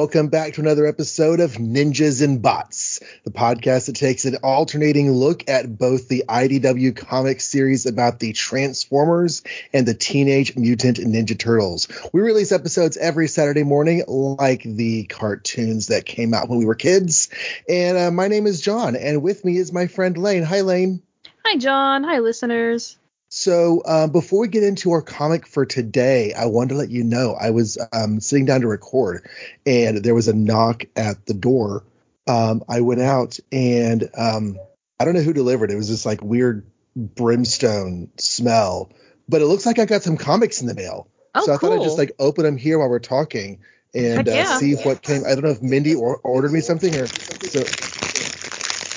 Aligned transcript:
Welcome 0.00 0.28
back 0.28 0.54
to 0.54 0.62
another 0.62 0.86
episode 0.86 1.40
of 1.40 1.56
Ninjas 1.56 2.24
and 2.24 2.40
Bots, 2.40 3.00
the 3.24 3.30
podcast 3.30 3.84
that 3.84 3.96
takes 3.96 4.24
an 4.24 4.36
alternating 4.36 5.12
look 5.12 5.46
at 5.46 5.76
both 5.76 6.08
the 6.08 6.24
IDW 6.26 6.96
comic 6.96 7.42
series 7.42 7.84
about 7.84 8.18
the 8.18 8.32
Transformers 8.32 9.42
and 9.74 9.86
the 9.86 9.92
Teenage 9.92 10.56
Mutant 10.56 10.96
Ninja 10.96 11.38
Turtles. 11.38 11.86
We 12.14 12.22
release 12.22 12.50
episodes 12.50 12.96
every 12.96 13.28
Saturday 13.28 13.62
morning, 13.62 14.02
like 14.08 14.62
the 14.62 15.04
cartoons 15.04 15.88
that 15.88 16.06
came 16.06 16.32
out 16.32 16.48
when 16.48 16.58
we 16.58 16.64
were 16.64 16.74
kids. 16.74 17.28
And 17.68 17.98
uh, 17.98 18.10
my 18.10 18.28
name 18.28 18.46
is 18.46 18.62
Jon, 18.62 18.96
and 18.96 19.22
with 19.22 19.44
me 19.44 19.58
is 19.58 19.70
my 19.70 19.86
friend 19.86 20.16
Layne. 20.16 20.44
Hi, 20.44 20.62
Layne. 20.62 21.02
Hi, 21.44 21.58
Jon. 21.58 22.04
Hi, 22.04 22.20
listeners. 22.20 22.96
So 23.30 23.82
um, 23.86 24.10
before 24.10 24.40
we 24.40 24.48
get 24.48 24.64
into 24.64 24.90
our 24.90 25.02
comic 25.02 25.46
for 25.46 25.64
today, 25.64 26.34
I 26.34 26.46
wanted 26.46 26.70
to 26.70 26.74
let 26.74 26.90
you 26.90 27.04
know 27.04 27.36
I 27.40 27.50
was 27.50 27.78
um, 27.92 28.20
sitting 28.20 28.44
down 28.44 28.62
to 28.62 28.66
record, 28.66 29.28
and 29.64 29.98
there 29.98 30.16
was 30.16 30.26
a 30.26 30.34
knock 30.34 30.84
at 30.96 31.26
the 31.26 31.34
door. 31.34 31.84
Um, 32.26 32.64
I 32.68 32.80
went 32.80 33.00
out, 33.00 33.38
and 33.52 34.10
um, 34.16 34.58
I 34.98 35.04
don't 35.04 35.14
know 35.14 35.22
who 35.22 35.32
delivered. 35.32 35.70
It 35.70 35.76
was 35.76 35.88
this 35.88 36.04
like 36.04 36.22
weird 36.22 36.66
brimstone 36.96 38.10
smell, 38.18 38.90
but 39.28 39.40
it 39.40 39.46
looks 39.46 39.64
like 39.64 39.78
I 39.78 39.84
got 39.84 40.02
some 40.02 40.16
comics 40.16 40.60
in 40.60 40.66
the 40.66 40.74
mail. 40.74 41.06
Oh, 41.32 41.46
so 41.46 41.54
I 41.54 41.56
thought 41.56 41.72
I'd 41.72 41.84
just 41.84 41.98
like 41.98 42.10
open 42.18 42.42
them 42.42 42.56
here 42.56 42.80
while 42.80 42.88
we're 42.88 42.98
talking 42.98 43.60
and 43.94 44.26
Heck 44.26 44.28
uh, 44.28 44.30
yeah. 44.30 44.58
see 44.58 44.74
what 44.74 45.02
came. 45.02 45.24
I 45.24 45.34
don't 45.34 45.44
know 45.44 45.50
if 45.50 45.62
Mindy 45.62 45.94
or- 45.94 46.18
ordered 46.18 46.52
me 46.52 46.60
something 46.60 46.94
or 46.96 47.06
so. 47.06 47.60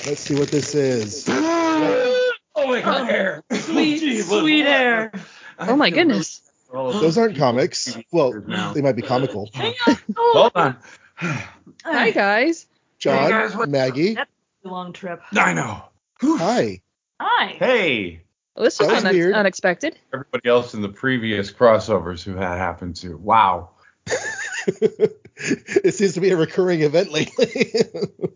Let's 0.08 0.20
see 0.20 0.34
what 0.34 0.48
this 0.48 0.74
is. 0.74 1.28
Oh 2.54 2.68
my 2.68 2.80
god, 2.80 3.06
hair. 3.06 3.42
Sweet, 3.52 3.98
Gee, 4.00 4.20
sweet 4.22 4.64
hair. 4.64 5.12
I 5.58 5.68
Oh 5.68 5.76
my 5.76 5.90
goodness. 5.90 6.40
Those 6.72 7.00
those 7.00 7.18
aren't 7.18 7.36
comics. 7.36 7.96
Well, 8.12 8.32
they 8.74 8.80
might 8.82 8.96
be 8.96 9.02
comical. 9.02 9.48
Hang 9.54 9.74
on. 9.86 9.96
Hold 10.16 10.52
on. 10.54 10.76
Hi, 11.16 12.10
guys. 12.10 12.66
Jon, 12.98 13.22
Hey, 13.24 13.28
guys, 13.28 13.56
what- 13.56 13.68
Maggie, 13.68 14.14
That's 14.14 14.30
a 14.64 14.68
long 14.68 14.92
trip. 14.92 15.20
I 15.36 15.52
know. 15.52 15.84
hi. 16.20 16.80
Hi. 17.20 17.46
Hey, 17.58 18.22
Well, 18.56 18.64
this 18.64 18.78
was, 18.78 18.88
That 18.88 18.94
was 18.94 19.04
une- 19.04 19.12
weird. 19.14 19.34
unexpected. 19.34 19.96
everybody 20.12 20.48
else 20.48 20.74
in 20.74 20.82
the 20.82 20.88
previous 20.88 21.52
crossovers 21.52 22.22
who 22.24 22.34
had 22.34 22.56
happened 22.56 22.96
to. 22.96 23.16
Wow. 23.16 23.70
it 24.66 25.94
seems 25.94 26.14
to 26.14 26.20
be 26.20 26.30
a 26.30 26.36
recurring 26.36 26.80
event 26.82 27.10
lately. 27.12 27.72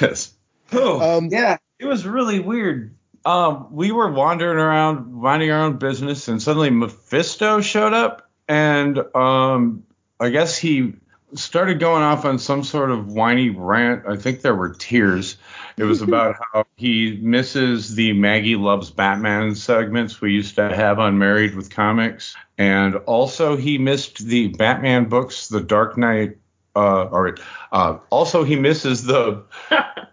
Yes. 0.00 0.32
Oh, 0.72 1.16
Um, 1.18 1.28
yeah. 1.30 1.56
It 1.78 1.86
was 1.86 2.06
really 2.06 2.38
weird. 2.40 2.94
Um, 3.30 3.68
we 3.70 3.92
were 3.92 4.10
wandering 4.10 4.58
around, 4.58 5.12
minding 5.12 5.52
our 5.52 5.62
own 5.62 5.76
business, 5.76 6.26
and 6.26 6.42
suddenly 6.42 6.70
Mephisto 6.70 7.60
showed 7.60 7.92
up, 7.92 8.28
and 8.48 8.98
um, 9.14 9.84
I 10.18 10.30
guess 10.30 10.58
he 10.58 10.94
started 11.34 11.78
going 11.78 12.02
off 12.02 12.24
on 12.24 12.40
some 12.40 12.64
sort 12.64 12.90
of 12.90 13.06
whiny 13.06 13.50
rant. 13.50 14.02
I 14.08 14.16
think 14.16 14.40
there 14.40 14.56
were 14.56 14.70
tears. 14.70 15.36
It 15.76 15.84
was 15.84 16.02
about 16.08 16.34
how 16.52 16.64
he 16.74 17.20
misses 17.22 17.94
the 17.94 18.14
Maggie 18.14 18.56
Loves 18.56 18.90
Batman 18.90 19.54
segments 19.54 20.20
we 20.20 20.32
used 20.32 20.56
to 20.56 20.74
have 20.74 20.98
on 20.98 21.16
Married 21.18 21.54
with 21.54 21.70
Comics. 21.70 22.34
And 22.58 22.96
also, 22.96 23.56
he 23.56 23.78
missed 23.78 24.26
the 24.26 24.48
Batman 24.48 25.08
books, 25.08 25.46
The 25.46 25.60
Dark 25.60 25.96
Knight. 25.96 26.36
Uh, 26.74 27.04
or 27.04 27.36
uh, 27.70 27.98
also, 28.10 28.42
he 28.42 28.56
misses 28.56 29.04
the 29.04 29.44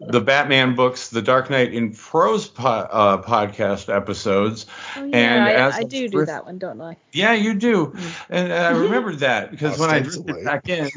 the 0.00 0.20
Batman 0.20 0.74
books, 0.74 1.08
The 1.08 1.22
Dark 1.22 1.50
Knight 1.50 1.72
in 1.74 1.92
Prose 1.92 2.46
po- 2.46 2.66
uh, 2.66 3.22
podcast 3.22 3.94
episodes. 3.94 4.66
Oh, 4.96 5.04
yeah, 5.04 5.16
And 5.16 5.44
I, 5.44 5.52
as 5.52 5.74
I 5.74 5.80
of 5.80 5.88
do 5.88 6.08
do 6.08 6.16
Griff- 6.18 6.26
that 6.28 6.44
one, 6.46 6.58
don't 6.58 6.80
I? 6.80 6.96
Yeah, 7.12 7.32
you 7.32 7.54
do. 7.54 7.94
And 8.28 8.52
I 8.52 8.70
remembered 8.78 9.20
that 9.20 9.50
because 9.50 9.78
when 9.78 9.90
I 9.90 9.98
Ostensibly. 10.00 10.32
drifted 10.42 10.44
back 10.44 10.68
in, 10.68 10.90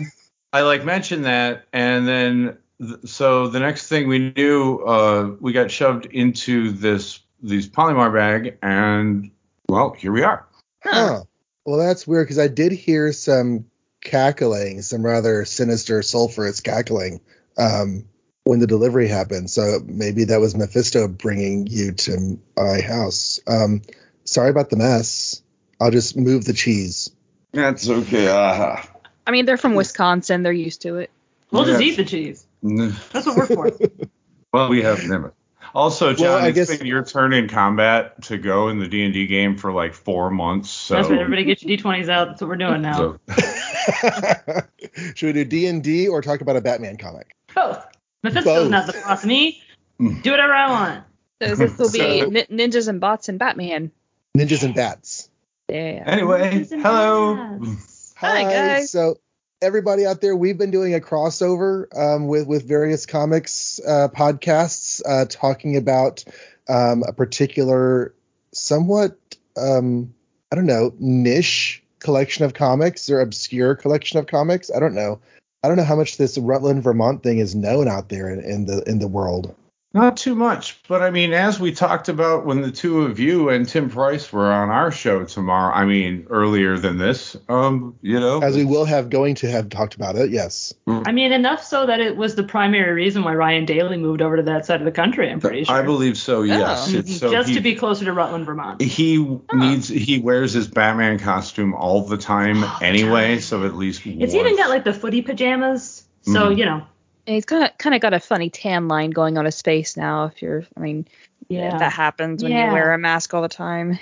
I 0.53 0.62
like 0.62 0.84
mentioned 0.85 1.25
that, 1.25 1.66
and 1.74 2.07
then 2.07 2.57
th- 2.81 3.06
so 3.06 3.47
the 3.47 3.59
next 3.59 3.88
thing 3.88 4.07
we 4.07 4.34
knew, 4.35 4.78
uh, 4.80 5.36
we 5.40 5.53
got 5.53 5.72
shoved 5.72 6.06
into 6.07 6.72
this 6.72 7.19
these 7.41 7.69
Polymar 7.69 8.13
bag, 8.13 8.57
and 8.62 9.31
well, 9.69 9.91
here 9.94 10.12
we 10.12 10.24
are. 10.24 10.46
huh. 10.84 11.24
Well, 11.66 11.78
that's 11.78 12.07
weird 12.07 12.25
because 12.25 12.40
I 12.40 12.47
did 12.47 12.72
hear 12.72 13.13
some 13.13 13.66
cackling, 14.01 14.81
some 14.81 15.06
rather 15.06 15.46
sinister, 15.46 16.00
sulfurous 16.00 16.63
cackling 16.63 17.22
um, 17.57 18.06
when 18.44 18.59
the 18.59 18.67
delivery 18.67 19.07
happened. 19.07 19.50
So 19.50 19.79
maybe 19.85 20.25
that 20.25 20.39
was 20.39 20.55
Mephisto 20.55 21.07
bringing 21.07 21.67
you 21.67 21.91
to 21.94 22.39
my 22.57 22.81
house. 22.81 23.39
Um, 23.47 23.81
sorry 24.23 24.50
about 24.50 24.69
the 24.69 24.77
mess. 24.77 25.41
I'll 25.79 25.91
just 25.91 26.17
move 26.17 26.45
the 26.45 26.53
cheese. 26.53 27.11
That's 27.51 27.89
okay. 27.89 28.27
Uh, 28.27 28.77
I 29.25 29.31
mean, 29.31 29.45
they're 29.45 29.57
from 29.57 29.75
Wisconsin. 29.75 30.44
They're 30.44 30.51
used 30.51 30.81
to 30.83 30.97
it. 30.97 31.09
We'll 31.51 31.66
just 31.66 31.81
eat 31.81 31.97
the 31.97 32.05
cheese. 32.05 32.45
That's 32.61 33.25
what 33.25 33.38
we're 33.38 33.45
for. 33.47 33.72
well, 34.53 34.69
we 34.69 34.81
have 34.83 35.07
them. 35.07 35.31
Also, 35.73 36.13
Jon, 36.13 36.25
Well, 36.27 36.38
I 36.38 36.47
it's 36.47 36.56
guess- 36.56 36.77
been 36.77 36.88
your 36.88 37.03
turn 37.03 37.31
in 37.33 37.47
combat 37.47 38.21
to 38.23 38.38
go 38.38 38.69
in 38.69 38.79
the 38.79 38.88
D 38.88 39.03
and 39.03 39.13
D 39.13 39.27
game 39.27 39.56
for 39.57 39.71
like 39.71 39.94
four 39.94 40.29
months. 40.31 40.69
So, 40.69 40.95
That's 40.95 41.09
right. 41.09 41.19
Everybody 41.19 41.44
get 41.44 41.61
your 41.63 41.77
d20s 41.77 42.09
out. 42.09 42.27
That's 42.29 42.41
what 42.41 42.50
we're 42.50 42.56
doing 42.56 42.81
now. 42.81 43.19
so 43.31 44.61
Should 45.16 45.27
we 45.27 45.33
do 45.33 45.45
D 45.45 45.67
and 45.67 45.83
D 45.83 46.07
or 46.07 46.21
talk 46.21 46.41
about 46.41 46.56
a 46.56 46.61
Batman 46.61 46.97
comic? 46.97 47.35
Both. 47.53 47.85
Mephisto's 48.24 48.44
Both. 48.63 48.72
not 48.72 48.88
the 48.88 48.94
boss 48.94 49.24
of 49.24 49.28
me. 49.30 49.62
Do 50.00 50.31
whatever 50.31 50.53
I 50.53 50.69
want. 50.69 51.03
So 51.41 51.56
this 51.56 51.78
will 51.78 51.91
be 51.91 52.19
So- 52.22 52.30
nin- 52.30 52.47
ninjas 52.72 52.88
and 52.88 53.00
bots 53.00 53.30
and 53.30 53.40
Batman. 53.40 53.91
Ninjas 54.38 54.63
and 54.63 54.75
bats. 54.75 55.30
Yeah. 55.69 56.03
anyway, 56.06 56.66
hello. 56.69 57.35
bats. 57.59 58.13
Hi, 58.18 58.44
guys. 58.44 58.91
So 58.91 59.18
everybody 59.62 60.06
out 60.06 60.19
there, 60.22 60.35
we've 60.35 60.57
been 60.57 60.72
doing 60.72 60.94
a 60.96 61.00
crossover 61.00 61.85
um, 61.97 62.28
with 62.28 62.47
with 62.47 62.68
various 62.68 63.06
comics 63.06 63.80
uh, 63.85 64.07
podcasts 64.09 65.01
uh, 65.06 65.25
talking 65.30 65.78
about 65.78 66.24
um, 66.68 67.03
a 67.07 67.13
particular, 67.13 68.13
somewhat 68.51 69.18
um, 69.57 70.13
I 70.51 70.56
don't 70.56 70.66
know, 70.66 70.94
niche 71.00 71.84
collection 72.00 72.46
of 72.46 72.53
comics 72.53 73.09
or 73.09 73.19
obscure 73.22 73.75
collection 73.75 74.19
of 74.19 74.28
comics. 74.28 74.72
I 74.75 74.80
don't 74.80 74.96
know. 74.96 75.19
I 75.64 75.68
don't 75.68 75.78
know 75.78 75.84
how 75.84 75.96
much 75.96 76.18
this 76.18 76.38
Rutland, 76.38 76.84
Vermont 76.84 77.22
thing 77.22 77.40
is 77.40 77.56
known 77.56 77.88
out 77.88 78.09
there 78.09 78.30
in, 78.30 78.40
in 78.40 78.66
the 78.66 78.84
in 78.90 79.00
the 79.00 79.08
world. 79.08 79.56
Not 79.91 80.17
too 80.17 80.35
much, 80.35 80.79
but 80.88 81.01
I 81.01 81.09
mean, 81.09 81.33
as 81.33 81.59
we 81.59 81.72
talked 81.72 82.09
about 82.09 82.45
when 82.45 82.61
the 82.61 82.69
two 82.69 83.01
of 83.01 83.17
you 83.17 83.50
and 83.50 83.67
Tim 83.67 83.89
Price 83.89 84.31
were 84.31 84.51
on 84.51 84.69
our 84.69 84.91
show 84.91 85.25
tomorrow, 85.25 85.73
I 85.73 85.85
mean, 85.85 86.27
earlier 86.29 86.77
than 86.77 87.00
this, 87.00 87.35
um, 87.50 87.95
you 88.03 88.19
know, 88.19 88.39
As 88.39 88.55
we 88.55 88.66
will 88.66 88.85
have 88.85 89.09
going 89.09 89.33
to 89.35 89.50
have 89.50 89.69
talked 89.69 89.95
about 89.95 90.16
it. 90.16 90.29
Yes. 90.29 90.75
I 90.85 91.11
mean, 91.11 91.31
enough 91.31 91.63
so 91.63 91.88
that 91.88 92.00
it 92.01 92.17
was 92.17 92.35
the 92.35 92.44
primary 92.44 92.94
reason 92.94 93.23
why 93.23 93.33
Ryan 93.33 93.66
Daly 93.66 93.97
moved 93.97 94.22
over 94.22 94.38
to 94.38 94.44
that 94.44 94.67
side 94.67 94.79
of 94.79 94.85
the 94.85 94.91
country, 94.91 95.27
I'm 95.27 95.39
pretty 95.39 95.63
sure. 95.63 95.75
I 95.75 95.81
believe 95.81 96.19
so. 96.19 96.44
Yes, 96.44 96.94
Oh. 96.94 96.97
it's 97.00 97.17
so 97.17 97.31
just 97.31 97.50
he, 97.50 97.56
to 97.56 97.61
be 97.61 97.73
closer 97.73 98.06
to 98.06 98.13
Rutland, 98.13 98.45
Vermont. 98.45 98.79
he 98.83 99.17
needs 99.56 99.88
he 99.88 100.19
wears 100.19 100.53
his 100.53 100.67
Batman 100.67 101.17
costume 101.17 101.73
all 101.73 102.06
the 102.06 102.17
time 102.17 102.63
All 102.63 102.77
the 102.79 102.85
anyway, 102.85 103.29
time. 103.38 103.39
so 103.41 103.66
at 103.66 103.75
least 103.75 104.06
It's 104.06 104.35
even 104.35 104.56
got 104.56 104.69
like 104.69 104.83
the 104.83 104.94
footy 104.94 105.23
pajamas. 105.23 106.03
So, 106.21 106.51
Mhm. 106.51 106.57
you 106.59 106.66
know. 106.66 106.83
And 107.29 107.35
he's 107.35 107.45
kind 107.45 107.63
of 107.63 107.78
kind 107.78 107.94
of 107.94 108.01
got 108.01 108.16
a 108.16 108.19
funny 108.19 108.50
tan 108.50 108.88
line 108.88 109.12
going 109.12 109.38
on 109.38 109.45
his 109.45 109.62
face 109.62 109.95
now. 109.95 110.25
If 110.25 110.41
you're, 110.41 110.63
I 110.75 110.79
mean, 110.79 111.07
Yeah. 111.47 111.78
that 111.78 111.94
happens 111.94 112.41
when 112.41 112.51
Yeah. 112.51 112.69
you 112.69 112.73
wear 112.73 112.91
a 112.91 112.97
mask 112.97 113.31
all 113.35 113.44
the 113.44 113.47
time. 113.47 114.00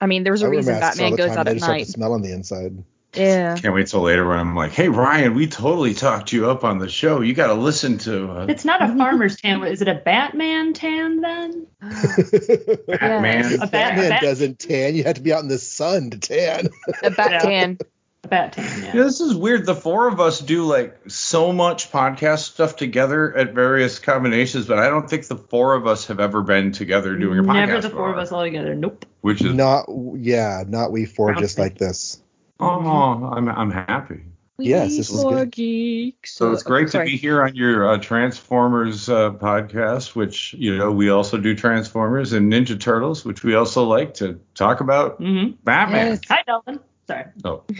I 0.00 0.06
mean, 0.06 0.24
there's 0.24 0.40
a 0.40 0.46
I 0.46 0.48
wear 0.48 0.56
reason 0.56 0.80
Batman 0.80 1.16
goes 1.16 1.28
time, 1.28 1.38
out 1.40 1.48
I 1.48 1.50
at 1.50 1.54
just 1.56 1.66
have 1.66 1.74
night. 1.74 1.84
to 1.84 1.92
smell 1.92 2.14
on 2.14 2.22
the 2.22 2.32
inside. 2.32 2.82
Yeah. 3.12 3.56
Can't 3.56 3.74
wait 3.74 3.88
till 3.88 4.00
later 4.00 4.26
when 4.26 4.38
I'm 4.38 4.56
like, 4.56 4.72
hey 4.72 4.88
Ryan, 4.88 5.34
we 5.34 5.48
totally 5.48 5.92
talked 5.92 6.32
you 6.32 6.48
up 6.50 6.64
on 6.64 6.78
the 6.78 6.88
show. 6.88 7.20
You 7.20 7.34
got 7.34 7.48
to 7.48 7.54
listen 7.54 7.98
to 7.98 8.30
uh, 8.30 8.46
It's 8.48 8.64
not 8.64 8.82
a 8.82 8.88
farmer's 8.96 9.36
tan. 9.36 9.62
Is 9.64 9.82
it 9.82 9.88
a 9.88 9.94
Batman 9.94 10.72
tan 10.72 11.20
then? 11.20 11.66
Batman. 11.80 13.54
A 13.54 13.58
bat- 13.58 13.70
Batman 13.70 14.08
bat- 14.08 14.22
doesn't 14.22 14.58
tan. 14.60 14.94
You 14.94 15.04
have 15.04 15.16
to 15.16 15.20
be 15.20 15.32
out 15.34 15.42
in 15.42 15.48
the 15.48 15.58
sun 15.58 16.08
to 16.10 16.18
tan. 16.18 16.68
A 17.02 17.10
bat 17.10 17.42
tan. 17.42 17.78
A 18.24 18.28
bat 18.28 18.52
tan, 18.54 18.64
yeah. 18.82 18.86
Yeah, 18.96 19.02
this 19.04 19.20
is 19.20 19.34
weird. 19.34 19.66
The 19.66 19.74
four 19.74 20.08
of 20.08 20.18
us 20.18 20.40
do 20.40 20.64
like 20.64 20.98
so 21.08 21.52
much 21.52 21.92
podcast 21.92 22.40
stuff 22.52 22.76
together 22.76 23.36
at 23.36 23.52
various 23.52 23.98
combinations, 23.98 24.66
but 24.66 24.78
I 24.78 24.88
don't 24.88 25.08
think 25.08 25.26
the 25.26 25.36
four 25.36 25.74
of 25.74 25.86
us 25.86 26.06
have 26.06 26.20
ever 26.20 26.42
been 26.42 26.72
together 26.72 27.16
doing 27.16 27.38
a 27.38 27.42
podcast. 27.42 27.66
Never 27.66 27.80
the 27.82 27.90
four 27.90 28.10
of 28.10 28.18
us 28.18 28.32
all 28.32 28.42
together. 28.42 28.74
Nope. 28.74 29.04
Which 29.20 29.42
is 29.42 29.54
Not, 29.54 29.86
yeah, 30.16 30.64
not 30.66 30.90
we 30.90 31.04
four 31.04 31.30
Sounds 31.34 31.40
just 31.40 31.56
good. 31.56 31.62
like 31.62 31.78
this. 31.78 32.20
oh, 32.60 33.30
I'm 33.34 33.48
I'm 33.48 33.70
happy. 33.70 34.22
Yes, 34.56 34.96
this 34.96 35.10
was 35.10 35.24
We 35.24 35.30
good. 35.30 35.36
four 35.36 35.46
geeks. 35.46 36.32
So 36.34 36.52
it's 36.52 36.62
great 36.62 36.88
to 36.90 37.02
be 37.04 37.16
here 37.16 37.42
on 37.42 37.56
your 37.56 37.88
uh, 37.88 37.98
Transformers 37.98 39.08
uh, 39.08 39.32
podcast, 39.32 40.14
which 40.14 40.54
you 40.54 40.76
know 40.78 40.92
we 40.92 41.10
also 41.10 41.38
do 41.38 41.54
Transformers 41.56 42.32
and 42.32 42.52
Ninja 42.52 42.78
Turtles, 42.78 43.24
which 43.24 43.42
we 43.42 43.54
also 43.54 43.84
like 43.84 44.14
to 44.14 44.40
talk 44.54 44.80
about 44.80 45.16
hmm 45.18 45.48
Batman. 45.64 46.06
Yes. 46.06 46.20
Hi, 46.28 46.42
Delvin. 46.46 46.78
Sorry. 47.06 47.24
Oh. 47.44 47.62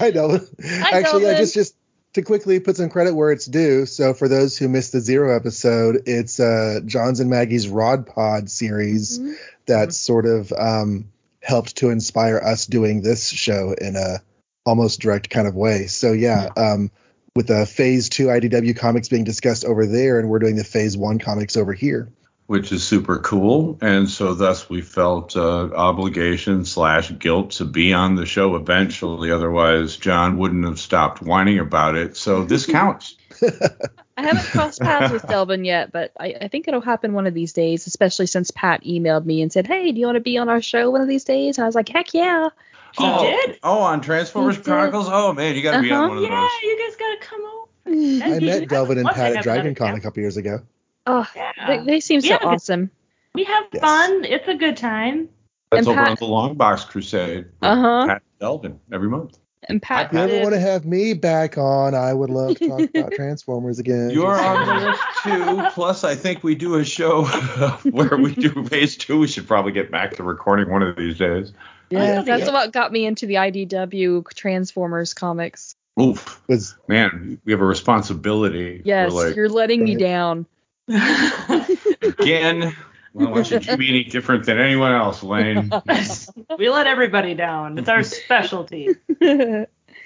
I 0.00 0.10
know. 0.14 0.38
Actually, 0.64 1.22
yeah, 1.22 1.32
Delvin. 1.32 1.36
just 1.36 1.54
just 1.54 1.74
to 2.14 2.22
quickly 2.22 2.60
put 2.60 2.76
some 2.76 2.90
credit 2.90 3.14
where 3.14 3.32
it's 3.32 3.46
due. 3.46 3.86
So 3.86 4.14
for 4.14 4.28
those 4.28 4.56
who 4.58 4.68
missed 4.68 4.92
the 4.92 5.00
zero 5.00 5.34
episode, 5.34 6.02
it's 6.06 6.38
uh, 6.40 6.80
Jon's 6.84 7.20
and 7.20 7.30
Maggie's 7.30 7.68
Rod 7.68 8.06
Pod 8.06 8.50
series 8.50 9.18
Mhm. 9.18 9.34
that 9.66 9.92
sort 9.94 10.26
of 10.26 10.52
um, 10.52 11.06
helped 11.42 11.76
to 11.78 11.90
inspire 11.90 12.38
us 12.38 12.66
doing 12.66 13.00
this 13.02 13.28
show 13.28 13.72
in 13.80 13.96
a 13.96 14.22
almost 14.66 15.00
direct 15.00 15.30
kind 15.30 15.48
of 15.48 15.54
way. 15.56 15.86
So 15.86 16.12
yeah, 16.12 16.50
um, 16.56 16.90
with 17.34 17.46
the 17.46 17.64
Phase 17.66 18.08
Two 18.10 18.26
IDW 18.26 18.76
comics 18.76 19.08
being 19.08 19.24
discussed 19.24 19.64
over 19.64 19.86
there, 19.86 20.20
and 20.20 20.28
we're 20.28 20.38
doing 20.38 20.56
the 20.56 20.64
Phase 20.64 20.96
One 20.96 21.18
comics 21.18 21.56
over 21.56 21.72
here. 21.72 22.10
Which 22.46 22.72
is 22.72 22.82
super 22.86 23.18
cool. 23.18 23.78
And 23.80 24.10
so 24.10 24.34
thus 24.34 24.68
we 24.68 24.82
felt 24.82 25.36
uh, 25.36 25.70
obligation 25.74 26.64
slash 26.64 27.10
guilt 27.18 27.52
to 27.52 27.64
be 27.64 27.92
on 27.94 28.14
the 28.16 28.26
show 28.26 28.56
eventually. 28.56 29.30
Otherwise, 29.30 29.96
Jon 29.96 30.36
wouldn't 30.36 30.64
have 30.66 30.78
stopped 30.78 31.22
whining 31.22 31.58
about 31.60 31.94
it. 31.96 32.16
So 32.16 32.44
this 32.44 32.66
counts. 32.70 33.16
I 34.16 34.22
haven't 34.22 34.44
crossed 34.44 34.80
paths 34.80 35.12
with 35.12 35.22
Delvin 35.28 35.64
yet, 35.64 35.92
but 35.92 36.12
I, 36.20 36.34
I 36.42 36.48
think 36.48 36.68
it'll 36.68 36.82
happen 36.82 37.14
one 37.14 37.26
of 37.26 37.32
these 37.32 37.54
days, 37.54 37.86
especially 37.86 38.26
since 38.26 38.50
Pat 38.50 38.82
emailed 38.84 39.24
me 39.24 39.40
and 39.40 39.50
said, 39.50 39.66
Hey, 39.66 39.90
do 39.92 39.98
you 39.98 40.06
want 40.06 40.16
to 40.16 40.20
be 40.20 40.36
on 40.36 40.48
our 40.50 40.60
show 40.60 40.90
one 40.90 41.00
of 41.00 41.08
these 41.08 41.24
days? 41.24 41.56
And 41.56 41.64
I 41.64 41.68
was 41.68 41.74
like, 41.74 41.88
Heck 41.88 42.12
yeah. 42.12 42.48
He 42.98 43.04
oh, 43.04 43.22
did? 43.22 43.58
Oh, 43.62 43.78
on 43.78 44.02
Transformers 44.02 44.56
He 44.56 44.62
did. 44.62 44.68
Chronicles? 44.70 45.06
Oh, 45.10 45.32
man, 45.32 45.56
you 45.56 45.62
got 45.62 45.76
to 45.76 45.80
be 45.82 45.90
on 45.90 46.04
Uh-huh. 46.04 46.08
one 46.08 46.18
of 46.18 46.24
Yeah, 46.24 46.40
those. 46.42 46.50
you 46.62 46.78
guys 46.86 46.96
gotta 46.96 47.18
come 47.20 47.40
over. 47.46 48.34
I 48.34 48.38
met 48.40 48.68
Delvin 48.68 48.98
and 48.98 49.08
Pat 49.08 49.30
at 49.30 49.36
have 49.36 49.44
Dragon 49.44 49.74
Con 49.74 49.94
a 49.94 50.00
couple 50.00 50.20
years 50.20 50.36
ago. 50.36 50.60
Oh, 51.06 51.26
Yeah. 51.34 51.51
They, 51.66 51.84
they 51.84 52.00
seem 52.00 52.20
so 52.20 52.28
Yeah, 52.28 52.38
because- 52.38 52.54
awesome. 52.62 52.90
We 53.34 53.44
have 53.44 53.64
Yes. 53.72 53.80
fun. 53.82 54.24
It's 54.26 54.46
a 54.48 54.54
good 54.54 54.76
time. 54.76 55.28
That's 55.70 55.86
And 55.86 55.88
over 55.88 56.02
Pat- 56.02 56.10
on 56.10 56.16
the 56.20 56.26
Long 56.26 56.54
Box 56.54 56.84
Crusade. 56.84 57.46
Uh-huh. 57.62 58.06
Pat 58.06 58.22
Delvin 58.40 58.78
every 58.92 59.08
month. 59.08 59.38
And 59.68 59.80
Pat 59.80 60.06
If 60.06 60.12
you 60.12 60.18
ever 60.18 60.42
want 60.42 60.54
to 60.54 60.60
have 60.60 60.84
me 60.84 61.14
back 61.14 61.56
on, 61.56 61.94
I 61.94 62.12
would 62.12 62.28
love 62.30 62.56
to 62.58 62.68
talk 62.68 62.80
about 62.94 63.12
Transformers 63.16 63.78
again. 63.78 64.10
You're 64.10 64.38
on 64.38 64.66
the 64.66 64.86
list 64.86 65.02
too. 65.22 65.62
Plus, 65.72 66.04
I 66.04 66.14
think 66.16 66.42
we 66.42 66.54
do 66.56 66.74
a 66.74 66.84
show 66.84 67.24
where 67.90 68.16
we 68.18 68.34
do 68.34 68.64
phase 68.66 68.96
two. 68.96 69.20
We 69.20 69.28
should 69.28 69.46
probably 69.46 69.72
get 69.72 69.90
back 69.90 70.14
to 70.16 70.24
recording 70.24 70.68
one 70.70 70.82
of 70.82 70.96
these 70.96 71.16
days. 71.16 71.52
Yeah, 71.90 72.16
Yeah. 72.16 72.22
that's 72.22 72.50
what 72.50 72.72
got 72.72 72.90
me 72.92 73.06
into 73.06 73.24
the 73.26 73.34
IDW 73.36 74.24
Transformers 74.34 75.14
comics. 75.14 75.74
Oof, 76.00 76.42
man, 76.88 77.40
we 77.44 77.52
have 77.52 77.60
a 77.60 77.66
responsibility. 77.66 78.82
Yes, 78.84 79.12
like, 79.12 79.36
you're 79.36 79.48
letting 79.48 79.84
me 79.84 79.94
down. 79.94 80.44
Again, 80.88 82.76
well, 83.12 83.32
why 83.32 83.42
should 83.42 83.66
you 83.66 83.76
be 83.76 83.88
any 83.88 84.04
different 84.04 84.46
than 84.46 84.58
anyone 84.58 84.92
else, 84.92 85.22
Layne? 85.22 85.70
we 86.58 86.68
let 86.68 86.86
everybody 86.86 87.34
down. 87.34 87.78
It's 87.78 87.88
our 87.88 88.02
specialty. 88.02 88.88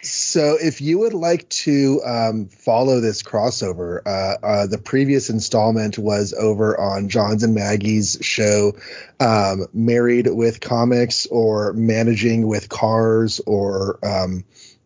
So, 0.03 0.57
if 0.61 0.81
you 0.81 1.01
would 1.01 1.15
like 1.15 1.49
to 1.49 2.01
um, 2.05 2.47
follow 2.47 3.01
this 3.01 3.23
crossover, 3.23 4.03
uh, 4.07 4.37
uh, 4.47 4.67
the 4.67 4.79
previous 4.79 5.31
installment 5.31 5.99
was 5.99 6.33
over 6.33 6.79
on 6.79 7.09
Jon's 7.09 7.43
and 7.43 7.55
Maggie's 7.55 8.19
show, 8.21 8.75
um, 9.19 9.67
Married 9.73 10.29
with 10.29 10.61
Comics 10.61 11.27
or 11.27 11.73
Managing 11.73 12.47
with 12.47 12.69
Cars, 12.69 13.41
or 13.47 13.99
um, 14.05 14.45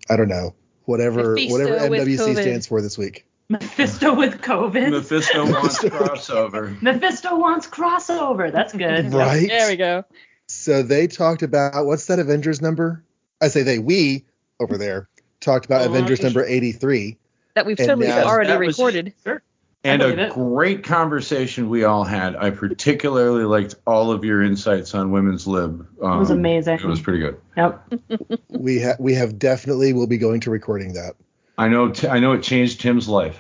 I 0.09 0.17
don't 0.17 0.29
know, 0.29 0.55
whatever 0.85 1.35
whatever 1.35 1.89
with 1.89 2.09
MWC 2.09 2.41
stands 2.41 2.67
for 2.67 2.81
this 2.81 2.97
week. 2.97 3.27
Mephisto 3.51 4.15
with 4.15 4.41
COVID. 4.41 4.91
Mephisto 4.91 5.45
wants 5.51 5.79
crossover. 5.83 6.81
Mephisto 6.81 7.37
wants 7.37 7.67
crossover. 7.67 8.51
That's 8.53 8.73
good. 8.73 9.13
Right? 9.13 9.49
there 9.49 9.69
we 9.69 9.77
go. 9.77 10.05
So 10.47 10.83
they 10.83 11.07
talked 11.09 11.43
about 11.43 11.85
what's 11.85 12.07
that 12.07 12.19
Avengers 12.21 12.63
number? 12.63 13.05
I 13.41 13.49
say 13.49 13.63
they, 13.63 13.79
we 13.79 14.25
over 14.61 14.79
there 14.79 15.09
talked 15.41 15.67
about 15.67 15.83
Oh, 15.83 15.87
Avengers 15.87 16.23
number 16.23 16.45
83. 16.45 17.17
That 17.55 17.67
we've 17.67 17.77
totally 17.77 18.07
now- 18.07 18.25
already 18.25 18.49
That 18.51 18.61
was- 18.61 18.79
recorded. 18.79 19.15
Sure. 19.25 19.43
And 19.83 20.03
a 20.03 20.27
it. 20.27 20.33
great 20.35 20.85
conversation 20.85 21.71
we 21.71 21.85
all 21.85 22.05
had. 22.05 22.37
I 22.37 22.51
particularly 22.51 23.45
liked 23.45 23.77
all 23.87 24.11
of 24.13 24.25
your 24.27 24.43
insights 24.43 24.95
on 24.95 25.11
women's 25.11 25.47
lib. 25.47 25.87
Um, 26.03 26.17
It 26.17 26.19
was 26.19 26.29
amazing. 26.31 26.75
It 26.81 26.85
was 26.85 27.01
pretty 27.01 27.19
good. 27.21 27.41
Yep. 27.57 27.95
We 28.51 28.83
ha- 28.83 28.97
we 28.99 29.15
have 29.15 29.39
definitely 29.39 29.95
will 29.95 30.07
be 30.07 30.19
going 30.19 30.41
to 30.41 30.51
recording 30.51 30.93
that. 30.93 31.15
I 31.61 31.69
know. 31.69 31.91
T- 31.91 32.09
I 32.09 32.21
know 32.21 32.33
it 32.33 32.43
changed 32.43 32.81
Tim's 32.81 33.07
life. 33.07 33.39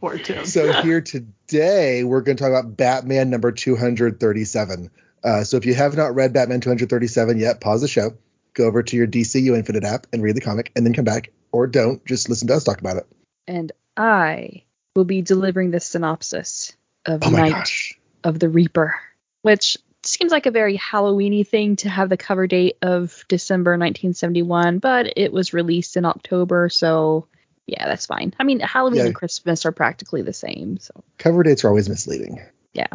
Poor 0.00 0.16
Tim. 0.16 0.46
So 0.46 0.72
here 0.80 1.02
today 1.02 2.04
we're 2.04 2.22
going 2.22 2.38
to 2.38 2.42
talk 2.42 2.48
about 2.48 2.74
Batman 2.74 3.28
number 3.28 3.52
237. 3.52 4.90
Uh, 5.22 5.44
so 5.44 5.58
if 5.58 5.66
you 5.66 5.74
have 5.74 5.94
not 5.94 6.14
read 6.14 6.32
Batman 6.32 6.62
237 6.62 7.38
yet, 7.38 7.60
pause 7.60 7.82
the 7.82 7.88
show, 7.88 8.16
go 8.54 8.64
over 8.64 8.82
to 8.82 8.96
your 8.96 9.06
DCU 9.06 9.54
Infinite 9.54 9.84
app 9.84 10.06
and 10.10 10.22
read 10.22 10.36
the 10.36 10.40
comic, 10.40 10.72
and 10.74 10.86
then 10.86 10.94
come 10.94 11.04
back, 11.04 11.30
or 11.52 11.66
don't. 11.66 12.02
Just 12.06 12.30
listen 12.30 12.48
to 12.48 12.54
us 12.54 12.64
talk 12.64 12.80
about 12.80 12.96
it. 12.96 13.06
And 13.46 13.72
I 13.94 14.62
will 14.96 15.04
be 15.04 15.20
delivering 15.20 15.70
the 15.70 15.80
synopsis 15.80 16.74
of 17.04 17.24
Oh 17.24 17.28
Night 17.28 17.52
gosh! 17.52 18.00
of 18.24 18.38
the 18.38 18.48
Reaper, 18.48 18.94
which 19.42 19.76
seems 20.02 20.32
like 20.32 20.46
a 20.46 20.50
very 20.50 20.78
Halloweeny 20.78 21.46
thing 21.46 21.76
to 21.76 21.88
have 21.88 22.08
the 22.08 22.16
cover 22.16 22.46
date 22.46 22.76
of 22.82 23.24
December 23.28 23.72
1971, 23.72 24.78
but 24.78 25.12
it 25.16 25.32
was 25.32 25.52
released 25.52 25.96
in 25.96 26.04
October, 26.04 26.68
so 26.68 27.26
yeah, 27.66 27.86
that's 27.86 28.06
fine. 28.06 28.34
I 28.38 28.44
mean, 28.44 28.60
Halloween 28.60 29.00
Yeah. 29.00 29.06
and 29.06 29.14
Christmas 29.14 29.66
are 29.66 29.72
practically 29.72 30.22
the 30.22 30.32
same, 30.32 30.78
so 30.78 31.04
Cover 31.18 31.42
dates 31.42 31.64
are 31.64 31.68
always 31.68 31.88
misleading. 31.88 32.40
Yeah. 32.72 32.86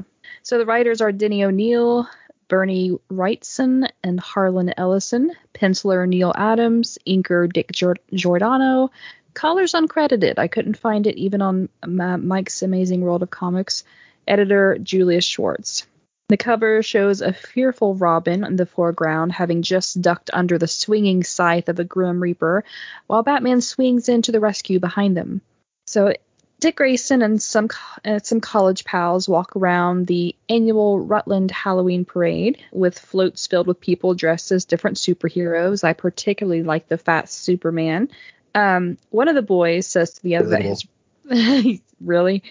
So 0.41 0.57
the 0.57 0.65
writers 0.65 1.01
are 1.01 1.11
Denny 1.11 1.43
O'Neil, 1.43 2.07
Bernie 2.47 2.97
Wrightson, 3.11 3.87
and 4.03 4.19
Harlan 4.19 4.73
Ellison. 4.77 5.31
Penciler 5.53 6.07
Neal 6.07 6.33
Adams, 6.35 6.97
inker 7.07 7.51
Dick 7.51 7.71
Gior- 7.71 7.97
Giordano. 8.13 8.91
Colors 9.33 9.73
uncredited. 9.73 10.37
I 10.37 10.47
couldn't 10.47 10.77
find 10.77 11.07
it 11.07 11.17
even 11.17 11.41
on 11.41 11.69
Mike's 11.85 12.61
Amazing 12.61 13.01
World 13.01 13.23
of 13.23 13.29
Comics. 13.29 13.83
Editor 14.27 14.77
Julius 14.81 15.25
Schwartz. 15.25 15.85
The 16.33 16.37
cover 16.37 16.81
shows 16.81 17.21
a 17.21 17.31
fearful 17.31 17.93
Robin 17.93 18.43
in 18.43 18.55
the 18.55 18.65
foreground, 18.65 19.31
having 19.31 19.61
just 19.61 20.01
ducked 20.01 20.31
under 20.33 20.57
the 20.57 20.67
swinging 20.67 21.23
scythe 21.23 21.69
of 21.69 21.77
a 21.77 21.83
Grim 21.83 22.23
Reaper, 22.23 22.63
while 23.05 23.21
Batman 23.21 23.61
swings 23.61 24.09
in 24.09 24.23
to 24.23 24.31
the 24.31 24.39
rescue 24.39 24.79
behind 24.79 25.15
them. 25.15 25.41
So 25.85 26.15
Dick 26.59 26.77
Grayson 26.77 27.21
and 27.21 27.39
some 27.39 27.69
uh, 28.03 28.17
some 28.17 28.41
college 28.41 28.83
pals 28.83 29.29
walk 29.29 29.55
around 29.55 30.07
the 30.07 30.35
annual 30.49 30.99
Rutland 30.99 31.51
Halloween 31.51 32.03
parade 32.03 32.57
with 32.71 32.97
floats 32.97 33.45
filled 33.45 33.67
with 33.67 33.79
people 33.79 34.15
dressed 34.15 34.51
as 34.51 34.65
different 34.65 34.97
superheroes. 34.97 35.83
I 35.83 35.93
particularly 35.93 36.63
like 36.63 36.87
the 36.87 36.97
Fat 36.97 37.29
Superman. 37.29 38.09
Um, 38.55 38.97
one 39.11 39.27
of 39.27 39.35
the 39.35 39.43
boys 39.43 39.85
says 39.85 40.15
to 40.15 40.23
the 40.23 40.37
other 40.37 40.49
that 40.49 40.63
his 40.63 41.79
really 42.01 42.41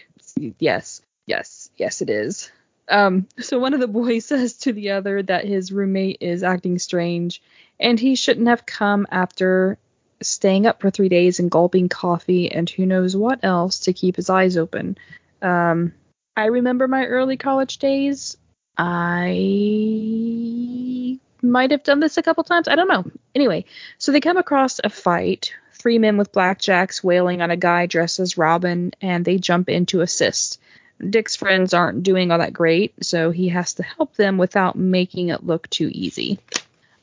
yes 0.60 1.02
yes 1.26 1.68
yes 1.76 2.00
it 2.00 2.10
is. 2.10 2.52
Um, 2.88 3.28
so 3.38 3.58
one 3.58 3.74
of 3.74 3.80
the 3.80 3.88
boys 3.88 4.26
says 4.26 4.54
to 4.58 4.72
the 4.72 4.90
other 4.90 5.22
that 5.22 5.44
his 5.44 5.72
roommate 5.72 6.18
is 6.20 6.42
acting 6.42 6.78
strange 6.78 7.42
and 7.80 7.98
he 7.98 8.14
shouldn't 8.14 8.48
have 8.48 8.66
come 8.66 9.06
after 9.10 9.78
staying 10.20 10.66
up 10.66 10.80
for 10.80 10.90
three 10.90 11.08
days 11.08 11.40
and 11.40 11.50
gulping 11.50 11.88
coffee 11.88 12.50
and 12.50 12.68
who 12.70 12.86
knows 12.86 13.16
what 13.16 13.40
else 13.42 13.80
to 13.80 13.92
keep 13.92 14.16
his 14.16 14.30
eyes 14.30 14.56
open. 14.56 14.96
Um, 15.40 15.92
I 16.36 16.46
remember 16.46 16.88
my 16.88 17.04
early 17.06 17.36
college 17.36 17.78
days. 17.78 18.36
I 18.78 19.32
might 21.42 21.72
have 21.72 21.82
done 21.82 22.00
this 22.00 22.16
a 22.16 22.22
couple 22.22 22.44
times. 22.44 22.68
I 22.68 22.76
don't 22.76 22.88
know. 22.88 23.04
Anyway, 23.34 23.64
so 23.98 24.12
they 24.12 24.20
come 24.20 24.36
across 24.38 24.80
a 24.82 24.88
fight. 24.88 25.52
Three 25.72 25.98
men 25.98 26.16
with 26.16 26.32
blackjacks 26.32 27.02
wailing 27.02 27.42
on 27.42 27.50
a 27.50 27.56
guy 27.56 27.86
dressed 27.86 28.20
as 28.20 28.38
Robin, 28.38 28.92
and 29.00 29.24
they 29.24 29.38
jump 29.38 29.68
in 29.68 29.86
to 29.86 30.00
assist. 30.00 30.60
Dick's 31.08 31.36
friends 31.36 31.74
aren't 31.74 32.02
doing 32.02 32.30
all 32.30 32.38
that 32.38 32.52
great, 32.52 32.94
so 33.04 33.30
he 33.30 33.48
has 33.48 33.74
to 33.74 33.82
help 33.82 34.14
them 34.14 34.38
without 34.38 34.76
making 34.76 35.28
it 35.28 35.44
look 35.44 35.68
too 35.70 35.90
easy. 35.92 36.38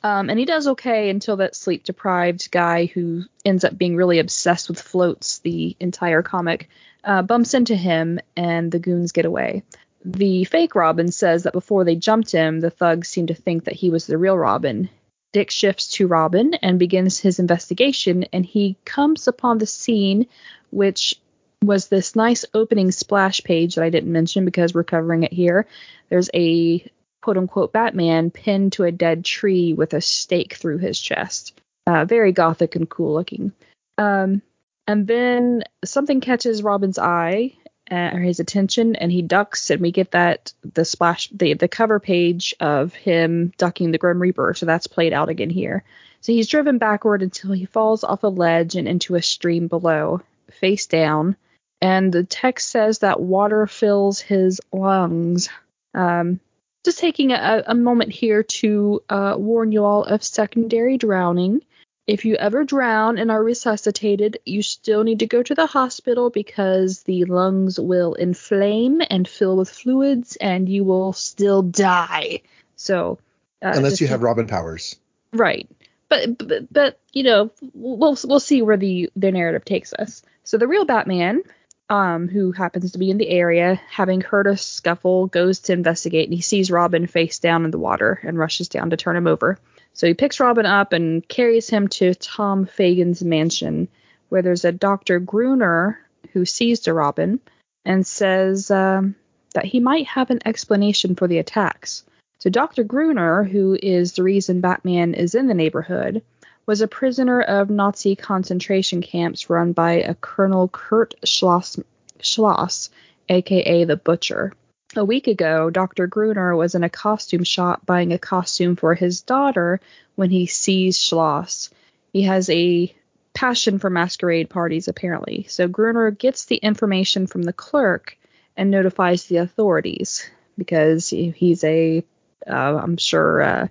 Um, 0.01 0.29
and 0.29 0.39
he 0.39 0.45
does 0.45 0.67
okay 0.67 1.09
until 1.09 1.37
that 1.37 1.55
sleep 1.55 1.83
deprived 1.83 2.51
guy 2.51 2.85
who 2.85 3.23
ends 3.43 3.65
up 3.65 3.77
being 3.77 3.95
really 3.95 4.19
obsessed 4.19 4.69
with 4.69 4.81
floats 4.81 5.39
the 5.39 5.75
entire 5.79 6.21
comic 6.21 6.69
uh, 7.03 7.21
bumps 7.21 7.53
into 7.53 7.75
him 7.75 8.19
and 8.37 8.71
the 8.71 8.79
goons 8.79 9.11
get 9.11 9.25
away. 9.25 9.63
The 10.05 10.45
fake 10.45 10.75
Robin 10.75 11.11
says 11.11 11.43
that 11.43 11.53
before 11.53 11.83
they 11.83 11.95
jumped 11.95 12.31
him, 12.31 12.61
the 12.61 12.69
thugs 12.69 13.09
seemed 13.09 13.27
to 13.27 13.33
think 13.33 13.65
that 13.65 13.75
he 13.75 13.89
was 13.89 14.07
the 14.07 14.17
real 14.17 14.37
Robin. 14.37 14.89
Dick 15.33 15.51
shifts 15.51 15.91
to 15.91 16.07
Robin 16.07 16.53
and 16.55 16.79
begins 16.79 17.19
his 17.19 17.37
investigation, 17.37 18.23
and 18.33 18.45
he 18.45 18.77
comes 18.85 19.27
upon 19.27 19.57
the 19.57 19.67
scene, 19.67 20.27
which 20.71 21.19
was 21.63 21.87
this 21.87 22.15
nice 22.15 22.45
opening 22.53 22.91
splash 22.91 23.43
page 23.43 23.75
that 23.75 23.83
I 23.83 23.89
didn't 23.89 24.11
mention 24.11 24.45
because 24.45 24.73
we're 24.73 24.83
covering 24.83 25.23
it 25.23 25.33
here. 25.33 25.67
There's 26.09 26.29
a 26.33 26.89
quote 27.21 27.37
unquote 27.37 27.73
Batman 27.73 28.31
pinned 28.31 28.73
to 28.73 28.85
a 28.85 28.91
dead 28.91 29.25
tree 29.25 29.73
with 29.73 29.93
a 29.93 30.01
stake 30.01 30.53
through 30.55 30.77
his 30.77 30.99
chest. 30.99 31.59
Uh, 31.85 32.05
very 32.05 32.31
gothic 32.31 32.75
and 32.75 32.89
cool 32.89 33.13
looking. 33.13 33.51
Um, 33.97 34.41
and 34.87 35.05
then 35.05 35.63
something 35.83 36.21
catches 36.21 36.63
Robin's 36.63 36.97
eye 36.97 37.53
uh, 37.91 38.11
or 38.13 38.19
his 38.19 38.39
attention, 38.39 38.95
and 38.95 39.11
he 39.11 39.21
ducks, 39.21 39.69
and 39.69 39.81
we 39.81 39.91
get 39.91 40.11
that 40.11 40.53
the 40.73 40.85
splash, 40.85 41.29
the 41.29 41.55
the 41.55 41.67
cover 41.67 41.99
page 41.99 42.55
of 42.59 42.93
him 42.93 43.51
ducking 43.57 43.91
the 43.91 43.97
Grim 43.97 44.21
Reaper. 44.21 44.53
So 44.53 44.65
that's 44.65 44.87
played 44.87 45.11
out 45.11 45.29
again 45.29 45.49
here. 45.49 45.83
So 46.21 46.31
he's 46.31 46.47
driven 46.47 46.77
backward 46.77 47.21
until 47.21 47.51
he 47.51 47.65
falls 47.65 48.03
off 48.03 48.23
a 48.23 48.27
ledge 48.27 48.75
and 48.75 48.87
into 48.87 49.15
a 49.15 49.21
stream 49.21 49.67
below, 49.67 50.21
face 50.51 50.85
down. 50.85 51.35
And 51.81 52.11
the 52.11 52.23
text 52.23 52.69
says 52.69 52.99
that 52.99 53.21
water 53.21 53.65
fills 53.67 54.19
his 54.19 54.59
lungs. 54.71 55.49
Um, 55.93 56.39
just 56.83 56.99
taking 56.99 57.31
a, 57.31 57.63
a 57.67 57.75
moment 57.75 58.11
here 58.11 58.43
to 58.43 59.03
uh, 59.09 59.35
warn 59.37 59.71
you 59.71 59.83
all 59.83 60.03
of 60.03 60.23
secondary 60.23 60.97
drowning. 60.97 61.61
If 62.07 62.25
you 62.25 62.35
ever 62.35 62.63
drown 62.63 63.17
and 63.17 63.29
are 63.29 63.43
resuscitated, 63.43 64.39
you 64.45 64.63
still 64.63 65.03
need 65.03 65.19
to 65.19 65.27
go 65.27 65.43
to 65.43 65.53
the 65.53 65.67
hospital 65.67 66.29
because 66.29 67.03
the 67.03 67.25
lungs 67.25 67.79
will 67.79 68.15
inflame 68.15 69.01
and 69.09 69.27
fill 69.27 69.57
with 69.57 69.69
fluids, 69.69 70.35
and 70.37 70.67
you 70.67 70.83
will 70.83 71.13
still 71.13 71.61
die. 71.61 72.41
So, 72.77 73.19
uh, 73.61 73.73
unless 73.75 74.01
you 74.01 74.07
have 74.07 74.23
Robin 74.23 74.47
powers, 74.47 74.95
right? 75.33 75.69
But, 76.07 76.39
but 76.39 76.73
but 76.73 76.99
you 77.13 77.21
know 77.23 77.51
we'll 77.75 78.17
we'll 78.23 78.39
see 78.39 78.63
where 78.63 78.77
the 78.77 79.11
the 79.15 79.31
narrative 79.31 79.63
takes 79.63 79.93
us. 79.93 80.23
So 80.43 80.57
the 80.57 80.67
real 80.67 80.85
Batman 80.85 81.43
um, 81.89 82.27
who 82.27 82.51
happens 82.51 82.91
to 82.91 82.99
be 82.99 83.09
in 83.09 83.17
the 83.17 83.29
area, 83.29 83.81
having 83.89 84.21
heard 84.21 84.47
a 84.47 84.55
scuffle, 84.55 85.27
goes 85.27 85.59
to 85.61 85.73
investigate 85.73 86.27
and 86.27 86.35
he 86.35 86.41
sees 86.41 86.71
Robin 86.71 87.07
face 87.07 87.39
down 87.39 87.65
in 87.65 87.71
the 87.71 87.79
water 87.79 88.19
and 88.23 88.37
rushes 88.37 88.69
down 88.69 88.91
to 88.91 88.97
turn 88.97 89.15
him 89.15 89.27
over. 89.27 89.57
So 89.93 90.07
he 90.07 90.13
picks 90.13 90.39
Robin 90.39 90.65
up 90.65 90.93
and 90.93 91.27
carries 91.27 91.69
him 91.69 91.87
to 91.89 92.13
Tom 92.13 92.65
Fagan's 92.65 93.23
mansion, 93.23 93.87
where 94.29 94.41
there's 94.41 94.65
a 94.65 94.71
Dr. 94.71 95.19
Gruner 95.19 95.99
who 96.33 96.45
sees 96.45 96.81
to 96.81 96.93
Robin 96.93 97.39
and 97.85 98.05
says 98.05 98.69
um, 98.69 99.15
that 99.55 99.65
he 99.65 99.79
might 99.79 100.05
have 100.07 100.29
an 100.29 100.39
explanation 100.45 101.15
for 101.15 101.27
the 101.27 101.39
attacks. 101.39 102.03
So 102.39 102.49
Dr. 102.49 102.83
Gruner, 102.83 103.43
who 103.43 103.77
is 103.81 104.13
the 104.13 104.23
reason 104.23 104.61
Batman 104.61 105.13
is 105.13 105.35
in 105.35 105.47
the 105.47 105.53
neighborhood, 105.53 106.21
was 106.69 106.81
a 106.81 106.87
prisoner 106.87 107.41
of 107.41 107.71
Nazi 107.71 108.15
concentration 108.15 109.01
camps 109.01 109.49
run 109.49 109.71
by 109.71 109.93
a 109.93 110.13
Colonel 110.13 110.67
Kurt 110.67 111.15
Schloss, 111.25 111.79
Schloss 112.21 112.91
aka 113.27 113.85
the 113.85 113.97
Butcher. 113.97 114.53
A 114.95 115.03
week 115.03 115.25
ago, 115.25 115.71
Dr. 115.71 116.05
Gruner 116.05 116.55
was 116.55 116.75
in 116.75 116.83
a 116.83 116.89
costume 116.89 117.43
shop 117.43 117.87
buying 117.87 118.13
a 118.13 118.19
costume 118.19 118.75
for 118.75 118.93
his 118.93 119.21
daughter 119.21 119.81
when 120.13 120.29
he 120.29 120.45
sees 120.45 120.99
Schloss. 120.99 121.71
He 122.13 122.21
has 122.21 122.47
a 122.51 122.93
passion 123.33 123.79
for 123.79 123.89
masquerade 123.89 124.51
parties, 124.51 124.87
apparently. 124.87 125.47
So 125.49 125.67
Gruner 125.67 126.11
gets 126.11 126.45
the 126.45 126.57
information 126.57 127.25
from 127.25 127.41
the 127.41 127.51
clerk 127.51 128.15
and 128.55 128.69
notifies 128.69 129.25
the 129.25 129.37
authorities 129.37 130.23
because 130.55 131.09
he's 131.09 131.63
a, 131.63 132.03
am 132.45 132.93
uh, 132.93 132.95
sure, 132.99 133.41
uh, 133.41 133.67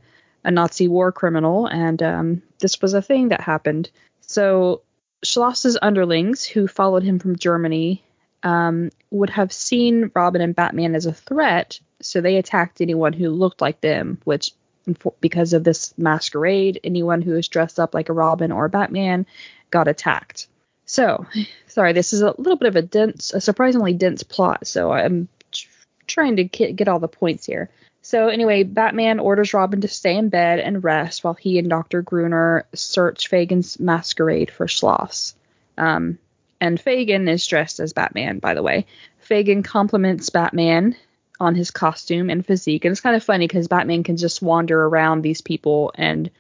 a 0.49 0.51
Nazi 0.51 0.89
war 0.89 1.13
criminal, 1.13 1.67
and 1.67 2.03
um, 2.03 2.43
this 2.59 2.81
was 2.81 2.95
a 2.95 3.03
thing 3.03 3.29
that 3.29 3.43
happened. 3.43 3.91
So 4.23 4.81
Schloss's 5.23 5.79
underlings, 5.81 6.45
who 6.45 6.67
followed 6.67 7.03
him 7.03 7.19
from 7.19 7.37
Germany, 7.37 8.03
um, 8.43 8.91
would 9.11 9.29
have 9.29 9.53
seen 9.53 10.11
Robin 10.15 10.41
and 10.41 10.57
Batman 10.57 10.95
as 10.95 11.05
a 11.05 11.13
threat, 11.13 11.79
so 12.01 12.23
they 12.23 12.37
attacked 12.37 12.81
anyone 12.81 13.13
who 13.13 13.29
looked 13.29 13.61
like 13.61 13.83
them, 13.83 14.21
which 14.25 14.53
because 15.21 15.53
of 15.53 15.65
this 15.65 15.93
masquerade, 15.99 16.81
anyone 16.83 17.21
who 17.21 17.33
was 17.33 17.49
dressed 17.49 17.79
up 17.79 17.93
like 17.93 18.09
a 18.09 18.15
Robin 18.15 18.51
or 18.51 18.65
a 18.65 18.71
Batman 18.71 19.27
got 19.71 19.87
attacked. 19.87 20.49
So, 20.87 21.27
sorry, 21.67 21.93
this 21.93 22.15
is 22.15 22.23
a 22.23 22.35
little 22.39 22.57
bit 22.57 22.69
of 22.69 22.77
a 22.77 22.81
dense, 22.81 23.35
a 23.35 23.41
surprisingly 23.43 23.93
dense 23.93 24.23
plot, 24.23 24.67
so 24.67 24.93
I'm 24.93 25.29
trying 26.07 26.37
to 26.37 26.45
get 26.45 26.89
all 26.89 27.01
the 27.01 27.07
points 27.07 27.45
here. 27.45 27.69
So 28.03 28.29
anyway, 28.29 28.63
Batman 28.63 29.19
orders 29.19 29.53
Robin 29.53 29.81
to 29.81 29.89
stay 29.89 30.17
in 30.17 30.29
bed 30.29 30.61
and 30.61 30.83
rest 30.83 31.25
while 31.25 31.35
he 31.35 31.59
and 31.59 31.69
Dr. 31.69 32.03
Gruner 32.03 32.67
search 32.75 33.29
Fagan's 33.29 33.79
masquerade 33.79 34.51
for 34.51 34.67
Schloss. 34.67 35.35
Um, 35.77 36.19
and 36.61 36.81
Fagan 36.81 37.29
is 37.29 37.47
dressed 37.47 37.81
as 37.81 37.93
Batman, 37.93 38.39
by 38.39 38.55
the 38.55 38.63
way. 38.63 38.87
Fagan 39.19 39.63
compliments 39.63 40.31
Batman 40.31 40.97
on 41.41 41.55
his 41.55 41.71
costume 41.71 42.31
and 42.31 42.45
physique, 42.45 42.85
and 42.85 42.93
it's 42.93 43.01
kind 43.01 43.15
of 43.15 43.23
funny 43.23 43.47
because 43.47 43.69
Batman 43.69 44.03
can 44.03 44.17
just 44.17 44.43
wander 44.43 44.85
around 44.85 45.23
these 45.23 45.41
people 45.41 45.93
and 45.95 46.31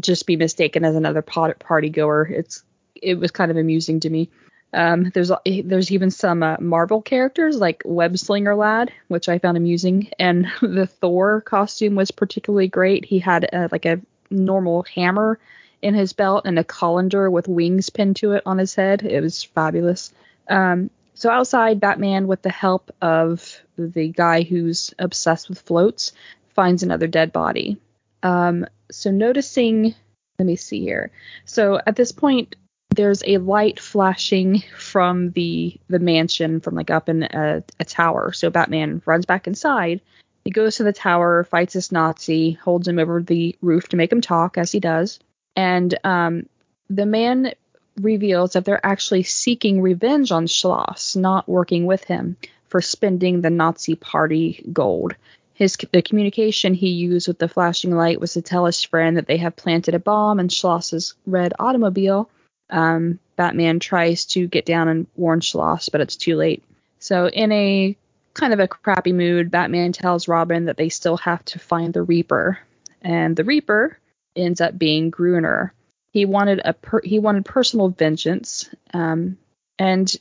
just 0.00 0.26
be 0.26 0.36
mistaken 0.36 0.84
as 0.84 0.96
another 0.96 1.22
party 1.22 1.90
goer. 1.90 2.22
It's 2.22 2.62
it 2.94 3.14
was 3.14 3.30
kind 3.30 3.50
of 3.50 3.56
amusing 3.56 4.00
to 4.00 4.10
me. 4.10 4.30
Um, 4.72 5.10
there's 5.14 5.30
there's 5.46 5.90
even 5.90 6.10
some 6.10 6.42
uh, 6.42 6.56
Marvel 6.60 7.00
characters 7.00 7.56
like 7.56 7.82
Web 7.84 8.18
Slinger 8.18 8.54
Lad, 8.54 8.92
which 9.08 9.28
I 9.28 9.38
found 9.38 9.56
amusing, 9.56 10.10
and 10.18 10.50
the 10.60 10.86
Thor 10.86 11.40
costume 11.40 11.94
was 11.94 12.10
particularly 12.10 12.68
great. 12.68 13.04
He 13.04 13.18
had 13.18 13.48
uh, 13.52 13.68
like 13.72 13.86
a 13.86 14.00
normal 14.30 14.84
hammer 14.94 15.38
in 15.80 15.94
his 15.94 16.12
belt 16.12 16.42
and 16.44 16.58
a 16.58 16.64
colander 16.64 17.30
with 17.30 17.48
wings 17.48 17.90
pinned 17.90 18.16
to 18.16 18.32
it 18.32 18.42
on 18.44 18.58
his 18.58 18.74
head. 18.74 19.02
It 19.02 19.20
was 19.20 19.44
fabulous. 19.44 20.12
Um, 20.48 20.90
so 21.14 21.30
outside, 21.30 21.80
Batman, 21.80 22.26
with 22.26 22.42
the 22.42 22.50
help 22.50 22.90
of 23.00 23.60
the 23.76 24.08
guy 24.08 24.42
who's 24.42 24.94
obsessed 24.98 25.48
with 25.48 25.60
floats, 25.60 26.12
finds 26.54 26.82
another 26.82 27.06
dead 27.06 27.32
body. 27.32 27.78
Um, 28.22 28.66
so 28.90 29.10
noticing, 29.10 29.94
let 30.38 30.46
me 30.46 30.56
see 30.56 30.80
here. 30.80 31.10
So 31.44 31.80
at 31.84 31.96
this 31.96 32.12
point, 32.12 32.56
there's 32.98 33.22
a 33.24 33.38
light 33.38 33.78
flashing 33.78 34.60
from 34.76 35.30
the 35.30 35.78
the 35.88 36.00
mansion 36.00 36.58
from 36.58 36.74
like 36.74 36.90
up 36.90 37.08
in 37.08 37.22
a, 37.22 37.62
a 37.78 37.84
tower. 37.84 38.32
So 38.32 38.50
Batman 38.50 39.00
runs 39.06 39.24
back 39.24 39.46
inside. 39.46 40.00
He 40.44 40.50
goes 40.50 40.76
to 40.76 40.82
the 40.82 40.92
tower, 40.92 41.44
fights 41.44 41.74
this 41.74 41.92
Nazi, 41.92 42.52
holds 42.52 42.88
him 42.88 42.98
over 42.98 43.22
the 43.22 43.54
roof 43.62 43.88
to 43.90 43.96
make 43.96 44.10
him 44.10 44.20
talk, 44.20 44.58
as 44.58 44.72
he 44.72 44.80
does. 44.80 45.20
And 45.54 45.96
um, 46.02 46.48
the 46.90 47.06
man 47.06 47.52
reveals 48.00 48.54
that 48.54 48.64
they're 48.64 48.84
actually 48.84 49.22
seeking 49.22 49.80
revenge 49.80 50.32
on 50.32 50.48
Schloss, 50.48 51.14
not 51.14 51.48
working 51.48 51.86
with 51.86 52.02
him 52.02 52.36
for 52.66 52.80
spending 52.80 53.42
the 53.42 53.50
Nazi 53.50 53.94
party 53.94 54.64
gold. 54.72 55.14
His 55.54 55.76
the 55.92 56.02
communication 56.02 56.74
he 56.74 56.88
used 56.88 57.28
with 57.28 57.38
the 57.38 57.48
flashing 57.48 57.94
light 57.94 58.20
was 58.20 58.32
to 58.32 58.42
tell 58.42 58.66
his 58.66 58.82
friend 58.82 59.18
that 59.18 59.28
they 59.28 59.36
have 59.36 59.54
planted 59.54 59.94
a 59.94 60.00
bomb 60.00 60.40
in 60.40 60.48
Schloss's 60.48 61.14
red 61.26 61.54
automobile 61.60 62.28
um, 62.70 63.18
Batman 63.36 63.80
tries 63.80 64.24
to 64.26 64.46
get 64.46 64.66
down 64.66 64.88
and 64.88 65.06
warn 65.16 65.40
Schloss, 65.40 65.88
but 65.90 66.00
it's 66.00 66.16
too 66.16 66.36
late. 66.36 66.62
So, 66.98 67.28
in 67.28 67.52
a 67.52 67.96
kind 68.34 68.52
of 68.52 68.60
a 68.60 68.68
crappy 68.68 69.12
mood, 69.12 69.50
Batman 69.50 69.92
tells 69.92 70.28
Robin 70.28 70.66
that 70.66 70.76
they 70.76 70.88
still 70.88 71.16
have 71.18 71.44
to 71.46 71.58
find 71.58 71.92
the 71.92 72.02
Reaper, 72.02 72.58
and 73.02 73.36
the 73.36 73.44
Reaper 73.44 73.98
ends 74.36 74.60
up 74.60 74.78
being 74.78 75.10
Gruner. 75.10 75.72
He 76.10 76.24
wanted 76.24 76.60
a 76.64 76.72
per- 76.72 77.02
he 77.02 77.18
wanted 77.18 77.44
personal 77.44 77.88
vengeance, 77.88 78.68
um, 78.92 79.38
and 79.78 80.14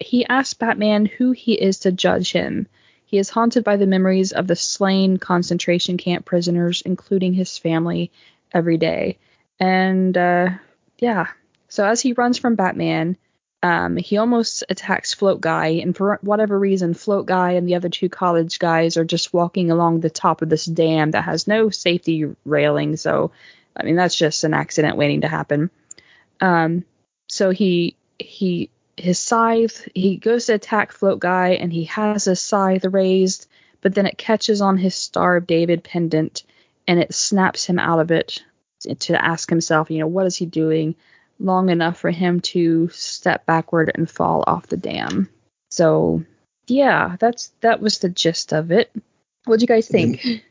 he 0.00 0.26
asked 0.26 0.58
Batman 0.58 1.06
who 1.06 1.32
he 1.32 1.54
is 1.54 1.80
to 1.80 1.92
judge 1.92 2.32
him. 2.32 2.66
He 3.06 3.18
is 3.18 3.30
haunted 3.30 3.62
by 3.62 3.76
the 3.76 3.86
memories 3.86 4.32
of 4.32 4.46
the 4.46 4.56
slain 4.56 5.18
concentration 5.18 5.96
camp 5.96 6.24
prisoners, 6.24 6.82
including 6.84 7.32
his 7.32 7.56
family, 7.56 8.10
every 8.52 8.78
day. 8.78 9.18
And 9.60 10.16
uh, 10.16 10.50
yeah, 10.98 11.28
so 11.68 11.84
as 11.84 12.00
he 12.00 12.12
runs 12.12 12.38
from 12.38 12.54
Batman, 12.54 13.16
um, 13.64 13.96
he 13.96 14.18
almost 14.18 14.62
attacks 14.68 15.14
Float 15.14 15.40
Guy, 15.40 15.68
and 15.82 15.96
for 15.96 16.18
whatever 16.20 16.58
reason, 16.58 16.92
Float 16.92 17.24
Guy 17.24 17.52
and 17.52 17.66
the 17.66 17.76
other 17.76 17.88
two 17.88 18.10
college 18.10 18.58
guys 18.58 18.98
are 18.98 19.06
just 19.06 19.32
walking 19.32 19.70
along 19.70 20.00
the 20.00 20.10
top 20.10 20.42
of 20.42 20.50
this 20.50 20.66
dam 20.66 21.12
that 21.12 21.24
has 21.24 21.48
no 21.48 21.70
safety 21.70 22.26
railing. 22.44 22.96
So, 22.96 23.30
I 23.74 23.84
mean, 23.84 23.96
that's 23.96 24.16
just 24.16 24.44
an 24.44 24.52
accident 24.52 24.98
waiting 24.98 25.22
to 25.22 25.28
happen. 25.28 25.70
Um, 26.42 26.84
so 27.28 27.50
he 27.50 27.96
he 28.18 28.68
his 28.98 29.18
scythe 29.18 29.88
he 29.94 30.18
goes 30.18 30.46
to 30.46 30.54
attack 30.54 30.92
Float 30.92 31.20
Guy, 31.20 31.52
and 31.52 31.72
he 31.72 31.84
has 31.84 32.26
his 32.26 32.42
scythe 32.42 32.84
raised, 32.84 33.48
but 33.80 33.94
then 33.94 34.04
it 34.04 34.18
catches 34.18 34.60
on 34.60 34.76
his 34.76 34.94
Star 34.94 35.36
of 35.36 35.46
David 35.46 35.82
pendant, 35.82 36.42
and 36.86 37.00
it 37.00 37.14
snaps 37.14 37.64
him 37.64 37.78
out 37.78 38.00
of 38.00 38.10
it 38.10 38.44
to 38.98 39.24
ask 39.24 39.48
himself, 39.48 39.90
you 39.90 40.00
know, 40.00 40.06
what 40.06 40.26
is 40.26 40.36
he 40.36 40.44
doing? 40.44 40.96
Long 41.38 41.70
enough 41.70 41.98
for 41.98 42.10
him 42.10 42.40
to 42.40 42.88
step 42.90 43.46
backward 43.46 43.92
and 43.94 44.10
fall 44.10 44.44
off 44.46 44.66
the 44.66 44.76
dam. 44.76 45.28
So 45.70 46.24
yeah, 46.66 47.16
that's 47.18 47.52
that 47.60 47.80
was 47.80 47.98
the 47.98 48.08
gist 48.08 48.52
of 48.52 48.70
it. 48.70 48.90
What 49.44 49.58
do 49.58 49.64
you 49.64 49.66
guys 49.66 49.88
think? 49.88 50.42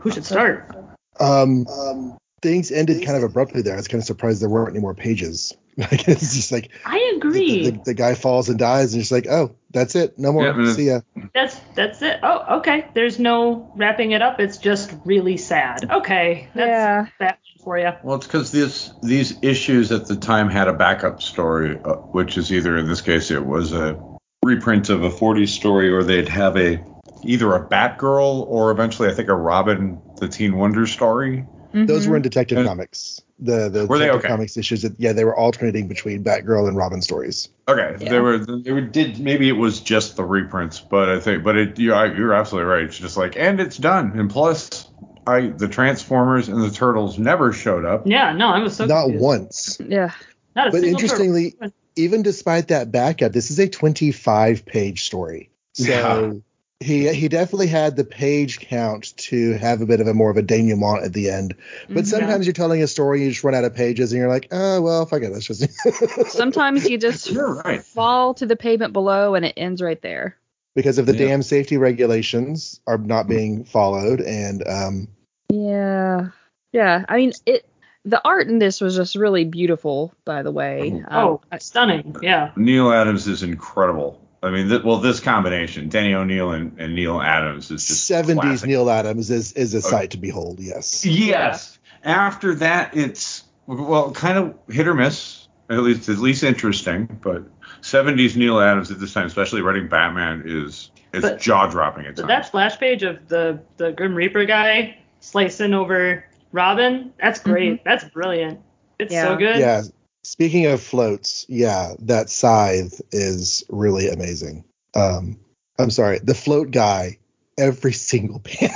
Who 0.00 0.10
should 0.10 0.24
start? 0.24 0.74
Um, 1.18 1.66
um, 1.66 2.18
things 2.42 2.70
ended 2.70 3.04
kind 3.04 3.16
of 3.16 3.22
abruptly 3.22 3.62
there. 3.62 3.74
I 3.74 3.76
was 3.76 3.88
kind 3.88 4.00
of 4.00 4.06
surprised 4.06 4.42
there 4.42 4.48
weren't 4.48 4.70
any 4.70 4.80
more 4.80 4.94
pages. 4.94 5.54
Like 5.78 6.08
it's 6.08 6.34
just 6.34 6.52
like 6.52 6.70
I 6.86 7.12
agree. 7.18 7.64
The, 7.64 7.70
the, 7.72 7.82
the, 7.84 7.94
guy 7.94 8.14
falls 8.14 8.48
and 8.48 8.58
dies, 8.58 8.94
and 8.94 9.02
just 9.02 9.12
like, 9.12 9.26
oh, 9.26 9.54
that's 9.76 9.94
it, 9.94 10.18
no 10.18 10.32
more. 10.32 10.44
Yeah, 10.44 10.72
See 10.72 10.86
ya. 10.86 11.00
That's 11.34 11.60
that's 11.74 12.00
it. 12.00 12.20
Oh, 12.22 12.58
okay. 12.58 12.86
There's 12.94 13.18
no 13.18 13.70
wrapping 13.76 14.12
it 14.12 14.22
up. 14.22 14.40
It's 14.40 14.56
just 14.56 14.94
really 15.04 15.36
sad. 15.36 15.90
Okay, 15.90 16.48
that's 16.54 16.68
yeah. 16.68 17.06
that 17.20 17.38
for 17.62 17.78
you. 17.78 17.92
Well, 18.02 18.16
it's 18.16 18.26
because 18.26 18.50
these 18.50 18.94
these 19.02 19.36
issues 19.42 19.92
at 19.92 20.06
the 20.06 20.16
time 20.16 20.48
had 20.48 20.68
a 20.68 20.72
backup 20.72 21.20
story, 21.20 21.78
uh, 21.84 21.96
which 21.96 22.38
is 22.38 22.50
either 22.50 22.78
in 22.78 22.88
this 22.88 23.02
case 23.02 23.30
it 23.30 23.44
was 23.44 23.74
a 23.74 24.00
reprint 24.42 24.88
of 24.88 25.02
a 25.02 25.10
40s 25.10 25.48
story, 25.48 25.92
or 25.92 26.02
they'd 26.02 26.28
have 26.28 26.56
a 26.56 26.82
either 27.22 27.54
a 27.54 27.68
Batgirl 27.68 28.46
or 28.46 28.70
eventually 28.70 29.10
I 29.10 29.12
think 29.12 29.28
a 29.28 29.34
Robin 29.34 30.00
the 30.18 30.28
Teen 30.28 30.56
Wonder 30.56 30.86
story 30.86 31.44
Mm-hmm. 31.76 31.86
Those 31.86 32.08
were 32.08 32.16
in 32.16 32.22
Detective 32.22 32.56
and, 32.56 32.66
Comics. 32.66 33.20
The 33.38 33.68
the 33.68 33.86
were 33.86 33.98
Detective 33.98 34.20
okay? 34.20 34.28
Comics 34.28 34.56
issues. 34.56 34.80
That, 34.80 34.94
yeah, 34.98 35.12
they 35.12 35.24
were 35.24 35.36
alternating 35.36 35.88
between 35.88 36.24
Batgirl 36.24 36.68
and 36.68 36.76
Robin 36.76 37.02
stories. 37.02 37.50
Okay, 37.68 38.02
yeah. 38.02 38.10
they 38.10 38.18
were 38.18 38.38
they 38.38 38.72
were 38.72 38.80
did 38.80 39.20
maybe 39.20 39.46
it 39.50 39.52
was 39.52 39.80
just 39.80 40.16
the 40.16 40.24
reprints, 40.24 40.80
but 40.80 41.10
I 41.10 41.20
think 41.20 41.44
but 41.44 41.54
it 41.58 41.78
you're, 41.78 42.16
you're 42.16 42.32
absolutely 42.32 42.70
right. 42.70 42.84
It's 42.84 42.96
just 42.96 43.18
like 43.18 43.36
and 43.36 43.60
it's 43.60 43.76
done. 43.76 44.18
And 44.18 44.30
plus, 44.30 44.88
I 45.26 45.48
the 45.48 45.68
Transformers 45.68 46.48
and 46.48 46.62
the 46.62 46.70
Turtles 46.70 47.18
never 47.18 47.52
showed 47.52 47.84
up. 47.84 48.06
Yeah, 48.06 48.32
no, 48.32 48.48
I 48.48 48.60
was 48.60 48.74
so 48.74 48.86
not 48.86 49.02
confused. 49.02 49.22
once. 49.22 49.80
Yeah, 49.86 50.12
not 50.54 50.68
a 50.68 50.70
but 50.70 50.82
interestingly, 50.82 51.50
turtle. 51.50 51.74
even 51.94 52.22
despite 52.22 52.68
that 52.68 52.90
backup, 52.90 53.32
this 53.32 53.50
is 53.50 53.58
a 53.58 53.68
25 53.68 54.64
page 54.64 55.04
story. 55.04 55.50
So. 55.74 56.42
Yeah 56.80 56.86
he 56.86 57.12
he 57.14 57.28
definitely 57.28 57.68
had 57.68 57.96
the 57.96 58.04
page 58.04 58.60
count 58.60 59.16
to 59.16 59.52
have 59.52 59.80
a 59.80 59.86
bit 59.86 60.00
of 60.00 60.06
a 60.06 60.14
more 60.14 60.30
of 60.30 60.36
a 60.36 60.42
denouement 60.42 61.04
at 61.04 61.14
the 61.14 61.30
end. 61.30 61.54
But 61.88 61.96
mm-hmm. 61.96 62.04
sometimes 62.04 62.46
you're 62.46 62.52
telling 62.52 62.82
a 62.82 62.86
story, 62.86 63.22
you 63.22 63.30
just 63.30 63.44
run 63.44 63.54
out 63.54 63.64
of 63.64 63.74
pages, 63.74 64.12
and 64.12 64.20
you're 64.20 64.28
like, 64.28 64.48
oh 64.52 64.82
well, 64.82 65.06
fuck 65.06 65.22
it, 65.22 65.32
that's 65.32 65.46
just. 65.46 65.66
sometimes 66.30 66.88
you 66.88 66.98
just 66.98 67.30
right. 67.34 67.82
fall 67.82 68.34
to 68.34 68.46
the 68.46 68.56
pavement 68.56 68.92
below, 68.92 69.34
and 69.34 69.44
it 69.46 69.54
ends 69.56 69.80
right 69.80 70.00
there. 70.02 70.36
Because 70.74 70.98
of 70.98 71.06
the 71.06 71.16
yeah. 71.16 71.28
damn 71.28 71.42
safety 71.42 71.78
regulations 71.78 72.80
are 72.86 72.98
not 72.98 73.26
being 73.26 73.64
followed, 73.64 74.20
and 74.20 74.66
um. 74.68 75.08
Yeah, 75.50 76.28
yeah. 76.72 77.04
I 77.08 77.16
mean, 77.16 77.32
it. 77.46 77.66
The 78.04 78.22
art 78.24 78.46
in 78.46 78.60
this 78.60 78.80
was 78.80 78.94
just 78.94 79.16
really 79.16 79.44
beautiful, 79.44 80.14
by 80.24 80.44
the 80.44 80.52
way. 80.52 81.02
Oh, 81.10 81.40
um, 81.50 81.58
stunning! 81.58 82.14
Yeah. 82.22 82.52
Neal 82.54 82.92
Adams 82.92 83.26
is 83.26 83.42
incredible. 83.42 84.25
I 84.42 84.50
mean, 84.50 84.68
th- 84.68 84.84
well, 84.84 84.98
this 84.98 85.20
combination, 85.20 85.88
Denny 85.88 86.14
O'Neil 86.14 86.52
and, 86.52 86.78
and 86.78 86.94
Neal 86.94 87.20
Adams 87.20 87.70
is 87.70 87.86
just 87.86 88.10
70s 88.10 88.40
classic. 88.40 88.68
Neal 88.68 88.90
Adams 88.90 89.30
is 89.30 89.52
is 89.52 89.74
a 89.74 89.82
sight 89.82 90.10
to 90.10 90.18
behold. 90.18 90.60
Yes. 90.60 91.04
Yes. 91.04 91.78
After 92.04 92.54
that, 92.56 92.96
it's 92.96 93.44
well, 93.66 94.12
kind 94.12 94.38
of 94.38 94.54
hit 94.68 94.86
or 94.86 94.94
miss. 94.94 95.48
At 95.68 95.80
least 95.80 96.08
at 96.08 96.18
least 96.18 96.44
interesting, 96.44 97.18
but 97.20 97.42
70s 97.80 98.36
Neal 98.36 98.60
Adams 98.60 98.90
at 98.92 99.00
this 99.00 99.12
time, 99.12 99.26
especially 99.26 99.62
writing 99.62 99.88
Batman, 99.88 100.42
is 100.46 100.92
is 101.12 101.28
jaw 101.40 101.66
dropping. 101.66 102.06
At 102.06 102.16
that 102.16 102.46
splash 102.46 102.78
page 102.78 103.02
of 103.02 103.26
the 103.28 103.60
the 103.76 103.90
Grim 103.92 104.14
Reaper 104.14 104.44
guy 104.44 104.98
slicing 105.20 105.74
over 105.74 106.24
Robin, 106.52 107.12
that's 107.20 107.40
great. 107.40 107.74
Mm-hmm. 107.74 107.82
That's 107.84 108.04
brilliant. 108.04 108.60
It's 108.98 109.12
yeah. 109.12 109.24
so 109.24 109.36
good. 109.36 109.58
Yeah. 109.58 109.82
Speaking 110.26 110.66
of 110.66 110.82
floats, 110.82 111.46
yeah, 111.48 111.92
that 112.00 112.30
scythe 112.30 113.00
is 113.12 113.62
really 113.68 114.08
amazing. 114.08 114.64
Um, 114.92 115.38
I'm 115.78 115.92
sorry, 115.92 116.18
the 116.18 116.34
float 116.34 116.72
guy, 116.72 117.18
every 117.56 117.92
single 117.92 118.40
panel. 118.40 118.74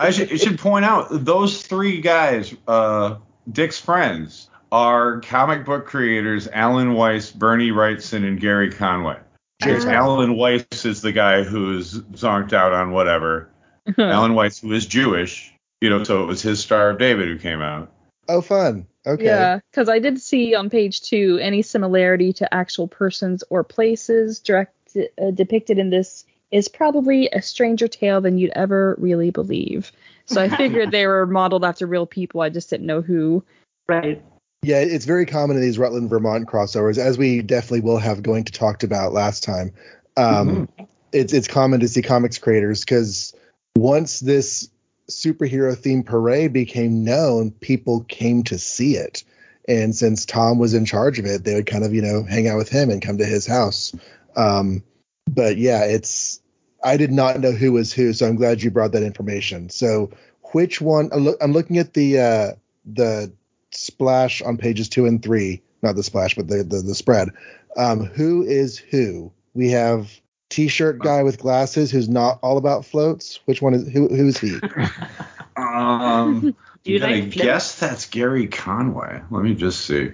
I 0.00 0.10
should, 0.10 0.40
should, 0.40 0.58
point 0.58 0.84
out 0.84 1.06
those 1.10 1.64
three 1.64 2.00
guys, 2.00 2.56
uh, 2.66 3.18
Dick's 3.48 3.78
friends, 3.78 4.50
are 4.72 5.20
comic 5.20 5.64
book 5.64 5.86
creators 5.86 6.48
Alan 6.48 6.94
Weiss, 6.94 7.30
Bernie 7.30 7.70
Wrightson, 7.70 8.26
and 8.26 8.40
Gerry 8.40 8.72
Conway. 8.72 9.20
Uh-huh. 9.62 9.88
Alan 9.88 10.34
Weiss 10.34 10.84
is 10.84 11.02
the 11.02 11.12
guy 11.12 11.44
who's 11.44 12.00
zonked 12.00 12.52
out 12.52 12.72
on 12.72 12.90
whatever. 12.90 13.48
Alan 13.96 14.34
Weiss, 14.34 14.58
who 14.58 14.72
is 14.72 14.86
Jewish, 14.86 15.54
you 15.80 15.88
know, 15.88 16.02
so 16.02 16.24
it 16.24 16.26
was 16.26 16.42
his 16.42 16.58
Star 16.58 16.90
of 16.90 16.98
David 16.98 17.28
who 17.28 17.38
came 17.38 17.62
out. 17.62 17.92
Oh, 18.28 18.40
fun. 18.40 18.88
Okay. 19.06 19.24
Yeah, 19.24 19.60
because 19.70 19.88
I 19.88 19.98
did 19.98 20.20
see 20.20 20.54
on 20.54 20.68
page 20.68 21.02
two 21.02 21.38
any 21.40 21.62
similarity 21.62 22.32
to 22.34 22.52
actual 22.52 22.88
persons 22.88 23.44
or 23.50 23.62
places 23.62 24.40
direct, 24.40 24.74
uh, 24.96 25.30
depicted 25.30 25.78
in 25.78 25.90
this 25.90 26.24
is 26.50 26.68
probably 26.68 27.28
a 27.28 27.42
stranger 27.42 27.88
tale 27.88 28.20
than 28.20 28.38
you'd 28.38 28.52
ever 28.54 28.96
really 28.98 29.30
believe. 29.30 29.92
So 30.26 30.42
I 30.42 30.48
figured 30.48 30.90
they 30.92 31.06
were 31.06 31.26
modeled 31.26 31.64
after 31.64 31.86
real 31.86 32.06
people. 32.06 32.40
I 32.40 32.48
just 32.48 32.70
didn't 32.70 32.86
know 32.86 33.00
who. 33.00 33.44
Right. 33.88 34.22
Yeah, 34.62 34.80
it's 34.80 35.04
very 35.04 35.26
common 35.26 35.56
in 35.56 35.62
these 35.62 35.78
Rutland, 35.78 36.10
Vermont 36.10 36.48
crossovers, 36.48 36.98
as 36.98 37.18
we 37.18 37.42
definitely 37.42 37.82
will 37.82 37.98
have 37.98 38.22
going 38.22 38.44
to 38.44 38.52
talked 38.52 38.82
about 38.82 39.12
last 39.12 39.44
time. 39.44 39.72
Um, 40.16 40.48
mm-hmm. 40.66 40.84
It's 41.12 41.32
it's 41.32 41.46
common 41.46 41.80
to 41.80 41.88
see 41.88 42.02
comics 42.02 42.38
creators 42.38 42.80
because 42.80 43.32
once 43.76 44.18
this 44.18 44.68
superhero 45.10 45.74
themed 45.76 46.06
parade 46.06 46.52
became 46.52 47.04
known, 47.04 47.50
people 47.50 48.00
came 48.08 48.42
to 48.44 48.58
see 48.58 48.96
it. 48.96 49.24
And 49.68 49.94
since 49.94 50.24
Tom 50.24 50.58
was 50.58 50.74
in 50.74 50.84
charge 50.84 51.18
of 51.18 51.26
it, 51.26 51.44
they 51.44 51.54
would 51.54 51.66
kind 51.66 51.84
of, 51.84 51.92
you 51.92 52.02
know, 52.02 52.22
hang 52.22 52.48
out 52.48 52.56
with 52.56 52.68
him 52.68 52.90
and 52.90 53.02
come 53.02 53.18
to 53.18 53.24
his 53.24 53.46
house. 53.46 53.94
Um, 54.36 54.84
but 55.28 55.56
yeah, 55.56 55.84
it's, 55.84 56.40
I 56.84 56.96
did 56.96 57.10
not 57.10 57.40
know 57.40 57.52
who 57.52 57.72
was 57.72 57.92
who, 57.92 58.12
so 58.12 58.28
I'm 58.28 58.36
glad 58.36 58.62
you 58.62 58.70
brought 58.70 58.92
that 58.92 59.02
information. 59.02 59.70
So 59.70 60.10
which 60.52 60.80
one, 60.80 61.10
I'm 61.40 61.52
looking 61.52 61.78
at 61.78 61.94
the, 61.94 62.20
uh, 62.20 62.52
the 62.84 63.32
splash 63.72 64.40
on 64.42 64.56
pages 64.56 64.88
two 64.88 65.06
and 65.06 65.20
three, 65.22 65.62
not 65.82 65.96
the 65.96 66.04
splash, 66.04 66.36
but 66.36 66.46
the, 66.46 66.62
the, 66.62 66.82
the 66.82 66.94
spread. 66.94 67.30
Um, 67.76 68.04
who 68.04 68.44
is 68.44 68.78
who? 68.78 69.32
We 69.54 69.70
have 69.70 70.10
t-shirt 70.56 71.00
guy 71.00 71.22
with 71.22 71.38
glasses 71.38 71.90
who's 71.90 72.08
not 72.08 72.38
all 72.42 72.56
about 72.56 72.86
floats? 72.86 73.40
Which 73.44 73.60
one 73.60 73.74
is 73.74 73.86
who? 73.88 74.08
Who's 74.08 74.38
he? 74.38 74.58
um, 75.56 76.56
you 76.84 77.04
I 77.04 77.20
guess 77.20 77.78
that's 77.78 78.08
Gerry 78.08 78.46
Conway. 78.46 79.20
Let 79.30 79.44
me 79.44 79.54
just 79.54 79.84
see. 79.84 80.12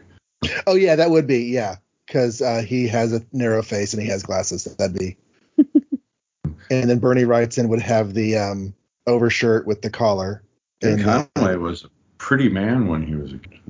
Oh 0.66 0.74
yeah, 0.74 0.96
that 0.96 1.10
would 1.10 1.28
be 1.28 1.44
yeah, 1.44 1.76
because 2.06 2.42
uh, 2.42 2.62
he 2.66 2.88
has 2.88 3.12
a 3.12 3.22
narrow 3.32 3.62
face 3.62 3.94
and 3.94 4.02
he 4.02 4.08
has 4.08 4.24
glasses. 4.24 4.64
That'd 4.64 4.98
be. 4.98 5.16
and 6.70 6.90
then 6.90 6.98
Bernie 6.98 7.22
Wrightson 7.22 7.68
would 7.68 7.80
have 7.80 8.12
the 8.12 8.36
um, 8.36 8.74
overshirt 9.06 9.64
with 9.64 9.80
the 9.82 9.90
collar. 9.90 10.42
And 10.82 11.00
Conway 11.00 11.54
was 11.54 11.84
a 11.84 11.88
pretty 12.18 12.48
man 12.48 12.88
when 12.88 13.06
he 13.06 13.14
was 13.14 13.32
a 13.32 13.38
kid. 13.38 13.60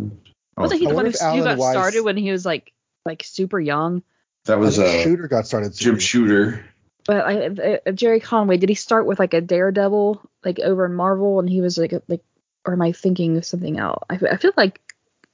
Oh, 0.57 0.63
Wasn't 0.63 0.81
he 0.81 0.87
the 0.87 0.95
one 0.95 1.05
who, 1.05 1.13
got 1.13 1.59
started 1.59 2.01
when 2.01 2.17
he 2.17 2.33
was 2.33 2.47
like 2.47 2.73
like 3.05 3.23
super 3.25 3.61
young? 3.61 4.03
That 4.45 4.59
was 4.59 4.79
a 4.79 4.87
uh, 4.87 5.03
Shooter 5.03 5.29
got 5.29 5.47
started. 5.47 5.75
Jim 5.75 5.99
Shooter. 5.99 6.65
But 7.05 7.27
I, 7.27 7.79
uh, 7.87 7.93
Gerry 7.93 8.21
Conway, 8.21 8.57
did 8.57 8.69
he 8.69 8.75
start 8.75 9.07
with 9.07 9.19
like 9.19 9.35
a 9.35 9.41
Daredevil, 9.41 10.21
like 10.45 10.59
over 10.61 10.85
in 10.87 10.95
Marvel, 10.95 11.41
and 11.41 11.49
he 11.49 11.61
was 11.61 11.79
like, 11.79 11.93
like, 12.09 12.23
or 12.65 12.73
am 12.73 12.83
I 12.83 12.93
thinking 12.93 13.37
of 13.37 13.45
something 13.45 13.79
else? 13.79 14.05
I, 14.09 14.19
I 14.31 14.37
feel 14.37 14.53
like 14.57 14.81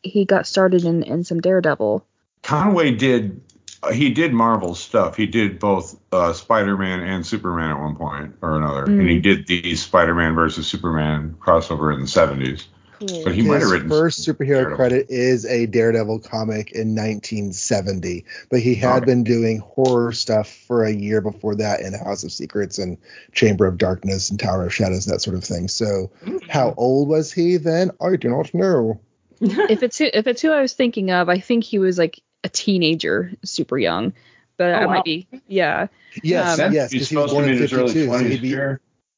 he 0.03 0.25
got 0.25 0.47
started 0.47 0.85
in 0.85 1.03
in 1.03 1.25
some 1.25 1.40
Daredevil. 1.40 2.07
Conway 2.42 2.92
did 2.92 3.42
uh, 3.83 3.92
he 3.92 4.11
did 4.11 4.33
Marvel 4.33 4.75
stuff. 4.75 5.16
He 5.16 5.27
did 5.27 5.59
both 5.59 5.99
uh, 6.11 6.33
Spider-Man 6.33 7.01
and 7.01 7.27
Superman 7.27 7.71
at 7.71 7.81
one 7.81 7.97
point 7.97 8.37
or 8.42 8.57
another, 8.57 8.87
mm. 8.87 9.01
and 9.01 9.09
he 9.09 9.21
did 9.21 9.47
the 9.47 9.77
Spider-Man 9.77 10.35
versus 10.35 10.66
Superman 10.66 11.37
crossover 11.40 11.94
in 11.94 12.01
the 12.01 12.07
70s. 12.07 12.64
Cool. 12.98 13.22
But 13.24 13.34
he 13.34 13.42
might 13.42 13.61
have 13.61 13.70
written 13.70 13.88
first 13.88 14.26
superhero 14.26 14.46
Daredevil. 14.46 14.76
credit 14.76 15.06
is 15.08 15.44
a 15.44 15.66
Daredevil 15.66 16.20
comic 16.20 16.72
in 16.72 16.96
1970, 16.96 18.24
but 18.50 18.58
he 18.61 18.74
had 18.74 18.98
okay. 18.98 19.06
been 19.06 19.22
doing 19.22 19.58
horror 19.58 20.12
stuff 20.12 20.48
for 20.48 20.84
a 20.84 20.90
year 20.90 21.20
before 21.20 21.54
that 21.56 21.80
in 21.80 21.92
House 21.94 22.24
of 22.24 22.32
Secrets 22.32 22.78
and 22.78 22.98
Chamber 23.32 23.66
of 23.66 23.78
Darkness 23.78 24.30
and 24.30 24.40
Tower 24.40 24.66
of 24.66 24.74
Shadows, 24.74 25.06
that 25.06 25.20
sort 25.20 25.37
of 25.37 25.44
thing. 25.44 25.68
So, 25.68 26.11
mm-hmm. 26.24 26.38
how 26.48 26.74
old 26.76 27.08
was 27.08 27.32
he 27.32 27.56
then? 27.56 27.92
I 28.00 28.16
do 28.16 28.30
not 28.30 28.52
know. 28.52 29.00
if 29.40 29.84
it's 29.84 29.98
who, 29.98 30.08
if 30.12 30.26
it's 30.26 30.42
who 30.42 30.50
I 30.50 30.61
was 30.61 30.74
thinking 30.74 31.12
of, 31.12 31.28
I 31.28 31.38
think 31.38 31.62
he 31.62 31.78
was 31.78 31.98
like 31.98 32.20
a 32.42 32.48
teenager, 32.48 33.32
super 33.44 33.78
young. 33.78 34.12
But 34.56 34.74
oh, 34.74 34.78
I 34.78 34.87
wow. 34.87 34.94
might 34.94 35.04
be, 35.04 35.28
yeah. 35.46 35.87
Yes, 36.20 36.58
um, 36.58 36.72
yes, 36.72 36.90
because 36.90 37.08
he 37.08 37.16
was 37.16 37.30
born 37.30 37.48
in 37.48 37.58
52, 37.58 38.06
so 38.06 38.18
he'd 38.18 38.42
be, 38.42 38.56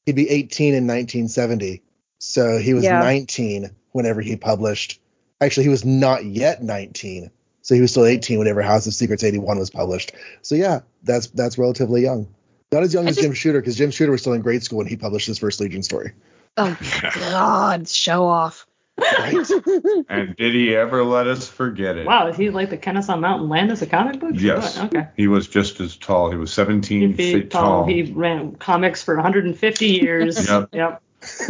he'd 0.05 0.15
be 0.15 0.29
18 0.29 0.75
in 0.75 0.85
1970. 0.85 1.81
So 2.23 2.59
he 2.59 2.75
was 2.75 2.83
yeah. 2.83 2.99
19 2.99 3.71
whenever 3.93 4.21
he 4.21 4.35
published. 4.35 5.01
Actually, 5.41 5.63
he 5.63 5.69
was 5.69 5.83
not 5.83 6.23
yet 6.23 6.61
19. 6.61 7.31
So 7.63 7.73
he 7.73 7.81
was 7.81 7.89
still 7.89 8.05
18 8.05 8.37
whenever 8.37 8.61
House 8.61 8.85
of 8.85 8.93
Secrets 8.93 9.23
81 9.23 9.57
was 9.57 9.71
published. 9.71 10.11
So 10.43 10.53
yeah, 10.53 10.81
that's 11.01 11.27
that's 11.27 11.57
relatively 11.57 12.03
young. 12.03 12.27
Not 12.71 12.83
as 12.83 12.93
young 12.93 13.07
I 13.07 13.09
as 13.09 13.15
just, 13.15 13.25
Jim 13.25 13.33
Shooter 13.33 13.59
because 13.59 13.75
Jim 13.75 13.89
Shooter 13.89 14.11
was 14.11 14.21
still 14.21 14.33
in 14.33 14.41
grade 14.41 14.63
school 14.63 14.77
when 14.77 14.87
he 14.87 14.97
published 14.97 15.25
his 15.25 15.39
first 15.39 15.59
Legion 15.59 15.81
story. 15.81 16.11
Oh 16.57 16.77
God, 17.15 17.89
show 17.89 18.27
off. 18.27 18.67
Right. 18.99 19.33
and 20.09 20.35
did 20.35 20.53
he 20.53 20.75
ever 20.75 21.03
let 21.03 21.25
us 21.25 21.47
forget 21.47 21.97
it? 21.97 22.05
Wow, 22.05 22.27
is 22.27 22.37
he 22.37 22.51
like 22.51 22.69
the 22.69 22.77
Kennesaw 22.77 23.17
Mountain 23.17 23.49
Landis 23.49 23.81
of 23.81 23.89
comic 23.89 24.19
books? 24.19 24.39
Yes. 24.39 24.77
Okay. 24.77 25.07
He 25.17 25.27
was 25.27 25.47
just 25.47 25.79
as 25.79 25.97
tall. 25.97 26.29
He 26.29 26.37
was 26.37 26.53
17 26.53 27.15
feet, 27.15 27.33
feet 27.33 27.51
tall. 27.51 27.61
tall. 27.63 27.85
He 27.87 28.03
ran 28.03 28.57
comics 28.57 29.01
for 29.01 29.15
150 29.15 29.87
years. 29.87 30.47
yep. 30.47 30.69
Yep. 30.71 31.01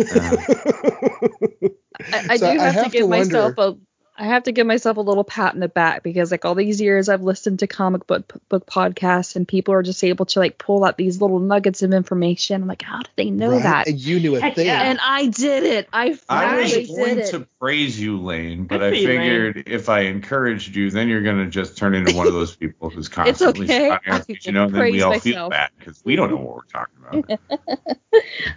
I, 2.13 2.23
I 2.29 2.37
so 2.37 2.51
do 2.51 2.59
have, 2.59 2.67
I 2.67 2.69
have 2.71 2.85
to 2.85 2.89
give 2.89 3.03
to 3.03 3.07
myself 3.07 3.53
a 3.57 3.75
I 4.21 4.25
have 4.25 4.43
to 4.43 4.51
give 4.51 4.67
myself 4.67 4.97
a 4.97 5.01
little 5.01 5.23
pat 5.23 5.55
in 5.55 5.59
the 5.61 5.67
back 5.67 6.03
because 6.03 6.29
like 6.29 6.45
all 6.45 6.53
these 6.53 6.79
years 6.79 7.09
I've 7.09 7.23
listened 7.23 7.57
to 7.59 7.67
comic 7.67 8.05
book 8.05 8.31
book 8.49 8.67
podcasts 8.67 9.35
and 9.35 9.47
people 9.47 9.73
are 9.73 9.81
just 9.81 10.03
able 10.03 10.27
to 10.27 10.39
like 10.39 10.59
pull 10.59 10.83
out 10.83 10.95
these 10.95 11.19
little 11.19 11.39
nuggets 11.39 11.81
of 11.81 11.91
information. 11.91 12.61
I'm 12.61 12.67
like, 12.67 12.83
how 12.83 12.99
did 12.99 13.09
they 13.15 13.31
know 13.31 13.49
right? 13.49 13.63
that? 13.63 13.87
And 13.87 13.99
you 13.99 14.19
knew 14.19 14.35
a 14.35 14.51
thing. 14.51 14.67
And 14.67 14.99
I 15.01 15.25
did 15.25 15.63
it. 15.63 15.89
I 15.91 16.15
I 16.29 16.61
was 16.61 16.87
going 16.87 17.25
to 17.31 17.47
praise 17.59 17.99
you, 17.99 18.21
Layne, 18.21 18.65
but 18.65 18.83
I 18.83 18.91
figured 18.91 19.55
Layne. 19.55 19.63
if 19.65 19.89
I 19.89 20.01
encouraged 20.01 20.75
you, 20.75 20.91
then 20.91 21.07
you're 21.07 21.23
gonna 21.23 21.49
just 21.49 21.75
turn 21.75 21.95
into 21.95 22.15
one 22.15 22.27
of 22.27 22.33
those 22.33 22.55
people 22.55 22.91
who's 22.91 23.09
constantly 23.09 23.65
it's 23.71 24.07
okay. 24.07 24.37
you 24.41 24.51
know, 24.51 24.65
and 24.65 24.75
then 24.75 24.83
we 24.83 25.01
all 25.01 25.13
myself. 25.13 25.23
feel 25.23 25.49
bad 25.49 25.71
because 25.79 25.99
we 26.05 26.15
don't 26.15 26.29
know 26.29 26.37
what 26.37 26.57
we're 26.57 26.61
talking 26.65 26.95
about. 27.09 27.39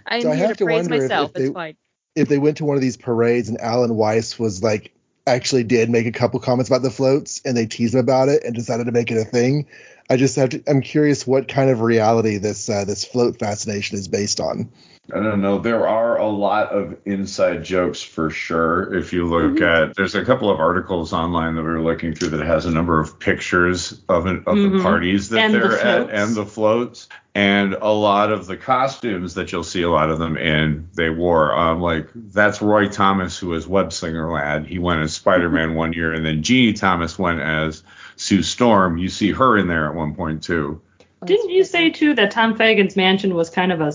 I'm 0.05 0.21
so 0.21 0.31
here 0.31 0.53
to 0.53 0.63
praise 0.63 0.87
myself. 0.87 1.33
They, 1.33 1.45
it's 1.45 1.53
fine 1.53 1.75
if 2.13 2.29
they 2.29 2.37
went 2.37 2.57
to 2.57 2.65
one 2.65 2.77
of 2.77 2.81
these 2.81 2.97
parades 2.97 3.49
and 3.49 3.59
Alan 3.59 3.95
Weiss 3.95 4.39
was 4.39 4.63
like 4.63 4.94
actually 5.27 5.63
did 5.63 5.89
make 5.89 6.05
a 6.05 6.11
couple 6.11 6.39
comments 6.39 6.69
about 6.69 6.81
the 6.81 6.91
floats 6.91 7.41
and 7.45 7.55
they 7.57 7.65
teased 7.65 7.93
him 7.93 7.99
about 7.99 8.29
it 8.29 8.43
and 8.43 8.53
decided 8.53 8.85
to 8.85 8.91
make 8.91 9.11
it 9.11 9.17
a 9.17 9.25
thing. 9.25 9.67
I 10.09 10.17
just 10.17 10.35
have 10.35 10.49
to. 10.49 10.63
I'm 10.67 10.81
curious 10.81 11.25
what 11.25 11.47
kind 11.47 11.69
of 11.69 11.81
reality 11.81 12.37
this 12.37 12.69
uh, 12.69 12.85
this 12.85 13.03
float 13.03 13.39
fascination 13.39 13.97
is 13.97 14.07
based 14.07 14.39
on. 14.39 14.69
I 15.13 15.19
don't 15.19 15.41
know. 15.41 15.59
There 15.59 15.87
are 15.87 16.17
a 16.17 16.27
lot 16.27 16.69
of 16.69 16.97
inside 17.05 17.63
jokes 17.63 18.01
for 18.01 18.31
sure. 18.31 18.91
If 18.95 19.13
you 19.13 19.27
look 19.27 19.53
mm-hmm. 19.53 19.89
at, 19.89 19.95
there's 19.95 20.15
a 20.15 20.25
couple 20.25 20.49
of 20.49 20.59
articles 20.59 21.13
online 21.13 21.55
that 21.55 21.61
we 21.61 21.69
were 21.69 21.81
looking 21.81 22.15
through 22.15 22.29
that 22.29 22.45
has 22.45 22.65
a 22.65 22.71
number 22.71 22.99
of 22.99 23.19
pictures 23.19 24.01
of, 24.09 24.25
an, 24.25 24.37
of 24.47 24.55
mm-hmm. 24.55 24.77
the 24.77 24.83
parties 24.83 25.29
that 25.29 25.41
and 25.41 25.53
they're 25.53 25.69
the 25.69 25.85
at 25.85 26.09
and 26.09 26.33
the 26.35 26.45
floats. 26.45 27.07
And 27.35 27.73
a 27.73 27.91
lot 27.91 28.31
of 28.31 28.47
the 28.47 28.57
costumes 28.57 29.35
that 29.35 29.51
you'll 29.51 29.63
see 29.63 29.83
a 29.83 29.89
lot 29.89 30.09
of 30.09 30.17
them 30.17 30.37
in, 30.37 30.89
they 30.95 31.11
wore. 31.11 31.55
Um, 31.55 31.81
like 31.81 32.09
that's 32.15 32.61
Roy 32.61 32.87
Thomas, 32.87 33.37
who 33.37 33.49
was 33.49 33.67
Web 33.67 33.93
Slinger 33.93 34.31
Lad. 34.31 34.65
He 34.65 34.79
went 34.79 35.01
as 35.01 35.13
Spider 35.13 35.49
Man 35.49 35.69
mm-hmm. 35.69 35.77
one 35.77 35.93
year, 35.93 36.13
and 36.13 36.25
then 36.25 36.41
Jeannie 36.41 36.73
Thomas 36.73 37.19
went 37.19 37.41
as 37.41 37.83
Sue 38.15 38.41
Storm. 38.41 38.97
You 38.97 39.09
see 39.09 39.31
her 39.33 39.55
in 39.57 39.67
there 39.67 39.87
at 39.87 39.93
one 39.93 40.15
point 40.15 40.41
too. 40.41 40.81
Didn't 41.23 41.49
you 41.51 41.63
say 41.63 41.89
too 41.91 42.15
that 42.15 42.31
Tom 42.31 42.55
Fagan's 42.55 42.95
mansion 42.95 43.35
was 43.35 43.49
kind 43.49 43.71
of 43.71 43.81
a 43.81 43.91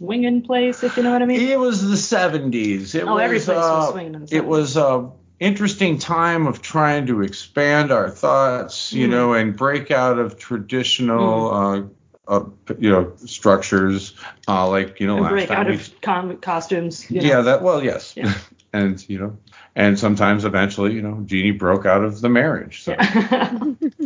swinging 0.00 0.42
place, 0.42 0.82
if 0.82 0.96
you 0.96 1.02
know 1.02 1.12
what 1.12 1.22
I 1.22 1.26
mean. 1.26 1.40
It 1.40 1.58
was 1.58 1.82
the 1.82 1.94
70s. 1.94 2.94
It 2.94 3.04
oh, 3.04 3.14
was, 3.14 3.22
every 3.22 3.38
place 3.38 3.48
uh, 3.48 3.60
was 3.60 3.90
swinging 3.90 4.14
in 4.14 4.20
the 4.22 4.26
70s. 4.26 4.32
It 4.32 4.46
was 4.46 4.76
a 4.76 5.10
interesting 5.38 5.98
time 5.98 6.46
of 6.46 6.62
trying 6.62 7.06
to 7.06 7.22
expand 7.22 7.92
our 7.92 8.10
thoughts, 8.10 8.92
you 8.92 9.08
mm. 9.08 9.10
know, 9.10 9.34
and 9.34 9.56
break 9.56 9.90
out 9.90 10.18
of 10.18 10.38
traditional. 10.38 11.50
Mm. 11.50 11.84
Uh, 11.84 11.88
uh, 12.28 12.44
you 12.78 12.90
know 12.90 13.12
structures 13.16 14.14
uh, 14.46 14.68
like 14.68 15.00
you 15.00 15.06
know 15.08 15.16
and 15.16 15.30
break 15.30 15.50
out 15.50 15.68
of 15.68 15.90
com- 16.00 16.36
costumes. 16.36 17.10
You 17.10 17.20
know. 17.20 17.26
Yeah, 17.26 17.40
that 17.40 17.62
well, 17.62 17.82
yes, 17.82 18.14
yeah. 18.16 18.32
and 18.72 19.04
you 19.08 19.18
know, 19.18 19.38
and 19.74 19.98
sometimes 19.98 20.44
eventually, 20.44 20.92
you 20.92 21.02
know, 21.02 21.22
Jeannie 21.24 21.50
broke 21.50 21.86
out 21.86 22.04
of 22.04 22.20
the 22.20 22.28
marriage. 22.28 22.84
So. 22.84 22.92
Yeah. 22.92 23.58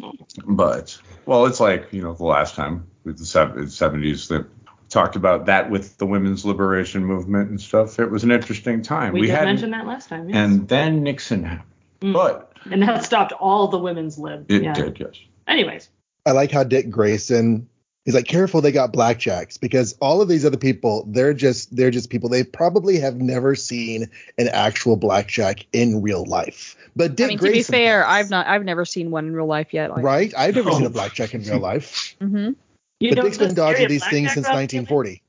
but 0.47 0.99
well, 1.27 1.45
it's 1.45 1.61
like 1.61 1.93
you 1.93 2.01
know 2.01 2.15
the 2.15 2.25
last 2.25 2.55
time 2.55 2.87
with 3.05 3.19
the 3.19 3.25
70s 3.25 4.29
that 4.29 4.47
talked 4.95 5.17
about 5.17 5.47
that 5.47 5.71
with 5.71 5.99
the 5.99 6.07
women's 6.07 6.45
liberation 6.45 7.05
movement 7.05 7.51
and 7.51 7.61
stuff. 7.61 7.99
It 7.99 8.11
was 8.11 8.25
an 8.25 8.31
interesting 8.31 8.81
time. 8.81 9.13
We, 9.13 9.23
we 9.23 9.27
did 9.27 9.43
mention 9.43 9.71
that 9.73 9.87
last 9.87 10.09
time. 10.09 10.29
Yes. 10.31 10.37
And 10.37 10.69
then 10.69 11.03
Nixon 11.03 11.45
happened. 11.45 11.69
Mm. 12.01 12.13
But 12.15 12.53
and 12.71 12.83
that 12.83 13.05
stopped 13.05 13.33
all 13.33 13.69
the 13.69 13.79
women's 13.79 14.19
lib. 14.19 14.51
It 14.51 14.63
yeah. 14.63 14.73
did, 14.73 14.99
yes. 14.99 15.21
Anyways. 15.47 15.91
I 16.25 16.33
like 16.33 16.51
how 16.51 16.65
Dick 16.65 16.89
Grayson 16.89 17.69
he's 18.05 18.15
like 18.15 18.27
careful 18.27 18.61
they 18.61 18.73
got 18.73 18.93
blackjacks 18.93 19.59
because 19.59 19.97
all 20.01 20.21
of 20.21 20.29
these 20.29 20.45
other 20.45 20.57
people 20.57 21.05
they're 21.09 21.35
just 21.35 21.75
they're 21.75 21.91
just 21.91 22.11
people 22.11 22.29
they 22.29 22.45
probably 22.45 22.99
have 22.99 23.17
never 23.17 23.55
seen 23.55 24.09
an 24.39 24.49
actual 24.49 24.97
blackjack 24.97 25.67
in 25.73 26.03
real 26.03 26.25
life 26.25 26.77
but 26.95 27.17
Dick 27.17 27.25
I 27.25 27.29
mean, 27.29 27.39
Grayson 27.39 27.65
to 27.65 27.73
be 27.73 27.79
fair 27.79 28.07
I've 28.07 28.31
not 28.31 28.47
I've 28.47 28.65
never 28.65 28.85
seen 28.85 29.11
one 29.11 29.27
in 29.27 29.35
real 29.35 29.47
life 29.47 29.73
yet 29.73 29.91
like. 29.91 30.05
right 30.05 30.33
I've 30.37 30.55
never 30.55 30.71
oh. 30.71 30.77
seen 30.77 30.87
a 30.87 30.91
blackjack 30.91 31.35
in 31.35 31.43
real 31.43 31.59
life 31.59 32.17
mm-hmm. 32.21 32.53
You 33.01 33.15
but 33.15 33.23
Dick's 33.23 33.39
been 33.39 33.55
dodging 33.55 33.89
these 33.89 34.07
things 34.07 34.33
since 34.33 34.47
1940. 34.47 35.23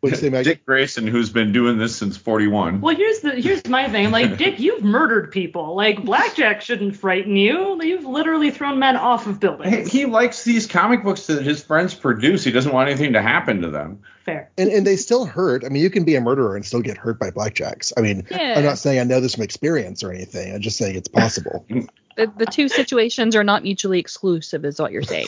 What 0.00 0.10
you 0.10 0.16
say, 0.16 0.30
Maggie? 0.30 0.50
Dick 0.50 0.64
Grayson, 0.64 1.08
who's 1.08 1.30
been 1.30 1.50
doing 1.50 1.76
this 1.76 1.96
since 1.96 2.16
41. 2.16 2.80
Well, 2.80 2.94
here's 2.94 3.18
the 3.18 3.32
here's 3.32 3.66
my 3.66 3.88
thing. 3.88 4.12
Like, 4.12 4.36
Dick, 4.36 4.60
you've 4.60 4.84
murdered 4.84 5.32
people. 5.32 5.74
Like, 5.74 6.04
blackjack 6.04 6.60
shouldn't 6.60 6.96
frighten 6.96 7.34
you. 7.34 7.82
You've 7.82 8.04
literally 8.04 8.52
thrown 8.52 8.78
men 8.78 8.96
off 8.96 9.26
of 9.26 9.40
buildings. 9.40 9.90
He, 9.90 10.00
he 10.00 10.06
likes 10.06 10.44
these 10.44 10.68
comic 10.68 11.02
books 11.02 11.26
that 11.26 11.42
his 11.42 11.64
friends 11.64 11.94
produce. 11.94 12.44
He 12.44 12.52
doesn't 12.52 12.72
want 12.72 12.88
anything 12.88 13.14
to 13.14 13.22
happen 13.22 13.62
to 13.62 13.70
them. 13.70 14.02
Fair. 14.24 14.52
And 14.56 14.70
and 14.70 14.86
they 14.86 14.94
still 14.94 15.24
hurt. 15.24 15.64
I 15.64 15.68
mean, 15.68 15.82
you 15.82 15.90
can 15.90 16.04
be 16.04 16.14
a 16.14 16.20
murderer 16.20 16.54
and 16.54 16.64
still 16.64 16.82
get 16.82 16.96
hurt 16.96 17.18
by 17.18 17.32
blackjacks. 17.32 17.92
I 17.96 18.00
mean, 18.00 18.24
yeah. 18.30 18.54
I'm 18.56 18.64
not 18.64 18.78
saying 18.78 19.00
I 19.00 19.04
know 19.04 19.20
this 19.20 19.34
from 19.34 19.42
experience 19.42 20.04
or 20.04 20.12
anything. 20.12 20.54
I'm 20.54 20.60
just 20.60 20.76
saying 20.76 20.94
it's 20.94 21.08
possible. 21.08 21.66
the, 22.16 22.32
the 22.36 22.46
two 22.46 22.68
situations 22.68 23.34
are 23.34 23.42
not 23.42 23.64
mutually 23.64 23.98
exclusive, 23.98 24.64
is 24.64 24.78
what 24.78 24.92
you're 24.92 25.02
saying. 25.02 25.26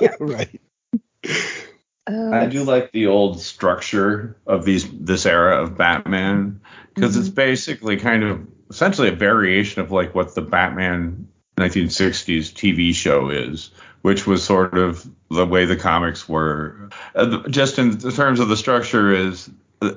yeah. 0.00 0.14
Right. 0.20 0.60
Uh, 2.06 2.30
I 2.30 2.46
do 2.46 2.64
like 2.64 2.92
the 2.92 3.06
old 3.06 3.40
structure 3.40 4.36
of 4.46 4.64
these 4.64 4.90
this 4.90 5.26
era 5.26 5.62
of 5.62 5.76
Batman 5.76 6.60
because 6.94 7.12
mm-hmm. 7.12 7.20
it's 7.20 7.28
basically 7.28 7.98
kind 7.98 8.24
of 8.24 8.46
essentially 8.70 9.08
a 9.08 9.12
variation 9.12 9.82
of 9.82 9.90
like 9.92 10.14
what 10.14 10.34
the 10.34 10.42
Batman 10.42 11.28
1960s 11.56 12.52
TV 12.52 12.94
show 12.94 13.28
is, 13.28 13.70
which 14.02 14.26
was 14.26 14.42
sort 14.42 14.78
of 14.78 15.08
the 15.30 15.46
way 15.46 15.66
the 15.66 15.76
comics 15.76 16.28
were. 16.28 16.90
Uh, 17.14 17.46
just 17.48 17.78
in 17.78 17.98
terms 17.98 18.40
of 18.40 18.48
the 18.48 18.56
structure 18.56 19.12
is 19.12 19.50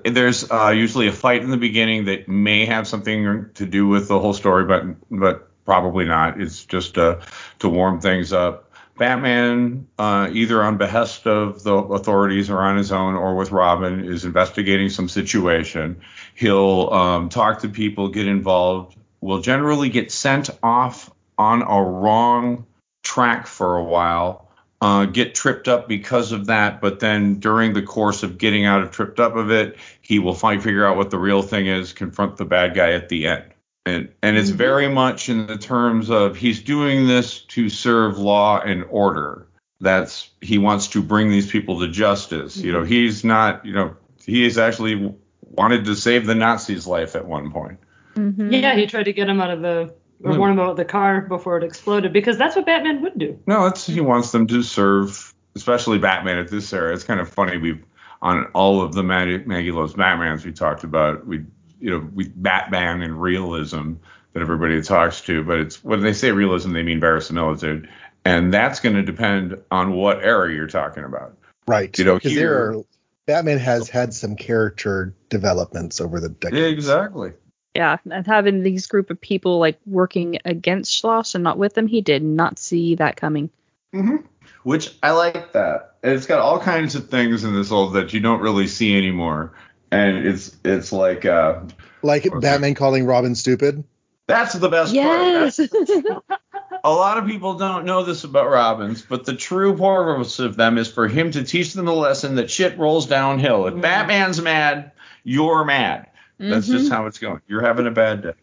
there's 0.06 0.50
uh, 0.50 0.69
usually 0.69 1.08
a 1.08 1.12
fight 1.12 1.41
in 1.41 1.50
the 1.50 1.58
beginning 1.58 2.06
that 2.06 2.28
may 2.28 2.65
have 2.65 2.88
something 2.88 3.50
to 3.56 3.65
do 3.65 3.88
with 3.88 4.08
the 4.08 4.19
whole 4.19 4.34
story, 4.34 4.65
but 4.65 4.84
but 5.10 5.50
probably 5.65 6.06
not. 6.06 6.39
It's 6.39 6.65
just 6.65 6.98
uh, 6.98 7.19
to 7.60 7.69
warm 7.69 8.02
things 8.02 8.34
up. 8.34 8.62
Batman, 8.98 9.88
uh, 9.98 10.30
either 10.32 10.62
on 10.62 10.78
behest 10.78 11.26
of 11.26 11.64
the 11.64 11.74
authorities 11.74 12.50
or 12.50 12.60
on 12.60 12.78
his 12.78 12.92
own 12.92 13.16
or 13.16 13.36
with 13.36 13.52
Robin, 13.52 14.06
is 14.06 14.24
investigating 14.24 14.90
some 14.90 15.10
situation. 15.10 16.02
He'll 16.36 16.90
um, 16.92 17.30
talk 17.30 17.62
to 17.62 17.70
people, 17.70 18.10
get 18.10 18.28
involved, 18.28 18.96
will 19.20 19.42
generally 19.42 19.90
get 19.90 20.12
sent 20.12 20.50
off 20.62 21.10
on 21.38 21.64
a 21.64 21.82
wrong 21.82 22.68
track 23.02 23.48
for 23.48 23.78
a 23.78 23.84
while, 23.84 24.50
uh, 24.82 25.06
get 25.06 25.34
tripped 25.34 25.68
up 25.68 25.88
because 25.88 26.32
of 26.32 26.48
that, 26.48 26.82
but 26.82 27.00
then 27.00 27.40
during 27.40 27.74
the 27.74 27.82
course 27.82 28.22
of 28.22 28.38
getting 28.38 28.66
out 28.66 28.84
of 28.84 28.92
tripped 28.92 29.20
up 29.20 29.36
of 29.36 29.50
it, 29.50 29.78
he 30.02 30.20
will 30.20 30.36
find 30.36 30.62
figure 30.62 30.86
out 30.86 30.98
what 30.98 31.10
the 31.10 31.18
real 31.18 31.42
thing 31.42 31.68
is, 31.68 31.94
confront 31.94 32.38
the 32.38 32.46
bad 32.46 32.76
guy 32.76 32.92
at 32.92 33.10
the 33.10 33.28
end. 33.28 33.53
And, 33.86 34.10
and 34.22 34.38
it's 34.38 34.50
mm-hmm. 34.50 34.58
very 34.58 34.88
much 34.88 35.30
in 35.30 35.46
the 35.46 35.58
terms 35.58 36.10
of 36.10 36.38
he's 36.38 36.63
doing 36.63 37.08
this 37.08 37.41
to 37.41 37.69
serve 37.69 38.17
law 38.17 38.62
and 38.62 38.86
order. 38.89 39.48
That's 39.82 40.30
he 40.39 40.58
wants 40.58 40.88
to 40.89 41.02
bring 41.02 41.30
these 41.30 41.52
people 41.52 41.82
to 41.82 41.89
justice. 41.89 42.56
You 42.58 42.72
know, 42.72 42.80
mm-hmm. 42.80 42.88
he's 42.88 43.24
not, 43.26 43.65
you 43.65 43.74
know, 43.74 43.98
he 44.26 44.43
has 44.46 44.58
actually 44.58 45.13
wanted 45.41 45.86
to 45.86 45.96
save 45.96 46.26
the 46.26 46.36
Nazis' 46.36 46.88
life 46.88 47.15
at 47.15 47.26
one 47.26 47.52
point. 47.52 47.80
Mm-hmm. 48.15 48.54
Yeah, 48.54 48.76
he 48.76 48.86
tried 48.86 49.04
to 49.04 49.13
get 49.13 49.28
him 49.28 49.41
out 49.41 49.52
of 49.52 49.62
the 49.62 49.93
or 50.24 50.38
warn 50.38 50.52
him 50.52 50.60
about 50.60 50.78
the 50.78 50.86
car 50.86 51.22
before 51.22 51.58
it 51.58 51.63
exploded 51.63 52.13
because 52.13 52.38
that's 52.38 52.56
what 52.56 52.65
Batman 52.65 53.02
would 53.02 53.17
do. 53.17 53.39
No, 53.46 53.65
it's 53.65 53.86
he 53.86 54.00
wants 54.00 54.32
them 54.32 54.48
to 54.48 54.63
serve, 54.63 55.34
especially 55.56 55.98
Batman 55.98 56.38
at 56.38 56.50
this 56.50 56.72
era. 56.72 56.93
It's 56.93 57.04
kind 57.04 57.19
of 57.19 57.30
funny 57.30 57.58
we've 57.58 57.84
on 58.22 58.46
all 58.54 58.82
of 58.82 58.93
the 58.93 59.04
Maggie, 59.04 59.43
Maggie 59.46 59.72
Loves 59.72 59.93
Batmans 59.93 60.46
we 60.46 60.54
talked 60.54 60.86
about. 60.86 61.28
We 61.28 61.43
you 61.84 61.89
know 61.89 62.10
with 62.13 62.32
Batman 62.41 63.02
and 63.02 63.22
realism 63.22 63.96
that 64.32 64.41
everybody 64.41 64.82
talks 64.82 65.22
to, 65.22 65.43
but 65.43 65.60
it's 65.60 65.84
when 65.84 66.02
they 66.02 66.13
say 66.13 66.32
realism, 66.32 66.72
they 66.72 66.82
mean 66.82 67.02
verisimilitude, 67.02 67.89
and 68.24 68.54
that's 68.54 68.80
going 68.80 68.96
to 68.96 69.04
depend 69.04 69.58
on 69.69 69.91
what 69.91 70.24
era 70.24 70.52
you're 70.52 70.67
talking 70.67 71.04
about. 71.04 71.38
Right. 71.67 71.96
You 72.00 72.06
know, 72.06 72.17
here 72.17 72.54
are, 72.54 72.84
Batman 73.26 73.60
has 73.60 73.89
had 73.89 74.13
some 74.13 74.38
character 74.38 75.13
developments 75.30 76.00
over 76.00 76.22
the 76.22 76.30
decades. 76.30 76.74
Exactly. 76.74 77.34
Yeah, 77.76 77.98
and 78.10 78.26
having 78.26 78.63
these 78.63 78.88
group 78.88 79.10
of 79.10 79.19
people 79.19 79.60
like 79.60 79.80
working 79.86 80.39
against 80.46 81.02
Schloss 81.02 81.36
and 81.36 81.43
not 81.43 81.58
with 81.58 81.74
them, 81.74 81.88
he 81.88 82.02
did 82.02 82.24
not 82.24 82.60
see 82.60 82.96
that 82.96 83.17
coming. 83.17 83.50
Mm-hmm. 83.93 84.26
Which 84.63 84.96
I 85.04 85.12
like 85.12 85.52
that. 85.52 85.96
it's 86.02 86.28
got 86.28 86.39
all 86.39 86.60
kinds 86.60 86.96
of 86.96 87.10
things 87.10 87.43
in 87.43 87.54
this 87.54 87.72
old 87.72 87.93
that 87.93 88.13
you 88.13 88.22
don't 88.22 88.39
really 88.39 88.67
see 88.67 88.98
anymore 88.98 89.54
and 89.94 90.28
it's 90.28 90.56
it's 90.64 90.92
like 90.92 91.26
uh 91.26 91.62
like 92.02 92.28
Batman 92.42 92.72
it? 92.72 92.76
calling 92.76 93.06
Robin 93.06 93.36
stupid. 93.36 93.84
That's 94.28 94.54
the 94.54 94.70
best 94.70 94.94
yes. 94.94 95.58
part. 95.58 96.24
a 96.84 96.92
lot 96.92 97.18
of 97.18 97.26
people 97.26 97.56
don't 97.56 97.86
know 97.86 98.04
this 98.04 98.24
about 98.24 98.50
Robins, 98.50 99.02
but 99.02 99.26
the 99.26 99.36
true 99.36 99.78
purpose 99.78 100.40
of 100.40 100.56
them 100.56 100.78
is 100.78 100.90
for 100.90 101.08
him 101.08 101.32
to 101.32 101.44
teach 101.44 101.74
them 101.74 101.86
the 101.86 101.94
lesson 101.94 102.36
that 102.36 102.50
shit 102.50 102.78
rolls 102.78 103.06
downhill. 103.06 103.68
If 103.68 103.74
mm-hmm. 103.74 103.82
Batman's 103.82 104.42
mad, 104.42 104.92
you're 105.24 105.64
mad. 105.66 106.08
That's 106.40 106.68
mm-hmm. 106.68 106.78
just 106.78 106.92
how 106.92 107.06
it's 107.06 107.20
going. 107.20 107.42
You're 107.48 107.62
having 107.62 107.88
a 107.88 107.92
bad 107.92 108.24
day. 108.24 108.34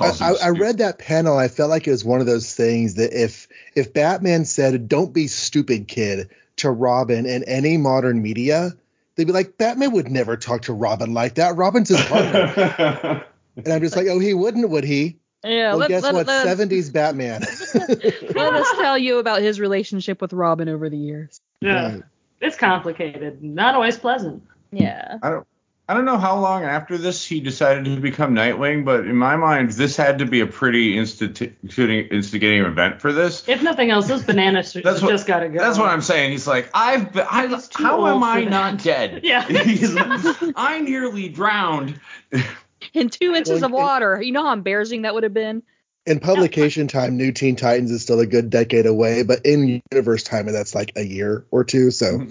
I, 0.00 0.34
I, 0.42 0.48
read 0.50 0.78
that 0.78 0.98
panel. 0.98 1.38
I 1.38 1.48
felt 1.48 1.70
like 1.70 1.86
it 1.86 1.90
was 1.90 2.04
one 2.04 2.20
of 2.20 2.26
those 2.26 2.54
things 2.54 2.96
that 2.96 3.18
if 3.18 3.46
if 3.74 3.94
Batman 3.94 4.44
said 4.44 4.88
"Don't 4.88 5.14
be 5.14 5.26
stupid, 5.28 5.88
kid" 5.88 6.28
to 6.56 6.70
Robin 6.70 7.24
in 7.24 7.44
any 7.44 7.76
modern 7.76 8.20
media, 8.20 8.72
they'd 9.16 9.26
be 9.26 9.32
like, 9.32 9.58
Batman 9.58 9.92
would 9.92 10.10
never 10.10 10.36
talk 10.36 10.62
to 10.62 10.72
Robin 10.72 11.12
like 11.12 11.34
that. 11.34 11.56
Robin's 11.56 11.88
his 11.88 12.00
partner. 12.06 13.24
and 13.56 13.68
I'm 13.68 13.80
just 13.80 13.96
like, 13.96 14.06
oh, 14.08 14.18
he 14.18 14.34
wouldn't, 14.34 14.68
would 14.68 14.84
he? 14.84 15.18
Yeah. 15.44 15.70
Well, 15.70 15.78
let, 15.78 15.88
guess 15.88 16.02
let, 16.02 16.14
what? 16.14 16.26
Let, 16.26 16.46
70s 16.46 16.92
Batman. 16.92 17.40
let 18.34 18.54
us 18.54 18.70
tell 18.78 18.98
you 18.98 19.18
about 19.18 19.42
his 19.42 19.60
relationship 19.60 20.20
with 20.20 20.32
Robin 20.32 20.68
over 20.68 20.88
the 20.88 20.98
years. 20.98 21.40
Yeah. 21.60 21.92
Right. 21.92 22.02
It's 22.40 22.56
complicated, 22.56 23.42
not 23.42 23.74
always 23.74 23.98
pleasant. 23.98 24.42
Yeah. 24.70 25.18
I 25.22 25.30
don't. 25.30 25.46
I 25.88 25.94
don't 25.94 26.04
know 26.04 26.18
how 26.18 26.40
long 26.40 26.64
after 26.64 26.98
this 26.98 27.24
he 27.24 27.38
decided 27.38 27.84
to 27.84 28.00
become 28.00 28.34
Nightwing, 28.34 28.84
but 28.84 29.06
in 29.06 29.14
my 29.14 29.36
mind, 29.36 29.70
this 29.70 29.96
had 29.96 30.18
to 30.18 30.26
be 30.26 30.40
a 30.40 30.46
pretty 30.46 30.98
instigating, 30.98 32.08
instigating 32.08 32.64
event 32.64 33.00
for 33.00 33.12
this. 33.12 33.48
If 33.48 33.62
nothing 33.62 33.90
else, 33.90 34.08
those 34.08 34.24
bananas 34.24 34.72
that's 34.72 35.00
what, 35.00 35.10
just 35.10 35.28
gotta 35.28 35.48
go. 35.48 35.60
That's 35.60 35.78
what 35.78 35.88
I'm 35.88 36.02
saying. 36.02 36.32
He's 36.32 36.46
like, 36.46 36.70
I've, 36.74 37.12
been, 37.12 37.24
I, 37.30 37.60
how 37.74 38.04
am 38.08 38.24
I 38.24 38.42
not 38.42 38.82
dead? 38.82 39.20
yeah. 39.24 39.46
He's 39.64 39.94
like, 39.94 40.52
I 40.56 40.80
nearly 40.80 41.28
drowned. 41.28 42.00
in 42.92 43.08
two 43.08 43.34
inches 43.34 43.62
of 43.62 43.70
water. 43.70 44.20
You 44.20 44.32
know 44.32 44.42
how 44.42 44.52
embarrassing 44.52 45.02
that 45.02 45.14
would 45.14 45.22
have 45.22 45.34
been. 45.34 45.62
In 46.04 46.18
publication 46.18 46.88
time, 46.88 47.16
New 47.16 47.30
Teen 47.30 47.54
Titans 47.56 47.90
is 47.90 48.02
still 48.02 48.20
a 48.20 48.26
good 48.26 48.50
decade 48.50 48.86
away, 48.86 49.22
but 49.22 49.44
in 49.44 49.82
universe 49.92 50.22
time, 50.22 50.46
that's 50.46 50.74
like 50.74 50.92
a 50.96 51.02
year 51.02 51.44
or 51.50 51.64
two. 51.64 51.90
So, 51.90 52.26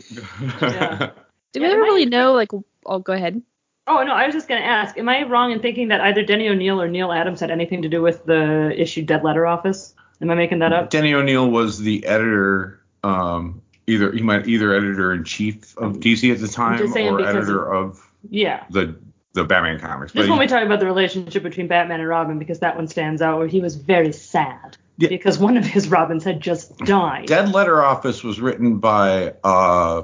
yeah. 0.61 1.11
do 1.51 1.61
we 1.61 1.67
ever 1.67 1.81
really 1.81 2.05
know? 2.05 2.33
Like, 2.33 2.51
oh, 2.85 2.99
go 2.99 3.13
ahead. 3.13 3.41
Oh 3.87 4.03
no, 4.03 4.13
I 4.13 4.25
was 4.25 4.33
just 4.33 4.47
gonna 4.47 4.61
ask. 4.61 4.97
Am 4.97 5.07
I 5.07 5.23
wrong 5.23 5.51
in 5.51 5.59
thinking 5.59 5.89
that 5.89 6.01
either 6.01 6.23
Denny 6.23 6.49
O'Neil 6.49 6.81
or 6.81 6.87
Neal 6.87 7.11
Adams 7.11 7.39
had 7.39 7.51
anything 7.51 7.83
to 7.83 7.89
do 7.89 8.01
with 8.01 8.25
the 8.25 8.73
issue 8.75 9.03
Dead 9.03 9.23
Letter 9.23 9.45
Office? 9.45 9.93
Am 10.21 10.31
I 10.31 10.35
making 10.35 10.59
that 10.59 10.73
up? 10.73 10.89
Denny 10.89 11.13
O'Neil 11.13 11.49
was 11.49 11.79
the 11.79 12.05
editor. 12.05 12.81
Um, 13.03 13.61
either 13.85 14.11
he 14.11 14.23
might 14.23 14.47
either 14.47 14.73
editor 14.73 15.13
in 15.13 15.23
chief 15.23 15.77
of 15.77 15.97
DC 15.97 16.33
at 16.33 16.39
the 16.39 16.47
time 16.47 16.81
or 16.81 17.21
editor 17.21 17.71
of 17.71 18.09
yeah 18.29 18.63
the 18.71 18.95
the 19.33 19.43
Batman 19.43 19.79
comics. 19.79 20.13
Just 20.13 20.29
when 20.29 20.39
we 20.39 20.47
talk 20.47 20.63
about 20.63 20.79
the 20.79 20.87
relationship 20.87 21.43
between 21.43 21.67
Batman 21.67 21.99
and 21.99 22.09
Robin, 22.09 22.39
because 22.39 22.59
that 22.59 22.75
one 22.75 22.87
stands 22.87 23.21
out, 23.21 23.37
where 23.37 23.47
he 23.47 23.59
was 23.59 23.75
very 23.75 24.13
sad 24.13 24.77
yeah. 24.97 25.09
because 25.09 25.37
one 25.37 25.57
of 25.57 25.65
his 25.65 25.89
Robins 25.89 26.23
had 26.23 26.41
just 26.41 26.77
died. 26.79 27.27
Dead 27.27 27.53
Letter 27.53 27.83
Office 27.83 28.23
was 28.23 28.39
written 28.39 28.79
by 28.79 29.33
uh, 29.43 30.03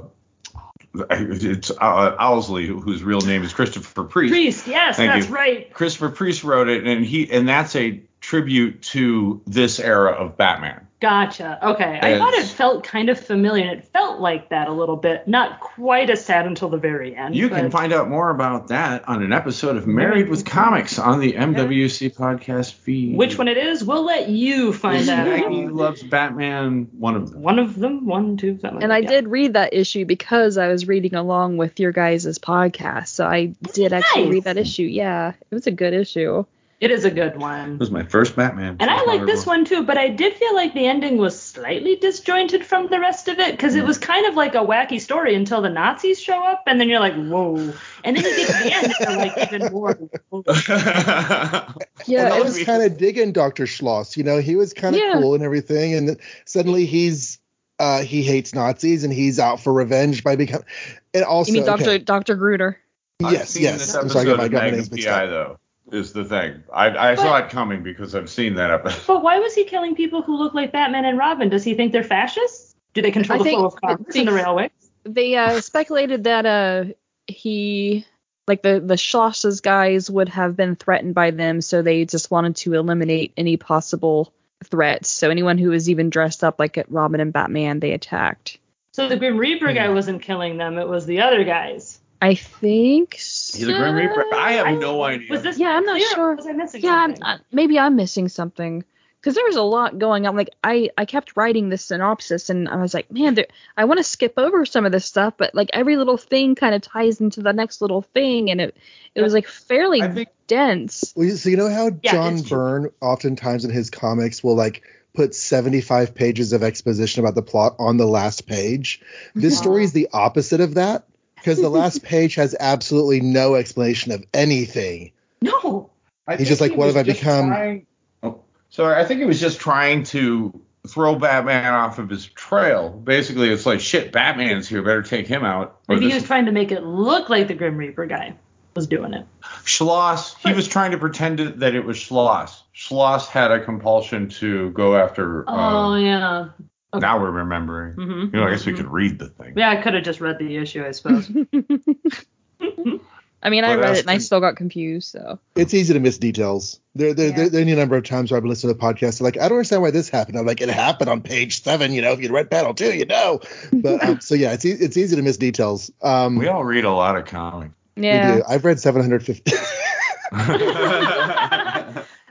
it's 0.94 1.72
uh, 1.72 2.16
Owsley, 2.20 2.68
whose 2.68 3.04
real 3.04 3.22
name 3.22 3.44
is 3.44 3.54
Christopher 3.54 4.04
Priest. 4.04 4.32
Priest, 4.32 4.68
yes, 4.68 4.98
Thank 4.98 5.14
that's 5.14 5.28
you. 5.28 5.34
right. 5.34 5.74
Christopher 5.74 6.10
Priest 6.10 6.44
wrote 6.44 6.68
it, 6.68 6.86
and 6.86 7.06
he 7.06 7.32
and 7.32 7.48
that's 7.48 7.76
a 7.76 8.02
tribute 8.20 8.82
to 8.84 9.42
this 9.48 9.80
era 9.80 10.12
of 10.12 10.38
Batman. 10.38 10.88
Gotcha. 11.02 11.58
Okay. 11.72 12.00
I 12.00 12.20
thought 12.20 12.36
it 12.36 12.46
felt 12.46 12.84
kind 12.84 13.10
of 13.10 13.20
familiar, 13.20 13.64
and 13.64 13.80
it 13.80 13.88
felt 13.88 14.20
like 14.20 14.50
that 14.50 14.68
a 14.68 14.72
little 14.72 14.96
bit. 14.96 15.28
Not 15.28 15.60
quite 15.60 16.12
as 16.12 16.24
sad 16.24 16.46
until 16.46 16.70
the 16.70 16.78
very 16.78 17.16
end. 17.16 17.36
You 17.36 17.50
can 17.50 17.72
find 17.72 17.92
out 17.92 18.08
more 18.08 18.30
about 18.30 18.68
that 18.68 19.10
on 19.10 19.24
an 19.24 19.34
episode 19.34 19.78
of 19.78 19.88
Married 19.88 20.30
with 20.30 20.46
mm-hmm. 20.46 20.60
Comics 20.60 21.00
on 21.00 21.20
the 21.20 21.34
MWC 21.34 22.02
yeah. 22.02 22.10
podcast 22.10 22.74
feed. 22.74 23.18
Which 23.18 23.36
one 23.36 23.48
it 23.48 23.58
is, 23.58 23.84
we'll 23.84 24.06
let 24.06 24.30
you 24.30 24.74
find 24.74 25.10
out. 25.10 25.28
Maggie 25.28 25.68
loves 25.70 26.04
Batman. 26.04 26.88
One 27.00 27.16
of 27.16 27.32
them. 27.32 27.42
One 27.42 27.58
of 27.58 27.80
them. 27.80 28.06
One, 28.06 28.38
two, 28.38 28.60
something. 28.60 28.84
And 28.84 28.94
I 28.94 29.00
yeah. 29.00 29.10
did 29.10 29.28
read 29.28 29.54
that 29.54 29.74
issue 29.74 30.06
because 30.06 30.60
I 30.60 30.68
was 30.68 30.88
reading 30.88 31.16
along 31.16 31.58
with 31.58 31.80
your 31.80 31.92
guys' 31.92 32.38
podcast, 32.38 33.08
so 33.08 33.26
I 33.26 33.56
did 33.74 33.92
actually 33.92 34.30
read 34.30 34.44
that 34.44 34.58
issue. 34.58 34.84
Yeah, 34.84 35.34
it 35.50 35.56
was 35.56 35.66
a 35.66 35.72
good 35.72 35.96
issue. 35.96 36.46
It 36.82 36.90
is 36.90 37.06
a 37.06 37.12
good 37.12 37.38
one. 37.38 37.74
It 37.74 37.80
was 37.80 37.92
my 37.92 38.02
first 38.02 38.36
Batman. 38.36 38.78
And 38.80 38.90
I 38.90 39.04
like 39.04 39.28
this 39.28 39.46
one 39.46 39.66
too, 39.66 39.84
but 39.84 40.00
I 40.00 40.08
did 40.08 40.34
feel 40.34 40.56
like 40.56 40.74
the 40.74 40.88
ending 40.88 41.18
was 41.18 41.40
slightly 41.40 41.96
disjointed 41.96 42.66
from 42.66 42.88
the 42.88 43.00
rest 43.00 43.28
of 43.28 43.38
it 43.38 43.52
because 43.52 43.76
it 43.76 43.86
was 43.86 44.00
kind 44.00 44.26
of 44.26 44.34
like 44.34 44.56
a 44.56 44.66
wacky 44.66 45.00
story 45.00 45.36
until 45.36 45.62
the 45.62 45.70
Nazis 45.70 46.20
show 46.20 46.44
up, 46.44 46.64
and 46.66 46.82
then 46.82 46.90
you're 46.90 47.00
like, 47.00 47.14
whoa. 47.14 47.72
And 48.04 48.18
then 48.18 48.24
you 48.24 48.36
get 48.36 48.48
to 48.48 48.64
the 48.64 48.74
end, 48.74 48.94
and 49.00 49.10
you're 49.10 49.16
like 49.16 49.54
even 49.54 49.72
more. 49.72 49.96
yeah, 52.08 52.34
I 52.34 52.42
was 52.42 52.64
kind 52.64 52.82
of 52.82 52.98
digging 52.98 53.32
Dr. 53.32 53.68
Schloss. 53.68 54.18
You 54.18 54.24
know, 54.24 54.40
he 54.40 54.56
was 54.56 54.74
kind 54.74 54.96
of 54.96 55.02
yeah. 55.04 55.20
cool 55.22 55.36
and 55.36 55.44
everything, 55.44 55.94
and 55.94 56.18
suddenly 56.46 56.88
he's 56.88 57.38
uh, 57.78 58.02
he 58.02 58.24
hates 58.24 58.56
Nazis 58.56 59.04
and 59.04 59.14
he's 59.14 59.38
out 59.38 59.60
for 59.60 59.72
revenge 59.72 60.24
by 60.24 60.36
becoming. 60.36 60.66
And 61.14 61.26
also, 61.26 61.52
you 61.52 61.60
mean 61.60 61.68
Dr. 61.68 61.84
Okay. 61.84 61.98
Dr. 62.00 62.34
Gruder? 62.34 62.80
Yes, 63.20 63.56
yes. 63.56 63.94
I'm 63.94 64.10
sorry, 64.10 64.26
I 64.26 64.30
got 64.32 64.38
my 64.40 64.48
government 64.48 64.92
PI, 64.92 65.28
though 65.28 65.60
is 65.92 66.14
the 66.14 66.26
thing. 66.26 66.64
I, 66.74 66.88
I 66.88 67.16
but, 67.16 67.22
saw 67.22 67.38
it 67.38 67.50
coming 67.50 67.84
because 67.84 68.16
I've 68.16 68.30
seen 68.30 68.56
that 68.56 68.72
episode. 68.72 69.08
But 69.08 69.24
why 69.24 69.40
was 69.40 69.54
he 69.54 69.66
killing 69.66 69.96
people 69.96 70.22
who 70.22 70.38
look 70.38 70.54
like 70.54 70.72
Batman 70.72 71.06
and 71.06 71.18
Robin? 71.18 71.50
Does 71.50 71.64
he 71.64 71.74
think 71.74 71.92
they're 71.92 72.04
fascists? 72.04 72.76
Do 72.94 73.02
they 73.02 73.12
control 73.12 73.42
I 73.42 73.44
the 73.44 73.50
flow 73.52 73.66
of 73.66 73.76
commerce 73.76 74.16
in 74.16 74.26
the 74.26 74.34
railways? 74.34 74.72
They 75.04 75.36
uh, 75.36 75.62
speculated 75.62 76.26
that 76.26 76.46
uh, 76.46 76.86
he, 77.28 78.06
like 78.48 78.62
the 78.62 78.80
the 78.80 78.98
Schloss's 78.98 79.62
guys, 79.62 80.10
would 80.10 80.30
have 80.30 80.56
been 80.56 80.76
threatened 80.76 81.16
by 81.16 81.32
them, 81.32 81.62
so 81.62 81.82
they 81.82 82.06
just 82.06 82.30
wanted 82.30 82.58
to 82.58 82.74
eliminate 82.74 83.34
any 83.38 83.58
possible 83.58 84.34
threats. 84.66 85.10
So 85.10 85.30
anyone 85.30 85.58
who 85.58 85.70
was 85.70 85.90
even 85.90 86.10
dressed 86.10 86.44
up 86.44 86.60
like 86.60 86.78
a 86.78 86.86
Robin 86.90 87.20
and 87.20 87.34
Batman, 87.34 87.80
they 87.80 87.94
attacked. 87.94 88.60
So 88.94 89.08
the 89.08 89.16
Grim 89.16 89.38
Reaper 89.38 89.72
guy 89.74 89.88
hmm. 89.88 89.94
wasn't 89.94 90.22
killing 90.22 90.58
them; 90.58 90.78
it 90.78 90.88
was 90.88 91.06
the 91.06 91.22
other 91.22 91.44
guys. 91.44 92.01
I 92.22 92.36
think 92.36 93.16
so. 93.18 93.58
He's 93.58 93.68
a 93.68 93.74
Grim 93.74 93.96
Reaper. 93.96 94.26
I 94.34 94.54
have 94.54 94.68
I, 94.68 94.76
no 94.76 95.02
idea. 95.02 95.32
Was 95.32 95.42
this 95.42 95.58
yeah, 95.58 95.70
I'm 95.70 95.86
not 95.86 96.00
sure. 96.00 96.36
Was 96.36 96.46
I 96.46 96.52
missing 96.52 96.84
yeah, 96.84 97.06
something? 97.06 97.24
I'm, 97.24 97.40
uh, 97.40 97.44
maybe 97.52 97.80
I'm 97.80 97.96
missing 97.96 98.30
something 98.30 98.84
because 99.20 99.34
there 99.34 99.46
was 99.46 99.56
a 99.56 99.64
lot 99.64 99.98
going 99.98 100.28
on. 100.28 100.36
Like 100.36 100.50
I, 100.64 100.92
I 100.96 101.06
kept 101.06 101.36
writing 101.36 101.70
this 101.70 101.86
synopsis 101.86 102.52
and 102.52 102.70
I 102.70 102.76
was 102.76 102.94
like, 102.94 103.12
man, 103.12 103.34
there, 103.34 103.48
I 103.76 103.86
want 103.86 103.98
to 103.98 104.04
skip 104.04 104.34
over 104.38 104.66
some 104.68 104.86
of 104.86 104.92
this 104.92 105.06
stuff, 105.06 105.34
but 105.38 105.56
like 105.56 105.72
every 105.74 105.98
little 105.98 106.18
thing 106.18 106.54
kind 106.54 106.76
of 106.76 106.82
ties 106.84 107.22
into 107.22 107.42
the 107.42 107.54
next 107.54 107.82
little 107.82 108.04
thing, 108.04 108.52
and 108.52 108.62
it, 108.62 108.78
it 109.16 109.22
was 109.22 109.34
like 109.34 109.48
fairly 109.48 110.02
think, 110.02 110.30
dense. 110.46 111.14
Well, 111.16 111.30
so 111.32 111.50
you 111.50 111.58
know 111.58 111.70
how 111.70 111.90
yeah, 112.04 112.12
John 112.12 112.42
Byrne 112.42 112.92
oftentimes 113.02 113.66
in 113.66 113.72
his 113.72 113.90
comics 113.90 114.44
will 114.44 114.56
like 114.56 114.84
put 115.14 115.34
75 115.34 116.14
pages 116.14 116.54
of 116.54 116.62
exposition 116.62 117.24
about 117.24 117.36
the 117.36 117.42
plot 117.42 117.76
on 117.80 117.98
the 117.98 118.06
last 118.06 118.48
page. 118.48 119.02
This 119.36 119.58
story 119.58 119.84
is 119.84 119.92
the 119.92 120.08
opposite 120.14 120.62
of 120.62 120.76
that 120.76 121.06
because 121.42 121.60
the 121.60 121.70
last 121.70 122.04
page 122.04 122.36
has 122.36 122.56
absolutely 122.60 123.20
no 123.20 123.56
explanation 123.56 124.12
of 124.12 124.24
anything. 124.34 125.12
No. 125.42 125.90
I 126.28 126.38
He's 126.38 126.48
just 126.48 126.62
like, 126.62 126.72
he 126.72 126.78
what 126.78 126.88
have 126.88 126.98
I 126.98 127.04
become? 127.04 127.48
Trying, 127.48 127.88
oh, 128.22 128.42
sorry, 128.70 129.02
I 129.02 129.06
think 129.06 129.20
he 129.20 129.26
was 129.26 129.42
just 129.42 129.60
trying 129.60 130.04
to 130.06 130.62
throw 130.88 131.16
Batman 131.16 131.74
off 131.74 132.00
of 132.00 132.10
his 132.10 132.28
trail. 132.28 132.90
Basically, 132.90 133.50
it's 133.50 133.66
like, 133.66 133.80
shit, 133.80 134.12
Batman's 134.12 134.68
here, 134.68 134.84
better 134.84 135.02
take 135.02 135.28
him 135.28 135.44
out. 135.44 135.80
Maybe 135.88 136.08
he 136.08 136.14
was 136.14 136.24
trying 136.24 136.46
to 136.46 136.52
make 136.52 136.72
it 136.72 136.84
look 136.84 137.30
like 137.30 137.48
the 137.48 137.56
Grim 137.56 137.78
Reaper 137.78 138.06
guy 138.06 138.36
was 138.76 138.88
doing 138.88 139.14
it. 139.14 139.26
Schloss, 139.66 140.36
he 140.46 140.54
was 140.54 140.68
trying 140.68 140.92
to 140.92 140.98
pretend 140.98 141.40
that 141.40 141.76
it 141.76 141.86
was 141.86 141.98
Schloss. 141.98 142.62
Schloss 142.74 143.28
had 143.28 143.52
a 143.52 143.64
compulsion 143.64 144.30
to 144.30 144.70
go 144.72 144.96
after. 144.96 145.44
Oh, 145.48 145.54
um, 145.54 146.06
yeah. 146.06 146.50
Okay. 146.94 147.02
Now 147.02 147.20
we're 147.20 147.32
remembering. 147.32 147.96
Mm-hmm. 147.96 148.36
You 148.36 148.42
know, 148.42 148.48
I 148.48 148.52
guess 148.52 148.66
we 148.66 148.74
could 148.74 148.92
read 148.92 149.18
the 149.18 149.30
thing. 149.30 149.54
Yeah, 149.56 149.70
I 149.70 149.78
could 149.78 149.94
have 149.94 150.04
just 150.04 150.20
read 150.20 150.40
the 150.40 150.58
issue, 150.58 150.86
I 150.86 150.92
suppose. 150.92 151.30
I 153.44 153.50
mean, 153.50 153.64
I 153.64 153.76
read 153.76 153.96
it 153.96 154.02
and 154.02 154.12
I 154.12 154.20
still 154.20 154.40
got 154.40 154.56
confused. 154.56 155.10
So 155.12 155.40
it's 155.56 155.74
easy 155.74 155.94
to 155.94 156.00
miss 156.00 156.18
details. 156.18 156.80
There, 156.94 157.14
there, 157.14 157.30
yeah. 157.30 157.36
there, 157.36 157.50
there 157.50 157.62
are 157.62 157.64
any 157.64 157.74
number 157.74 157.96
of 157.96 158.04
times 158.04 158.30
where 158.30 158.38
I've 158.38 158.44
been 158.44 158.50
listening 158.50 158.76
to 158.76 158.80
the 158.80 158.86
podcast, 158.86 159.20
like 159.22 159.38
I 159.38 159.48
don't 159.48 159.58
understand 159.58 159.82
why 159.82 159.92
this 159.92 160.10
happened. 160.10 160.38
I'm 160.38 160.46
like, 160.46 160.62
it 160.62 160.70
happened 160.70 161.10
on 161.10 161.22
page 161.22 161.64
seven. 161.64 161.94
You 161.94 162.02
know, 162.02 162.12
if 162.12 162.20
you 162.22 162.32
read 162.32 162.52
panel 162.52 162.74
two, 162.74 162.94
you 162.94 163.06
know. 163.06 163.40
But 163.74 164.04
um, 164.04 164.22
so 164.22 164.36
yeah, 164.36 164.54
it's 164.54 164.66
it's 164.66 164.98
easy 164.98 165.16
to 165.16 165.22
miss 165.22 165.38
details. 165.38 165.90
Um, 166.02 166.36
we 166.36 166.48
all 166.48 166.64
read 166.64 166.86
a 166.86 166.92
lot 166.92 167.16
of 167.18 167.26
comics. 167.26 167.74
Yeah, 167.96 168.36
we 168.36 168.38
do. 168.38 168.44
I've 168.48 168.64
read 168.64 168.80
750. 168.80 169.52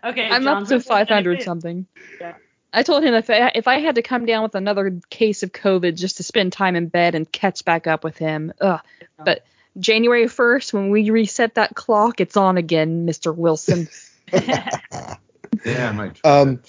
okay, 0.04 0.30
I'm 0.30 0.42
John, 0.44 0.62
up 0.62 0.68
to 0.68 0.80
500 0.80 1.42
something. 1.42 1.86
Yeah. 2.20 2.34
I 2.72 2.82
told 2.82 3.02
him 3.02 3.14
if 3.14 3.28
I, 3.30 3.52
if 3.54 3.66
I 3.66 3.78
had 3.78 3.96
to 3.96 4.02
come 4.02 4.26
down 4.26 4.42
with 4.42 4.54
another 4.54 5.00
case 5.10 5.42
of 5.42 5.52
COVID 5.52 5.96
just 5.96 6.18
to 6.18 6.22
spend 6.22 6.52
time 6.52 6.76
in 6.76 6.88
bed 6.88 7.14
and 7.14 7.30
catch 7.30 7.64
back 7.64 7.86
up 7.86 8.04
with 8.04 8.16
him, 8.16 8.52
ugh. 8.60 8.80
But 9.22 9.44
January 9.78 10.26
1st, 10.26 10.72
when 10.72 10.90
we 10.90 11.10
reset 11.10 11.54
that 11.54 11.74
clock, 11.74 12.20
it's 12.20 12.36
on 12.36 12.56
again, 12.56 13.06
Mr. 13.06 13.34
Wilson. 13.34 13.88
yeah, 14.32 15.16
my 15.64 16.12
um, 16.24 16.62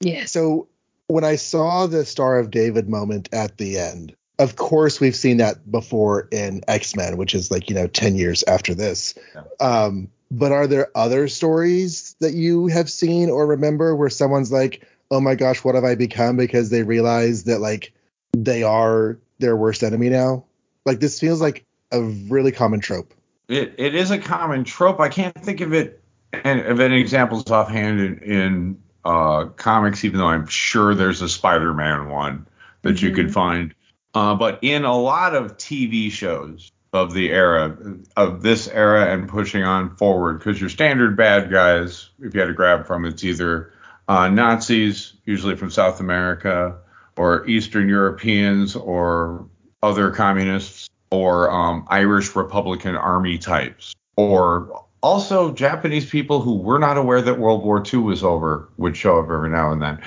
yeah. 0.00 0.24
So 0.26 0.68
when 1.08 1.24
I 1.24 1.36
saw 1.36 1.86
the 1.86 2.04
Star 2.04 2.38
of 2.38 2.50
David 2.50 2.88
moment 2.88 3.28
at 3.32 3.56
the 3.58 3.78
end, 3.78 4.14
of 4.38 4.56
course 4.56 5.00
we've 5.00 5.16
seen 5.16 5.38
that 5.38 5.70
before 5.70 6.28
in 6.30 6.62
X 6.68 6.94
Men, 6.94 7.16
which 7.16 7.34
is 7.34 7.50
like 7.50 7.68
you 7.68 7.74
know 7.74 7.86
10 7.86 8.14
years 8.14 8.44
after 8.46 8.74
this. 8.74 9.14
Yeah. 9.34 9.42
Um, 9.60 10.08
but 10.30 10.52
are 10.52 10.66
there 10.66 10.90
other 10.94 11.28
stories 11.28 12.14
that 12.20 12.34
you 12.34 12.66
have 12.66 12.90
seen 12.90 13.30
or 13.30 13.46
remember 13.46 13.96
where 13.96 14.10
someone's 14.10 14.52
like, 14.52 14.86
oh 15.10 15.20
my 15.20 15.34
gosh, 15.34 15.64
what 15.64 15.74
have 15.74 15.84
I 15.84 15.94
become? 15.94 16.36
Because 16.36 16.70
they 16.70 16.82
realize 16.82 17.44
that 17.44 17.60
like 17.60 17.92
they 18.36 18.62
are 18.62 19.18
their 19.38 19.56
worst 19.56 19.82
enemy 19.82 20.08
now. 20.10 20.44
Like 20.84 21.00
this 21.00 21.20
feels 21.20 21.40
like 21.40 21.64
a 21.92 22.02
really 22.02 22.52
common 22.52 22.80
trope. 22.80 23.14
It 23.48 23.74
it 23.78 23.94
is 23.94 24.10
a 24.10 24.18
common 24.18 24.64
trope. 24.64 25.00
I 25.00 25.08
can't 25.08 25.34
think 25.34 25.60
of 25.60 25.72
it 25.72 26.02
of 26.32 26.80
any 26.80 27.00
examples 27.00 27.50
offhand 27.50 28.00
in, 28.00 28.18
in 28.18 28.82
uh, 29.04 29.46
comics, 29.56 30.04
even 30.04 30.18
though 30.18 30.26
I'm 30.26 30.46
sure 30.46 30.94
there's 30.94 31.22
a 31.22 31.28
Spider-Man 31.28 32.10
one 32.10 32.46
that 32.82 32.96
mm-hmm. 32.96 33.06
you 33.06 33.12
could 33.12 33.32
find. 33.32 33.74
Uh, 34.14 34.34
but 34.34 34.58
in 34.62 34.84
a 34.84 34.96
lot 34.96 35.34
of 35.34 35.56
TV 35.56 36.10
shows 36.10 36.70
of 36.92 37.12
the 37.12 37.30
era 37.30 37.76
of 38.16 38.42
this 38.42 38.68
era 38.68 39.12
and 39.12 39.28
pushing 39.28 39.62
on 39.62 39.96
forward, 39.96 40.38
because 40.38 40.60
your 40.60 40.70
standard 40.70 41.16
bad 41.16 41.50
guys, 41.50 42.10
if 42.20 42.34
you 42.34 42.40
had 42.40 42.46
to 42.46 42.54
grab 42.54 42.86
from, 42.86 43.04
it's 43.04 43.24
either 43.24 43.72
uh, 44.08 44.28
Nazis, 44.28 45.12
usually 45.24 45.56
from 45.56 45.70
South 45.70 46.00
America, 46.00 46.76
or 47.16 47.46
Eastern 47.46 47.88
Europeans, 47.88 48.74
or 48.74 49.46
other 49.82 50.10
communists, 50.10 50.88
or 51.10 51.50
um, 51.50 51.86
Irish 51.88 52.34
Republican 52.34 52.96
Army 52.96 53.38
types, 53.38 53.94
or 54.16 54.84
also 55.02 55.52
Japanese 55.52 56.08
people 56.08 56.40
who 56.40 56.56
were 56.56 56.78
not 56.78 56.96
aware 56.96 57.22
that 57.22 57.38
World 57.38 57.64
War 57.64 57.82
II 57.92 58.00
was 58.00 58.24
over 58.24 58.68
would 58.78 58.96
show 58.96 59.18
up 59.20 59.26
every 59.26 59.50
now 59.50 59.72
and 59.72 59.82
then. 59.82 60.00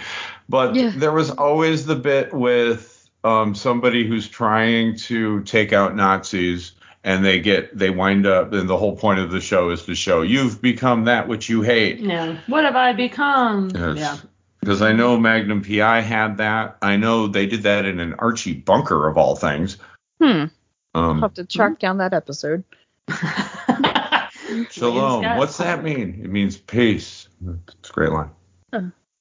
But 0.49 0.75
yeah. 0.75 0.91
there 0.95 1.13
was 1.13 1.29
always 1.29 1.85
the 1.85 1.95
bit 1.95 2.33
with 2.33 3.09
um, 3.23 3.55
somebody 3.55 4.05
who's 4.05 4.27
trying 4.27 4.97
to 4.97 5.43
take 5.43 5.73
out 5.73 5.95
Nazis 5.95 6.73
and 7.03 7.25
they 7.25 7.39
get 7.39 7.75
they 7.77 7.89
wind 7.89 8.25
up 8.27 8.53
and 8.53 8.69
the 8.69 8.77
whole 8.77 8.95
point 8.95 9.19
of 9.19 9.31
the 9.31 9.41
show 9.41 9.69
is 9.71 9.83
to 9.85 9.95
show 9.95 10.21
you've 10.21 10.61
become 10.61 11.05
that 11.05 11.27
which 11.27 11.49
you 11.49 11.61
hate. 11.61 11.99
Yeah. 11.99 12.37
What 12.47 12.63
have 12.63 12.75
I 12.75 12.93
become? 12.93 13.69
Yes. 13.73 13.97
Yeah. 13.97 14.17
Because 14.59 14.81
I 14.83 14.93
know 14.93 15.17
Magnum 15.17 15.63
PI 15.63 16.01
had 16.01 16.37
that. 16.37 16.77
I 16.83 16.95
know 16.97 17.25
they 17.27 17.47
did 17.47 17.63
that 17.63 17.85
in 17.85 17.99
an 17.99 18.13
Archie 18.19 18.53
bunker 18.53 19.07
of 19.07 19.17
all 19.17 19.35
things. 19.35 19.77
Hmm. 20.21 20.45
I'll 20.93 21.03
Um, 21.11 21.21
have 21.21 21.33
to 21.35 21.45
track 21.45 21.79
down 21.79 21.97
that 21.97 22.13
episode. 22.13 22.63
shalom. 24.69 25.37
What's 25.37 25.57
that 25.57 25.83
mean? 25.83 26.21
It 26.23 26.29
means 26.29 26.57
peace. 26.57 27.27
It's 27.79 27.89
a 27.89 27.93
great 27.93 28.11
line. 28.11 28.29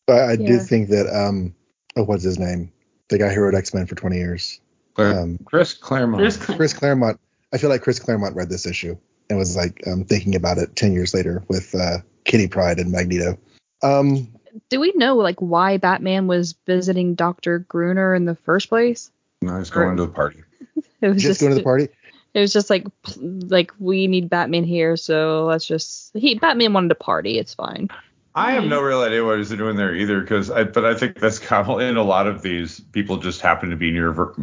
But 0.07 0.19
I 0.29 0.37
do 0.37 0.43
Yeah. 0.45 0.59
think 0.59 0.89
that 0.91 1.07
um, 1.15 1.55
oh, 1.97 2.05
what's 2.05 2.25
his 2.25 2.39
name? 2.39 2.73
The 3.09 3.19
guy 3.19 3.33
who 3.33 3.41
wrote 3.43 3.55
X 3.55 3.73
Men 3.75 3.87
for 3.87 3.95
20 3.95 4.17
years, 4.17 4.61
Claire- 4.95 5.19
Um, 5.21 5.39
Chris 5.45 5.75
Claremont. 5.75 6.39
Chris 6.41 6.73
Claremont. 6.73 7.19
I 7.53 7.59
feel 7.59 7.71
like 7.71 7.83
Chris 7.83 7.99
Claremont 7.99 8.37
read 8.37 8.49
this 8.49 8.67
issue 8.67 8.97
and 9.29 9.39
was 9.39 9.57
like 9.57 9.83
um, 9.87 10.05
thinking 10.05 10.35
about 10.35 10.59
it 10.59 10.77
10 10.77 10.93
years 10.93 11.15
later 11.15 11.43
with 11.49 11.75
uh, 11.75 11.99
Kitty 12.25 12.49
Pryde 12.49 12.79
and 12.79 12.93
Magneto. 12.93 13.39
Um, 13.83 14.29
Do 14.69 14.81
we 14.81 14.93
know 14.97 15.17
like 15.17 15.41
why 15.41 15.77
Batman 15.77 16.27
was 16.27 16.55
visiting 16.67 17.15
Dr. 17.15 17.61
Gruner 17.61 18.15
in 18.15 18.25
the 18.25 18.37
first 18.37 18.69
place? 18.69 19.11
No, 19.43 19.59
he's 19.59 19.71
going 19.71 19.97
to 19.97 20.07
the 20.07 20.13
party. 20.13 20.43
It 21.03 21.09
was 21.09 21.23
just, 21.23 21.27
just, 21.27 21.41
going 21.41 21.53
to 21.53 21.57
the 21.57 21.65
party. 21.65 21.89
It 22.35 22.41
was 22.41 22.53
just 22.53 22.69
like 22.69 22.87
like 23.17 23.73
we 23.79 24.07
need 24.07 24.29
Batman 24.29 24.65
here, 24.65 24.99
so 24.99 25.47
let's 25.47 25.65
just 25.65 26.11
he 26.15 26.35
Batman 26.35 26.75
wanted 26.75 26.89
to 26.89 26.95
party. 26.95 27.39
It's 27.39 27.55
fine. 27.55 27.89
I 28.35 28.53
have 28.53 28.65
no 28.65 28.81
real 28.81 29.01
idea 29.01 29.25
what 29.25 29.39
he's 29.39 29.49
doing 29.49 29.77
there 29.77 29.95
either, 29.95 30.21
because 30.21 30.51
I, 30.51 30.65
but 30.65 30.85
I 30.85 30.95
think 30.95 31.19
that's 31.19 31.39
common 31.39 31.81
in 31.81 31.97
a 31.97 32.03
lot 32.03 32.27
of 32.27 32.43
these. 32.43 32.81
People 32.81 33.17
just 33.17 33.41
happen 33.41 33.71
to 33.71 33.77
be 33.77 33.91
near 33.91 34.13
Ver- 34.13 34.35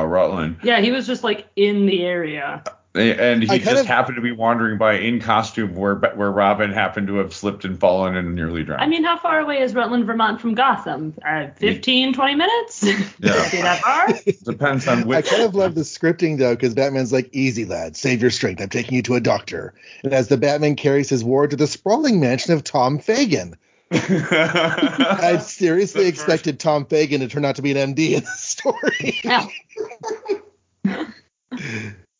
uh, 0.00 0.04
Rutland, 0.04 0.56
Yeah, 0.62 0.80
he 0.80 0.90
was 0.90 1.06
just 1.06 1.22
like 1.24 1.48
in 1.56 1.86
the 1.86 2.02
area. 2.02 2.62
and 2.94 3.42
he 3.42 3.58
just 3.58 3.80
of- 3.82 3.86
happened 3.86 4.16
to 4.16 4.20
be 4.22 4.32
wandering 4.32 4.76
by 4.76 4.94
in 4.98 5.18
costume 5.18 5.74
where 5.74 5.94
where 5.94 6.30
Robin 6.30 6.70
happened 6.72 7.06
to 7.06 7.14
have 7.16 7.32
slipped 7.32 7.64
and 7.64 7.80
fallen 7.80 8.16
and 8.16 8.34
nearly 8.34 8.62
drowned. 8.64 8.82
I 8.82 8.86
mean, 8.86 9.02
how 9.02 9.16
far 9.16 9.40
away 9.40 9.62
is 9.62 9.74
Rutland, 9.74 10.04
Vermont 10.04 10.40
from 10.42 10.54
Gotham? 10.54 11.14
Uh, 11.26 11.46
15, 11.56 12.12
20 12.12 12.34
minutes? 12.34 12.82
Yeah. 12.82 13.48
That 13.62 13.80
far? 13.80 14.08
Depends 14.44 14.86
on 14.88 15.06
which. 15.06 15.16
I 15.16 15.18
which. 15.20 15.30
kind 15.30 15.42
of 15.42 15.54
love 15.54 15.74
the 15.74 15.82
scripting 15.82 16.36
though, 16.38 16.54
because 16.54 16.74
Batman's 16.74 17.12
like, 17.12 17.30
"Easy, 17.32 17.64
lad, 17.64 17.96
save 17.96 18.20
your 18.20 18.30
strength. 18.30 18.60
I'm 18.60 18.68
taking 18.68 18.94
you 18.96 19.02
to 19.04 19.14
a 19.14 19.20
doctor." 19.20 19.72
And 20.04 20.12
as 20.12 20.28
the 20.28 20.36
Batman 20.36 20.74
carries 20.76 21.08
his 21.08 21.24
ward 21.24 21.50
to 21.50 21.56
the 21.56 21.66
sprawling 21.66 22.20
mansion 22.20 22.52
of 22.52 22.62
Tom 22.64 22.98
Fagan, 22.98 23.56
I 25.22 25.38
seriously 25.38 26.04
The 26.04 26.08
expected 26.08 26.58
Tom 26.58 26.86
Fagan 26.86 27.20
to 27.20 27.28
turn 27.28 27.44
out 27.44 27.56
to 27.56 27.62
be 27.62 27.70
an 27.76 27.94
MD 27.94 28.12
in 28.14 28.20
the 28.24 28.26
story. 28.26 29.20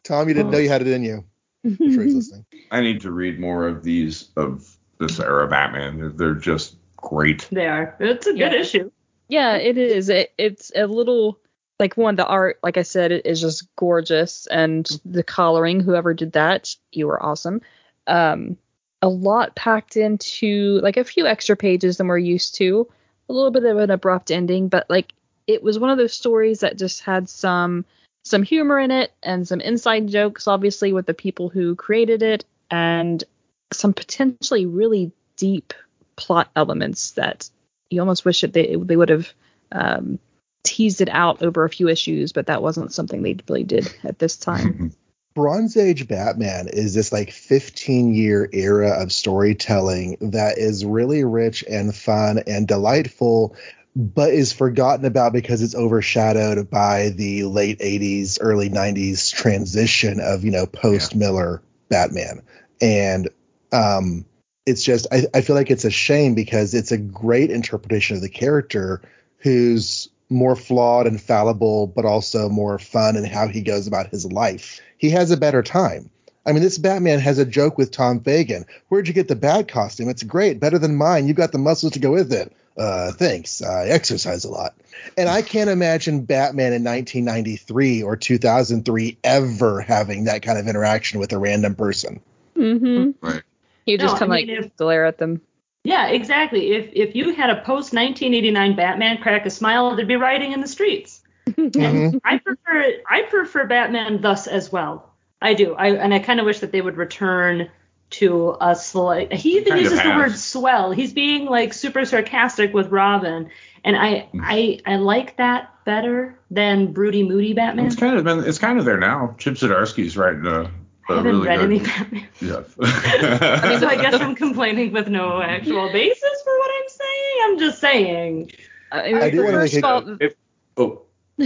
Tom, 0.04 0.28
you 0.28 0.34
didn't 0.34 0.50
know 0.50 0.58
you 0.58 0.68
had 0.68 0.82
it 0.82 0.88
in 0.88 1.02
you. 1.02 1.24
I'm 1.64 1.76
sure 1.92 2.02
he's 2.02 2.14
listening. 2.16 2.44
I 2.70 2.80
need 2.80 3.00
to 3.02 3.10
read 3.12 3.38
more 3.40 3.66
of 3.66 3.84
these 3.84 4.28
of 4.36 4.76
this 4.98 5.20
era 5.20 5.48
Batman. 5.48 5.98
They're, 5.98 6.08
they're 6.10 6.34
just 6.34 6.76
great. 6.96 7.48
They 7.50 7.66
are. 7.66 7.96
It's 8.00 8.26
a 8.26 8.30
good 8.32 8.38
Yeah. 8.38 8.54
issue. 8.54 8.90
Yeah, 9.28 9.54
it 9.56 9.78
is. 9.78 10.08
It, 10.08 10.32
it's 10.36 10.72
a 10.76 10.86
little 10.86 11.38
like 11.78 11.96
one. 11.96 12.16
The 12.16 12.26
art, 12.26 12.58
like 12.62 12.76
I 12.76 12.82
said, 12.82 13.12
it 13.12 13.24
is 13.24 13.40
just 13.40 13.74
gorgeous, 13.76 14.46
and 14.48 14.86
the 15.04 15.22
coloring. 15.22 15.80
Whoever 15.80 16.12
did 16.12 16.32
that, 16.32 16.74
you 16.90 17.06
were 17.06 17.22
awesome. 17.22 17.62
Um, 18.06 18.58
a 19.02 19.08
lot 19.08 19.54
packed 19.56 19.96
into 19.96 20.80
like 20.82 20.96
a 20.96 21.04
few 21.04 21.26
extra 21.26 21.56
pages 21.56 21.96
than 21.96 22.06
we're 22.06 22.18
used 22.18 22.54
to. 22.56 22.88
A 23.28 23.32
little 23.32 23.50
bit 23.50 23.64
of 23.64 23.76
an 23.78 23.90
abrupt 23.90 24.30
ending, 24.30 24.68
but 24.68 24.88
like 24.88 25.12
it 25.46 25.62
was 25.62 25.78
one 25.78 25.90
of 25.90 25.98
those 25.98 26.14
stories 26.14 26.60
that 26.60 26.78
just 26.78 27.02
had 27.02 27.28
some 27.28 27.84
some 28.24 28.44
humor 28.44 28.78
in 28.78 28.92
it 28.92 29.12
and 29.22 29.46
some 29.46 29.60
inside 29.60 30.08
jokes, 30.08 30.46
obviously 30.46 30.92
with 30.92 31.06
the 31.06 31.14
people 31.14 31.48
who 31.48 31.74
created 31.74 32.22
it, 32.22 32.44
and 32.70 33.24
some 33.72 33.92
potentially 33.92 34.66
really 34.66 35.12
deep 35.36 35.74
plot 36.14 36.50
elements 36.54 37.12
that 37.12 37.50
you 37.90 38.00
almost 38.00 38.24
wish 38.24 38.42
that 38.42 38.52
they 38.52 38.76
they 38.76 38.96
would 38.96 39.08
have 39.08 39.32
um, 39.72 40.18
teased 40.62 41.00
it 41.00 41.08
out 41.08 41.42
over 41.42 41.64
a 41.64 41.70
few 41.70 41.88
issues, 41.88 42.32
but 42.32 42.46
that 42.46 42.62
wasn't 42.62 42.92
something 42.92 43.22
they 43.22 43.36
really 43.48 43.64
did 43.64 43.92
at 44.04 44.18
this 44.18 44.36
time. 44.36 44.92
Bronze 45.34 45.76
Age 45.76 46.08
Batman 46.08 46.68
is 46.68 46.94
this 46.94 47.12
like 47.12 47.30
15 47.30 48.14
year 48.14 48.48
era 48.52 48.90
of 48.90 49.12
storytelling 49.12 50.16
that 50.20 50.58
is 50.58 50.84
really 50.84 51.24
rich 51.24 51.64
and 51.68 51.94
fun 51.94 52.42
and 52.46 52.68
delightful, 52.68 53.56
but 53.96 54.32
is 54.32 54.52
forgotten 54.52 55.04
about 55.04 55.32
because 55.32 55.62
it's 55.62 55.74
overshadowed 55.74 56.70
by 56.70 57.10
the 57.10 57.44
late 57.44 57.78
80s, 57.78 58.38
early 58.40 58.68
90s 58.68 59.32
transition 59.32 60.20
of, 60.20 60.44
you 60.44 60.50
know, 60.50 60.66
post 60.66 61.14
Miller 61.14 61.62
Batman. 61.88 62.42
And 62.80 63.28
um, 63.72 64.24
it's 64.66 64.82
just, 64.82 65.06
I, 65.12 65.26
I 65.34 65.40
feel 65.40 65.56
like 65.56 65.70
it's 65.70 65.84
a 65.84 65.90
shame 65.90 66.34
because 66.34 66.74
it's 66.74 66.92
a 66.92 66.98
great 66.98 67.50
interpretation 67.50 68.16
of 68.16 68.22
the 68.22 68.28
character 68.28 69.02
who's 69.38 70.08
more 70.32 70.56
flawed 70.56 71.06
and 71.06 71.20
fallible, 71.20 71.86
but 71.86 72.04
also 72.04 72.48
more 72.48 72.78
fun 72.78 73.16
in 73.16 73.24
how 73.24 73.48
he 73.48 73.60
goes 73.62 73.86
about 73.86 74.08
his 74.08 74.30
life. 74.32 74.80
He 74.98 75.10
has 75.10 75.30
a 75.30 75.36
better 75.36 75.62
time. 75.62 76.10
I 76.44 76.52
mean, 76.52 76.62
this 76.62 76.78
Batman 76.78 77.20
has 77.20 77.38
a 77.38 77.44
joke 77.44 77.78
with 77.78 77.92
Tom 77.92 78.18
Fagan. 78.20 78.64
Where'd 78.88 79.06
you 79.06 79.14
get 79.14 79.28
the 79.28 79.36
bad 79.36 79.68
costume? 79.68 80.08
It's 80.08 80.24
great, 80.24 80.58
better 80.58 80.78
than 80.78 80.96
mine. 80.96 81.28
You've 81.28 81.36
got 81.36 81.52
the 81.52 81.58
muscles 81.58 81.92
to 81.92 82.00
go 82.00 82.10
with 82.10 82.32
it. 82.32 82.52
Uh, 82.76 83.12
thanks. 83.12 83.62
I 83.62 83.86
exercise 83.88 84.44
a 84.44 84.50
lot. 84.50 84.74
And 85.16 85.28
I 85.28 85.42
can't 85.42 85.70
imagine 85.70 86.24
Batman 86.24 86.72
in 86.72 86.82
1993 86.82 88.02
or 88.02 88.16
2003 88.16 89.18
ever 89.22 89.80
having 89.82 90.24
that 90.24 90.42
kind 90.42 90.58
of 90.58 90.66
interaction 90.66 91.20
with 91.20 91.32
a 91.32 91.38
random 91.38 91.74
person. 91.74 92.20
mm-hmm. 92.56 93.10
Right. 93.24 93.42
You 93.86 93.98
just 93.98 94.14
No, 94.14 94.18
kind 94.18 94.30
of 94.30 94.30
I 94.30 94.40
like 94.40 94.48
if- 94.66 94.76
glare 94.76 95.04
at 95.06 95.18
them. 95.18 95.40
Yeah, 95.84 96.06
exactly. 96.08 96.72
If 96.72 96.90
if 96.92 97.16
you 97.16 97.34
had 97.34 97.50
a 97.50 97.56
post 97.56 97.92
1989 97.92 98.76
Batman 98.76 99.18
crack 99.18 99.46
a 99.46 99.50
smile, 99.50 99.96
there'd 99.96 100.06
be 100.08 100.16
rioting 100.16 100.52
in 100.52 100.60
the 100.60 100.68
streets. 100.68 101.20
Mhm. 101.48 102.20
I 102.24 102.38
prefer 102.38 102.92
I 103.08 103.22
prefer 103.22 103.66
Batman 103.66 104.20
thus 104.20 104.46
as 104.46 104.70
well. 104.70 105.12
I 105.40 105.54
do. 105.54 105.74
I 105.74 105.88
and 105.88 106.14
I 106.14 106.20
kind 106.20 106.38
of 106.38 106.46
wish 106.46 106.60
that 106.60 106.70
they 106.70 106.80
would 106.80 106.96
return 106.96 107.68
to 108.10 108.56
a 108.60 108.76
slight. 108.76 109.32
He 109.32 109.56
even 109.56 109.72
Kind 109.72 109.80
uses 109.82 110.02
the 110.02 110.10
word 110.10 110.36
swell. 110.36 110.92
He's 110.92 111.12
being 111.12 111.46
like 111.46 111.72
super 111.72 112.04
sarcastic 112.04 112.72
with 112.72 112.88
Robin, 112.92 113.50
and 113.84 113.96
I 113.96 114.28
I 114.40 114.78
I 114.86 114.96
like 114.96 115.36
that 115.38 115.70
better 115.84 116.38
than 116.50 116.92
broody 116.92 117.24
moody 117.24 117.54
Batman. 117.54 117.86
It's 117.86 117.96
kind 117.96 118.16
of 118.16 118.22
been 118.24 118.44
it's 118.44 118.58
kind 118.58 118.78
of 118.78 118.84
there 118.84 118.98
now. 118.98 119.34
Chip 119.38 119.54
Zdarsky's 119.54 120.16
writing 120.16 120.46
a, 120.46 120.70
I 121.08 121.12
a 121.12 121.16
haven't 121.16 121.32
really 121.32 121.46
read 121.48 121.56
good. 121.60 121.64
any 121.64 121.78
Batman. 121.80 122.28
Yeah. 122.40 122.62
so 123.78 123.86
I 123.88 123.96
guess 124.00 124.14
I'm 124.20 124.34
complaining 124.34 124.92
with 124.92 125.08
no 125.08 125.40
actual 125.42 125.90
basis 125.92 126.42
for 126.44 126.58
what 126.58 126.70
I'm 126.82 126.88
saying. 126.88 127.36
I'm 127.44 127.58
just 127.58 127.80
saying. 127.80 128.52
I, 128.92 129.14
I 129.14 129.30
do 129.30 129.44
wanna 129.44 129.58
make 129.58 129.72
a- 129.74 130.16
If- 130.20 130.34
oh, 130.76 131.02
I, 131.40 131.44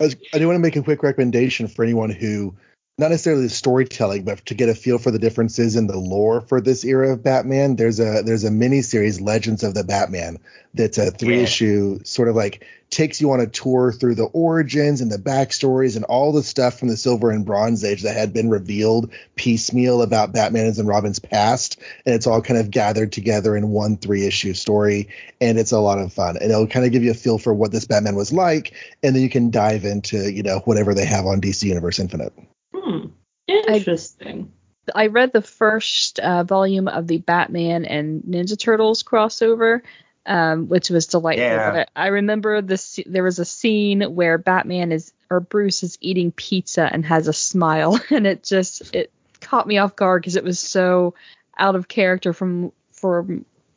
was- 0.00 0.16
I 0.34 0.38
do 0.38 0.46
want 0.46 0.56
to 0.56 0.60
make 0.62 0.76
a 0.76 0.82
quick 0.82 1.02
recommendation 1.02 1.68
for 1.68 1.84
anyone 1.84 2.10
who, 2.10 2.54
not 2.98 3.12
necessarily 3.12 3.44
the 3.44 3.48
storytelling, 3.48 4.24
but 4.24 4.44
to 4.46 4.54
get 4.54 4.68
a 4.68 4.74
feel 4.74 4.98
for 4.98 5.12
the 5.12 5.20
differences 5.20 5.76
in 5.76 5.86
the 5.86 5.96
lore 5.96 6.40
for 6.40 6.60
this 6.60 6.84
era 6.84 7.12
of 7.12 7.22
Batman. 7.22 7.76
There's 7.76 8.00
a 8.00 8.22
there's 8.24 8.42
a 8.44 8.50
mini 8.50 8.82
series, 8.82 9.20
Legends 9.20 9.62
of 9.62 9.74
the 9.74 9.84
Batman, 9.84 10.38
that's 10.74 10.98
a 10.98 11.12
three 11.12 11.36
Yeah. 11.36 11.42
issue 11.44 12.00
sort 12.04 12.28
of 12.28 12.34
like 12.34 12.64
takes 12.90 13.20
you 13.20 13.30
on 13.32 13.40
a 13.40 13.46
tour 13.46 13.92
through 13.92 14.14
the 14.14 14.24
origins 14.24 15.00
and 15.00 15.12
the 15.12 15.18
backstories 15.18 15.94
and 15.94 16.06
all 16.06 16.32
the 16.32 16.42
stuff 16.42 16.78
from 16.78 16.88
the 16.88 16.96
Silver 16.96 17.30
and 17.30 17.44
Bronze 17.44 17.84
Age 17.84 18.02
that 18.02 18.16
had 18.16 18.32
been 18.32 18.48
revealed 18.48 19.10
piecemeal 19.36 20.02
about 20.02 20.32
Batman's 20.32 20.78
and 20.78 20.88
Robin's 20.88 21.18
past, 21.18 21.78
and 22.04 22.14
it's 22.14 22.26
all 22.26 22.42
kind 22.42 22.58
of 22.58 22.70
gathered 22.70 23.12
together 23.12 23.56
in 23.56 23.68
one 23.68 23.96
three 23.96 24.26
issue 24.26 24.54
story, 24.54 25.08
and 25.40 25.56
it's 25.58 25.72
a 25.72 25.78
lot 25.78 25.98
of 25.98 26.12
fun, 26.12 26.36
and 26.36 26.50
it'll 26.50 26.66
kind 26.66 26.84
of 26.84 26.90
give 26.90 27.04
you 27.04 27.12
a 27.12 27.14
feel 27.14 27.38
for 27.38 27.54
what 27.54 27.70
this 27.70 27.84
Batman 27.84 28.16
was 28.16 28.32
like, 28.32 28.72
and 29.04 29.14
then 29.14 29.22
you 29.22 29.30
can 29.30 29.50
dive 29.50 29.84
into 29.84 30.32
you 30.32 30.42
know 30.42 30.58
whatever 30.64 30.94
they 30.94 31.04
have 31.04 31.26
on 31.26 31.40
DC 31.40 31.62
Universe 31.62 32.00
Infinite. 32.00 32.32
Hmm. 32.78 33.06
Interesting. 33.46 34.52
I 34.94 35.08
read 35.08 35.32
the 35.32 35.42
first 35.42 36.18
uh, 36.18 36.44
volume 36.44 36.88
of 36.88 37.06
the 37.06 37.18
Batman 37.18 37.84
and 37.84 38.22
Ninja 38.22 38.58
Turtles 38.58 39.02
crossover, 39.02 39.82
um, 40.26 40.68
which 40.68 40.90
was 40.90 41.06
delightful. 41.06 41.44
Yeah. 41.44 41.70
But 41.70 41.90
I, 41.96 42.04
I 42.04 42.06
remember 42.08 42.62
this. 42.62 42.98
There 43.06 43.22
was 43.22 43.38
a 43.38 43.44
scene 43.44 44.02
where 44.02 44.38
Batman 44.38 44.92
is 44.92 45.12
or 45.30 45.40
Bruce 45.40 45.82
is 45.82 45.98
eating 46.00 46.32
pizza 46.32 46.88
and 46.90 47.04
has 47.04 47.28
a 47.28 47.32
smile, 47.32 48.00
and 48.10 48.26
it 48.26 48.44
just 48.44 48.94
it 48.94 49.10
caught 49.40 49.66
me 49.66 49.78
off 49.78 49.96
guard 49.96 50.22
because 50.22 50.36
it 50.36 50.44
was 50.44 50.60
so 50.60 51.14
out 51.58 51.76
of 51.76 51.88
character 51.88 52.32
from 52.32 52.72
for 52.92 53.26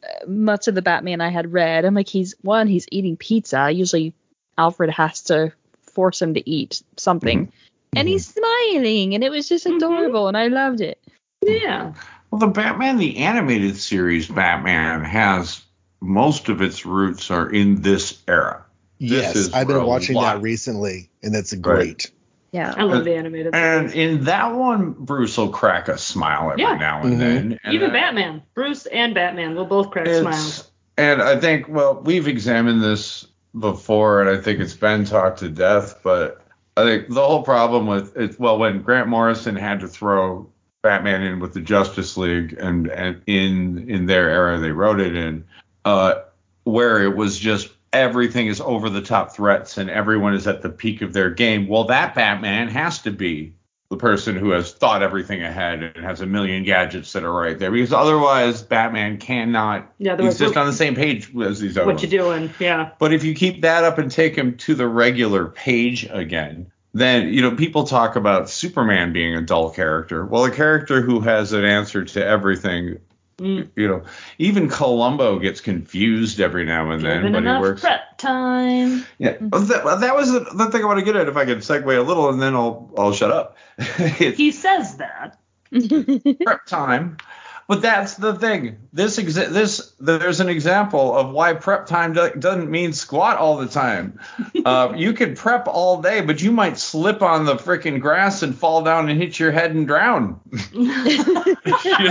uh, 0.04 0.28
much 0.28 0.68
of 0.68 0.76
the 0.76 0.82
Batman 0.82 1.22
I 1.22 1.30
had 1.30 1.54
read. 1.54 1.86
I'm 1.86 1.93
like, 1.93 2.10
he's 2.10 2.36
one, 2.41 2.68
he's 2.68 2.88
eating 2.91 3.18
pizza. 3.18 3.72
Usually 3.72 4.14
Alfred 4.58 4.89
has 4.91 5.22
to 5.24 5.54
force 5.82 6.22
him 6.22 6.34
to 6.36 6.49
eat 6.49 6.82
something. 6.97 7.52
And 7.96 8.08
he's 8.08 8.26
smiling, 8.28 9.14
and 9.14 9.24
it 9.24 9.30
was 9.32 9.50
just 9.50 9.66
Mhm. 9.66 9.78
adorable, 9.78 10.28
and 10.28 10.38
I 10.38 10.48
loved 10.48 10.82
it. 10.82 11.00
Yeah. 11.44 11.94
well, 12.30 12.39
the 12.39 12.48
Batman 12.48 12.98
the 12.98 13.18
animated 13.18 13.76
series 13.76 14.28
Batman 14.28 15.04
has 15.04 15.62
most 16.00 16.48
of 16.50 16.62
its 16.62 16.86
roots 16.86 17.30
are 17.30 17.50
in 17.50 17.82
this 17.82 18.20
era. 18.28 18.64
This 19.00 19.12
Yes, 19.12 19.36
is 19.36 19.54
I've 19.54 19.68
been 19.68 19.84
watching 19.84 20.16
lot- 20.16 20.36
that 20.36 20.42
recently, 20.42 21.10
and 21.24 21.34
that's 21.36 21.54
great. 21.56 22.10
Yeah. 22.54 22.74
I 22.78 22.84
love 22.84 23.04
the 23.06 23.16
animated. 23.16 23.54
And 23.56 23.89
series. 23.92 24.20
in 24.20 24.24
that 24.26 24.54
one, 24.56 24.92
Bruce 24.98 25.38
will 25.38 25.50
crack 25.50 25.88
a 25.88 25.98
smile 25.98 26.52
every 26.52 26.64
Yeah. 26.64 26.76
now 26.76 27.02
and 27.02 27.16
Mhm. 27.16 27.20
then. 27.20 27.60
And 27.64 27.74
Even 27.74 27.88
that- 27.92 27.94
Batman, 27.94 28.42
Bruce 28.54 28.86
and 28.86 29.14
Batman 29.14 29.56
will 29.56 29.66
both 29.66 29.89
crack 29.92 30.08
smiles. 30.08 30.70
And 30.98 31.22
I 31.22 31.38
think, 31.39 31.68
well, 31.68 32.02
we've 32.04 32.28
examined 32.28 32.84
this 32.84 33.26
before, 33.58 34.22
and 34.22 34.30
I 34.30 34.38
think 34.42 34.60
it's 34.60 34.74
been 34.76 35.06
talked 35.06 35.39
to 35.39 35.50
death. 35.50 36.00
But 36.04 36.41
I 36.78 36.84
think 36.84 37.10
the 37.10 37.26
whole 37.26 37.44
problem 37.44 37.88
with 37.88 38.16
it, 38.16 38.40
well, 38.40 38.58
when 38.58 38.82
Grant 38.82 39.08
Morrison 39.08 39.56
had 39.56 39.80
to 39.82 39.88
throw 39.88 40.50
Batman 40.82 41.22
in 41.22 41.40
with 41.40 41.54
the 41.54 41.62
Justice 41.62 42.18
League, 42.18 42.54
and 42.60 42.88
and 42.88 43.22
in 43.28 43.90
in 43.90 44.06
their 44.06 44.30
era 44.30 44.58
they 44.58 44.72
wrote 44.72 45.00
it 45.00 45.16
in, 45.16 45.44
uh, 45.86 46.16
where 46.64 47.04
it 47.04 47.16
was 47.16 47.38
just 47.38 47.70
everything 47.94 48.48
is 48.48 48.62
over 48.62 48.90
the 48.90 49.02
top 49.02 49.34
threats 49.34 49.78
and 49.78 49.90
everyone 49.90 50.34
is 50.34 50.48
at 50.48 50.62
the 50.62 50.70
peak 50.70 51.02
of 51.02 51.14
their 51.14 51.30
game. 51.30 51.68
Well, 51.68 51.84
that 51.86 52.16
Batman 52.16 52.70
has 52.70 53.00
to 53.00 53.12
be 53.12 53.54
the 53.92 53.98
person 53.98 54.38
who 54.38 54.52
has 54.52 54.72
thought 54.72 55.04
everything 55.04 55.44
ahead 55.44 55.84
and 55.84 56.04
has 56.04 56.22
a 56.22 56.26
million 56.26 56.64
gadgets 56.64 57.12
that 57.12 57.26
are 57.26 57.34
right 57.34 57.60
there 57.60 57.70
because 57.70 57.92
otherwise 57.92 58.62
Batman 58.62 59.18
cannot 59.18 59.92
Yeah, 60.00 60.14
exist 60.14 60.56
we're- 60.56 60.62
on 60.62 60.66
the 60.66 60.74
same 60.74 60.96
page 60.96 61.30
as 61.44 61.60
these 61.60 61.78
other 61.78 61.86
What 61.88 62.02
you 62.02 62.24
ones. 62.24 62.48
doing? 62.48 62.54
Yeah. 62.58 62.92
But 63.00 63.12
if 63.14 63.26
you 63.26 63.36
keep 63.36 63.62
that 63.64 63.84
up 63.84 63.98
and 63.98 64.10
take 64.10 64.34
him 64.34 64.56
to 64.60 64.76
the 64.76 64.88
regular 64.88 65.48
page 65.48 66.08
again, 66.10 66.68
then 66.94 67.34
you 67.34 67.42
know 67.42 67.52
people 67.52 67.84
talk 67.84 68.16
about 68.16 68.50
Superman 68.50 69.12
being 69.12 69.36
a 69.36 69.42
dull 69.42 69.70
character. 69.72 70.26
Well, 70.26 70.46
a 70.46 70.52
character 70.52 71.02
who 71.02 71.20
has 71.20 71.52
an 71.52 71.66
answer 71.66 72.06
to 72.06 72.26
everything, 72.26 72.98
Mm. 73.42 73.72
you 73.76 73.88
know, 73.88 74.04
even 74.38 74.70
Columbo 74.70 75.39
gets 75.39 75.62
confused 75.62 76.39
every 76.39 76.64
now 76.64 76.92
and 76.92 77.04
then, 77.04 77.24
Given 77.24 77.44
but 77.44 77.56
he 77.56 77.60
works. 77.60 77.82
prep 77.82 78.16
time. 78.20 79.04
Yeah, 79.18 79.38
well, 79.39 79.62
that, 79.62 80.00
that 80.02 80.16
was 80.16 80.32
the, 80.32 80.42
the 80.42 80.70
thing 80.70 80.84
I 80.84 80.86
want 80.86 81.00
to 81.00 81.06
get 81.06 81.16
at. 81.16 81.28
If 81.28 81.36
I 81.36 81.46
could 81.46 81.58
segue 81.60 81.98
a 81.98 82.02
little, 82.02 82.30
and 82.30 82.39
then 82.39 82.54
I'll 82.56 82.92
I'll 82.98 83.14
shut 83.14 83.32
up. 83.32 83.58
He 83.98 84.52
says 84.52 84.98
that. 84.98 85.39
prep 86.44 86.66
time. 86.68 87.18
But 87.72 87.82
that's 87.82 88.16
the 88.16 88.36
thing. 88.36 88.90
This 88.92 89.18
exa- 89.18 89.48
this 89.48 89.94
there's 89.98 90.42
an 90.42 90.50
example 90.50 91.16
of 91.16 91.30
why 91.30 91.54
prep 91.54 91.86
time 91.86 92.12
do- 92.12 92.34
doesn't 92.38 92.70
mean 92.70 92.92
squat 92.92 93.38
all 93.38 93.56
the 93.56 93.68
time. 93.68 94.20
Uh, 94.64 94.94
you 94.96 95.14
could 95.14 95.36
prep 95.38 95.68
all 95.68 96.04
day, 96.04 96.22
but 96.22 96.40
you 96.40 96.52
might 96.52 96.78
slip 96.78 97.24
on 97.24 97.46
the 97.46 97.56
freaking 97.56 98.00
grass 98.00 98.44
and 98.44 98.56
fall 98.56 98.84
down 98.84 99.10
and 99.10 99.20
hit 99.20 99.40
your 99.40 99.52
head 99.52 99.72
and 99.72 99.88
drown. 99.88 100.40
you 100.72 100.86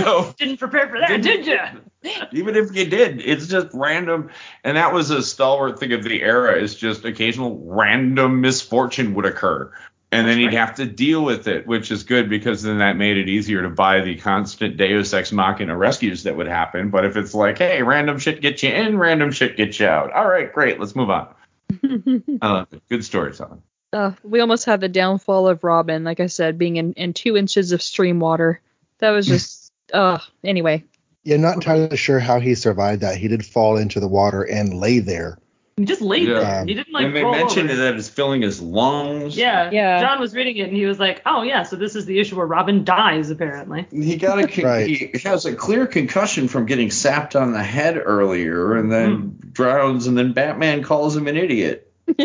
know, 0.01 0.33
Didn't 0.37 0.57
prepare 0.57 0.89
for 0.89 0.99
that, 0.99 1.21
did 1.21 1.45
you? 1.45 1.57
even 2.33 2.57
if 2.57 2.75
you 2.75 2.85
did, 2.85 3.21
it's 3.21 3.47
just 3.47 3.67
random. 3.73 4.31
And 4.65 4.75
that 4.75 4.93
was 4.93 5.11
a 5.11 5.23
stalwart 5.23 5.79
thing 5.79 5.93
of 5.93 6.03
the 6.03 6.21
era. 6.21 6.61
Is 6.61 6.75
just 6.75 7.05
occasional 7.05 7.57
random 7.63 8.41
misfortune 8.41 9.13
would 9.13 9.25
occur. 9.25 9.71
And 10.13 10.27
then 10.27 10.37
he'd 10.39 10.53
have 10.53 10.75
to 10.75 10.85
deal 10.85 11.23
with 11.23 11.47
it, 11.47 11.65
which 11.65 11.89
is 11.89 12.03
good 12.03 12.29
because 12.29 12.63
then 12.63 12.79
that 12.79 12.97
made 12.97 13.15
it 13.15 13.29
easier 13.29 13.61
to 13.61 13.69
buy 13.69 14.01
the 14.01 14.17
constant 14.17 14.75
Deus 14.75 15.13
Ex 15.13 15.31
Machina 15.31 15.75
rescues 15.77 16.23
that 16.23 16.35
would 16.35 16.47
happen. 16.47 16.89
But 16.89 17.05
if 17.05 17.15
it's 17.15 17.33
like, 17.33 17.57
hey, 17.59 17.81
random 17.81 18.19
shit 18.19 18.41
gets 18.41 18.61
you 18.61 18.71
in, 18.71 18.97
random 18.97 19.31
shit 19.31 19.55
gets 19.55 19.79
you 19.79 19.87
out. 19.87 20.11
All 20.11 20.27
right, 20.27 20.51
great, 20.51 20.81
let's 20.81 20.97
move 20.97 21.09
on. 21.09 21.33
I 22.41 22.51
love 22.51 22.67
it. 22.73 22.83
Good 22.89 23.05
storytelling. 23.05 23.63
Uh, 23.93 24.11
we 24.23 24.41
almost 24.41 24.65
had 24.65 24.81
the 24.81 24.89
downfall 24.89 25.47
of 25.47 25.63
Robin, 25.63 26.03
like 26.03 26.19
I 26.19 26.27
said, 26.27 26.57
being 26.57 26.75
in, 26.75 26.93
in 26.93 27.13
two 27.13 27.37
inches 27.37 27.71
of 27.71 27.81
stream 27.81 28.19
water. 28.19 28.61
That 28.99 29.11
was 29.11 29.27
just, 29.27 29.71
uh, 29.93 30.19
anyway. 30.43 30.83
Yeah, 31.23 31.37
not 31.37 31.55
entirely 31.55 31.95
sure 31.97 32.19
how 32.19 32.39
he 32.39 32.55
survived 32.55 33.01
that. 33.01 33.17
He 33.17 33.27
did 33.27 33.45
fall 33.45 33.77
into 33.77 33.99
the 33.99 34.07
water 34.07 34.43
and 34.43 34.73
lay 34.73 34.99
there. 34.99 35.37
He 35.77 35.85
just 35.85 36.01
laid 36.01 36.27
Yeah. 36.27 36.39
there. 36.39 36.65
He 36.65 36.73
didn't 36.73 36.93
like 36.93 37.05
and 37.05 37.15
they 37.15 37.23
roll 37.23 37.31
mentioned 37.31 37.69
over. 37.69 37.81
that 37.81 37.95
it's 37.95 38.09
filling 38.09 38.41
his 38.41 38.61
lungs. 38.61 39.37
Yeah. 39.37 39.69
Yeah. 39.71 40.01
Jon 40.01 40.19
was 40.19 40.35
reading 40.35 40.57
it 40.57 40.67
and 40.67 40.75
he 40.75 40.85
was 40.85 40.99
like, 40.99 41.21
"Oh 41.25 41.41
yeah, 41.43 41.63
so 41.63 41.75
this 41.75 41.95
is 41.95 42.05
the 42.05 42.19
issue 42.19 42.35
where 42.35 42.45
Robin 42.45 42.83
dies 42.83 43.29
apparently." 43.29 43.87
He 43.91 44.17
got 44.17 44.39
a 44.39 44.47
con- 44.47 44.65
Right. 44.65 44.87
he 44.87 45.11
has 45.23 45.45
a 45.45 45.55
clear 45.55 45.87
concussion 45.87 46.47
from 46.47 46.65
getting 46.65 46.91
sapped 46.91 47.35
on 47.35 47.53
the 47.53 47.63
head 47.63 48.01
earlier, 48.03 48.75
and 48.75 48.91
then 48.91 49.15
hmm. 49.15 49.49
drowns, 49.51 50.07
and 50.07 50.17
then 50.17 50.33
Batman 50.33 50.83
calls 50.83 51.15
him 51.15 51.27
an 51.27 51.37
idiot. 51.37 51.91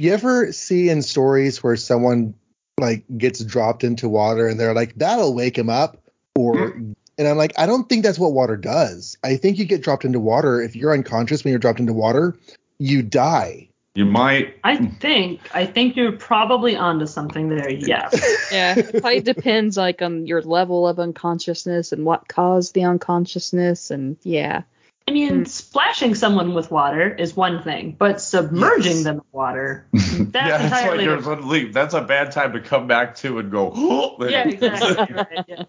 You 0.00 0.14
ever 0.14 0.50
see 0.50 0.88
in 0.88 1.02
stories 1.02 1.62
where 1.62 1.76
someone 1.76 2.32
like 2.78 3.04
gets 3.18 3.44
dropped 3.44 3.84
into 3.84 4.08
water 4.08 4.48
and 4.48 4.58
they're 4.58 4.72
like, 4.72 4.94
that'll 4.94 5.34
wake 5.34 5.58
him 5.58 5.68
up? 5.68 5.98
Or 6.34 6.70
hmm. 6.70 6.92
And 7.20 7.28
I'm 7.28 7.36
like, 7.36 7.52
I 7.58 7.66
don't 7.66 7.86
think 7.86 8.02
that's 8.02 8.18
what 8.18 8.32
water 8.32 8.56
does. 8.56 9.18
I 9.22 9.36
think 9.36 9.58
you 9.58 9.66
get 9.66 9.82
dropped 9.82 10.06
into 10.06 10.18
water. 10.18 10.62
If 10.62 10.74
you're 10.74 10.94
unconscious 10.94 11.44
when 11.44 11.50
you're 11.50 11.58
dropped 11.58 11.78
into 11.78 11.92
water, 11.92 12.34
you 12.78 13.02
die. 13.02 13.68
You 13.94 14.06
might. 14.06 14.56
I 14.64 14.76
think 14.78 15.40
I 15.52 15.66
think 15.66 15.96
you're 15.96 16.12
probably 16.12 16.76
onto 16.76 17.06
something 17.06 17.50
there. 17.50 17.70
Yes. 17.70 18.14
Yeah, 18.52 18.78
it 18.78 18.90
probably 18.92 19.20
depends 19.20 19.76
like 19.76 20.00
on 20.00 20.26
your 20.26 20.40
level 20.42 20.88
of 20.88 20.98
unconsciousness 20.98 21.92
and 21.92 22.04
what 22.06 22.26
caused 22.26 22.72
the 22.74 22.84
unconsciousness, 22.84 23.90
and 23.90 24.16
yeah. 24.22 24.62
I 25.08 25.12
mean, 25.12 25.38
hmm. 25.38 25.44
splashing 25.44 26.14
someone 26.14 26.54
with 26.54 26.70
water 26.70 27.12
is 27.12 27.36
one 27.36 27.62
thing, 27.64 27.96
but 27.98 28.20
submerging 28.20 28.92
Yes. 28.96 29.04
them 29.04 29.16
in 29.16 29.22
water, 29.32 29.86
yeah, 29.92 30.00
that's 30.00 30.32
that's 30.32 30.62
like 30.62 30.62
entirely 30.62 31.04
there's 31.06 31.18
different. 31.18 31.46
one. 31.46 31.72
That's 31.72 31.94
a 31.94 32.02
bad 32.02 32.30
time 32.32 32.52
to 32.52 32.60
come 32.60 32.86
back 32.86 33.16
to 33.16 33.38
and 33.40 33.50
go. 33.50 33.72
Oh, 33.74 34.24
Yeah, 34.28 34.48
exactly. 34.48 35.14
right, 35.16 35.44
yeah. 35.48 35.62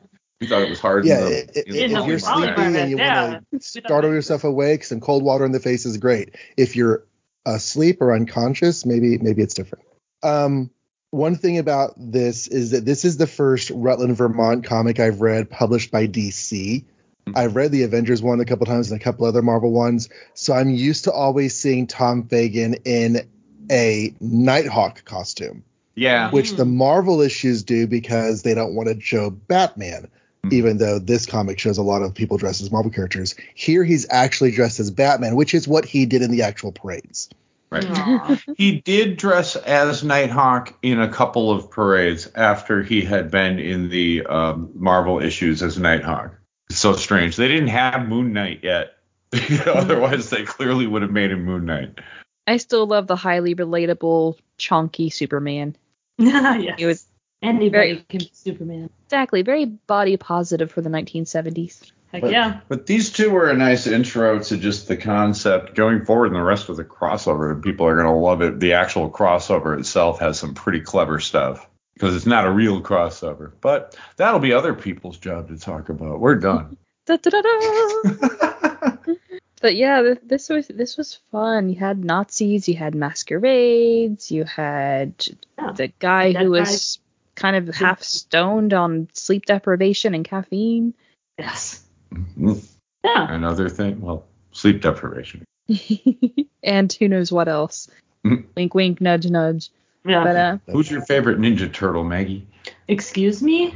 You 0.52 0.58
thought 0.58 0.64
it 0.68 0.70
was 0.70 0.80
hard. 0.80 1.06
Yeah, 1.06 1.20
in 1.20 1.30
the, 1.30 1.38
i- 1.38 1.84
in 1.86 1.94
the 1.94 2.00
if 2.02 2.08
you're 2.08 2.18
wrong 2.30 2.44
sleeping 2.44 2.76
and 2.76 2.92
you 2.92 2.98
Yeah. 2.98 3.30
want 3.32 3.48
to 3.52 3.60
startle 3.62 4.12
yourself 4.14 4.44
awake, 4.44 4.84
some 4.84 5.00
cold 5.00 5.24
water 5.24 5.46
in 5.46 5.52
the 5.54 5.60
face 5.62 5.86
is 5.86 5.98
great. 5.98 6.36
If 6.58 6.76
you're 6.76 7.06
asleep 7.46 8.02
or 8.02 8.14
unconscious, 8.14 8.86
maybe 8.86 9.18
maybe 9.18 9.42
it's 9.42 9.54
different. 9.54 9.86
Um, 10.24 10.70
one 11.12 11.36
thing 11.36 11.58
about 11.58 11.94
this 11.98 12.48
is 12.48 12.72
that 12.72 12.86
this 12.86 13.06
is 13.06 13.18
the 13.18 13.28
first 13.28 13.72
Rutland, 13.74 14.16
Vermont 14.18 14.64
comic 14.66 15.00
I've 15.00 15.22
read 15.22 15.50
published 15.50 15.90
by 15.92 16.06
DC. 16.08 16.86
I've 17.36 17.56
read 17.56 17.72
the 17.72 17.84
Avengers 17.84 18.22
one 18.22 18.40
a 18.42 18.46
couple 18.46 18.66
times 18.66 18.92
and 18.92 19.00
a 19.00 19.04
couple 19.04 19.26
other 19.26 19.42
Marvel 19.42 19.72
ones, 19.72 20.10
so 20.34 20.54
I'm 20.54 20.70
used 20.70 21.06
to 21.06 21.12
always 21.12 21.58
seeing 21.58 21.88
Tom 21.88 22.28
Fagan 22.28 22.74
in 22.86 23.28
a 23.72 24.14
Nighthawk 24.20 25.06
costume 25.06 25.64
Yeah. 25.96 26.30
which 26.32 26.54
the 26.56 26.66
Marvel 26.66 27.22
issues 27.22 27.64
do 27.64 27.88
because 27.88 28.42
they 28.42 28.54
don't 28.54 28.74
want 28.76 28.90
to 28.90 29.00
show 29.00 29.30
Batman, 29.30 30.08
Mhm. 30.46 30.54
even 30.54 30.78
though 30.78 30.98
this 30.98 31.26
comic 31.26 31.60
shows 31.60 31.78
a 31.78 31.84
lot 31.84 32.02
of 32.02 32.16
people 32.16 32.38
dressed 32.38 32.62
as 32.62 32.72
Marvel 32.72 32.92
characters. 32.92 33.36
Here 33.54 33.84
he's 33.84 34.08
actually 34.10 34.52
dressed 34.52 34.80
as 34.80 34.90
Batman, 34.90 35.36
which 35.36 35.54
is 35.54 35.68
what 35.68 35.86
he 35.86 36.06
did 36.06 36.22
in 36.24 36.32
the 36.32 36.42
actual 36.42 36.72
parades. 36.72 37.30
Right. 37.70 37.86
Aw. 37.88 38.38
He 38.58 38.82
did 38.82 39.18
dress 39.18 39.56
as 39.56 40.04
Nighthawk 40.04 40.74
in 40.82 41.00
a 41.00 41.08
couple 41.08 41.52
of 41.52 41.70
parades 41.70 42.28
after 42.36 42.84
he 42.84 43.02
had 43.02 43.32
been 43.32 43.60
in 43.60 43.90
the 43.90 44.26
um, 44.26 44.72
Marvel 44.76 45.22
issues 45.22 45.62
as 45.64 45.78
Nighthawk. 45.78 46.34
It's 46.70 46.80
so 46.80 46.94
strange. 46.94 47.36
They 47.36 47.48
didn't 47.48 47.70
have 47.70 48.08
Moon 48.08 48.34
Knight 48.34 48.62
yet. 48.64 48.96
Otherwise, 49.68 50.30
they 50.30 50.44
clearly 50.44 50.86
would 50.88 51.02
have 51.04 51.12
made 51.12 51.32
him 51.32 51.46
Moon 51.46 51.66
Knight. 51.66 52.00
I 52.48 52.58
still 52.58 52.88
love 52.88 53.08
the 53.08 53.16
highly 53.16 53.56
relatable, 53.56 54.38
chonky 54.60 55.14
Superman. 55.14 55.76
yes. 56.18 56.80
He 56.80 56.86
was 56.86 57.06
Anybody 57.42 57.70
very- 57.70 58.06
can 58.10 58.20
be 58.20 58.30
Superman. 58.34 58.90
exactly 59.08 59.42
very 59.42 59.66
body 59.66 60.18
positive 60.18 60.72
for 60.72 60.82
the 60.82 60.90
1970s. 60.90 61.92
Heck 62.12 62.22
But, 62.24 62.32
yeah. 62.32 62.60
but 62.68 62.86
these 62.88 63.10
two 63.10 63.30
were 63.32 63.50
a 63.50 63.56
nice 63.56 63.88
intro 63.88 64.40
to 64.40 64.58
just 64.58 64.88
the 64.90 64.98
concept 64.98 65.76
going 65.76 66.04
forward 66.06 66.28
in 66.28 66.34
the 66.34 66.42
rest 66.44 66.68
of 66.68 66.76
the 66.76 66.84
crossover. 66.84 67.62
People 67.64 67.88
are 67.88 67.96
going 67.96 68.06
to 68.06 68.12
love 68.12 68.42
it. 68.42 68.60
The 68.60 68.74
actual 68.74 69.10
crossover 69.10 69.80
itself 69.80 70.20
has 70.20 70.38
some 70.38 70.54
pretty 70.54 70.82
clever 70.82 71.20
stuff 71.22 71.66
because 71.94 72.14
it's 72.16 72.26
not 72.26 72.46
a 72.46 72.52
real 72.52 72.82
crossover. 72.82 73.54
But 73.62 73.98
that'll 74.18 74.42
be 74.42 74.52
other 74.52 74.74
people's 74.74 75.18
job 75.18 75.48
to 75.48 75.58
talk 75.58 75.88
about. 75.88 76.20
We're 76.20 76.36
done. 76.36 76.76
Da-da-da-da. 77.06 78.98
but 79.62 79.76
yeah, 79.76 80.16
this 80.24 80.50
was 80.50 80.68
this 80.68 80.98
was 80.98 81.20
fun. 81.32 81.70
You 81.70 81.80
had 81.80 82.04
Nazis, 82.04 82.68
you 82.68 82.76
had 82.76 82.94
masquerades, 82.94 84.32
you 84.32 84.44
had 84.44 85.26
Yeah. 85.58 85.72
the 85.72 85.88
guy 86.00 86.34
Dead 86.34 86.44
who 86.44 86.52
was 86.52 87.00
kind 87.36 87.56
of 87.56 87.74
half 87.74 88.04
stoned 88.04 88.74
on 88.74 89.08
sleep 89.14 89.46
deprivation 89.46 90.14
and 90.14 90.26
caffeine. 90.26 90.94
Yes. 91.38 91.84
Mhm. 92.14 92.66
Yeah. 93.04 93.34
Another 93.34 93.70
thing, 93.70 94.02
well, 94.02 94.26
sleep 94.52 94.82
deprivation. 94.82 95.44
and 96.64 96.92
who 96.94 97.08
knows 97.08 97.32
what 97.32 97.48
else. 97.48 97.90
Mhm. 98.26 98.46
wink, 98.56 98.76
wink, 98.76 99.02
nudge, 99.02 99.26
nudge. 99.28 99.70
Yeah. 100.06 100.24
But 100.24 100.36
uh, 100.36 100.58
Who's 100.68 100.90
your 100.92 101.02
favorite 101.02 101.40
Ninja 101.40 101.72
Turtle, 101.72 102.04
Maggie? 102.04 102.48
Excuse 102.88 103.42
me? 103.42 103.76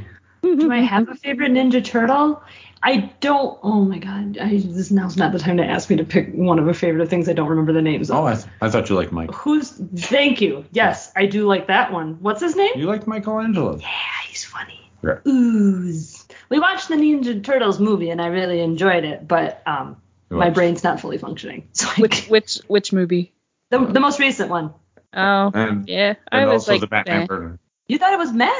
Do 0.54 0.70
I 0.72 0.78
have 0.78 1.08
a 1.10 1.14
favorite 1.14 1.52
Ninja 1.52 1.84
Turtle? 1.84 2.42
I 2.82 3.10
don't. 3.20 3.58
Oh 3.62 3.84
my 3.84 3.98
god. 3.98 4.38
I, 4.38 4.58
this 4.58 4.90
now's 4.90 5.16
not 5.16 5.32
the 5.32 5.38
time 5.38 5.56
to 5.56 5.64
ask 5.64 5.90
me 5.90 5.96
to 5.96 6.04
pick 6.04 6.32
one 6.32 6.58
of 6.58 6.68
a 6.68 6.74
favorite 6.74 7.02
of 7.02 7.08
things 7.08 7.28
I 7.28 7.32
don't 7.32 7.48
remember 7.48 7.72
the 7.72 7.82
names 7.82 8.10
of. 8.10 8.16
Oh, 8.16 8.26
I, 8.26 8.34
th- 8.34 8.46
I 8.60 8.68
thought 8.70 8.88
you 8.88 8.96
liked 8.96 9.12
Mike. 9.12 9.32
Who's? 9.32 9.70
Thank 9.70 10.40
you. 10.40 10.64
Yes, 10.72 11.10
I 11.16 11.26
do 11.26 11.46
like 11.46 11.66
that 11.68 11.90
one. 11.92 12.18
What's 12.20 12.40
his 12.40 12.54
name? 12.54 12.72
You 12.76 12.86
liked 12.86 13.06
Michelangelo. 13.06 13.78
Yeah, 13.78 13.88
he's 14.28 14.44
funny. 14.44 14.90
Yeah. 15.02 15.18
Ooze. 15.26 16.26
We 16.48 16.60
watched 16.60 16.88
the 16.88 16.94
Ninja 16.94 17.42
Turtles 17.42 17.80
movie 17.80 18.10
and 18.10 18.20
I 18.22 18.26
really 18.28 18.60
enjoyed 18.60 19.04
it, 19.04 19.26
but 19.26 19.62
um, 19.66 19.96
my 20.30 20.50
brain's 20.50 20.84
not 20.84 21.00
fully 21.00 21.18
functioning. 21.18 21.68
So 21.72 21.86
which 22.00 22.26
which 22.28 22.60
which 22.68 22.92
movie? 22.92 23.32
the, 23.70 23.84
the 23.84 24.00
most 24.00 24.20
recent 24.20 24.48
one. 24.50 24.72
Oh, 25.12 25.50
And, 25.54 25.88
yeah. 25.88 26.14
I 26.30 26.40
and 26.40 26.50
was 26.50 26.62
also 26.62 26.72
like, 26.72 26.80
the 26.82 26.86
Batman 26.86 27.22
eh. 27.22 27.26
version. 27.26 27.58
You 27.88 27.98
thought 27.98 28.12
it 28.12 28.18
was 28.18 28.32
meh? 28.32 28.50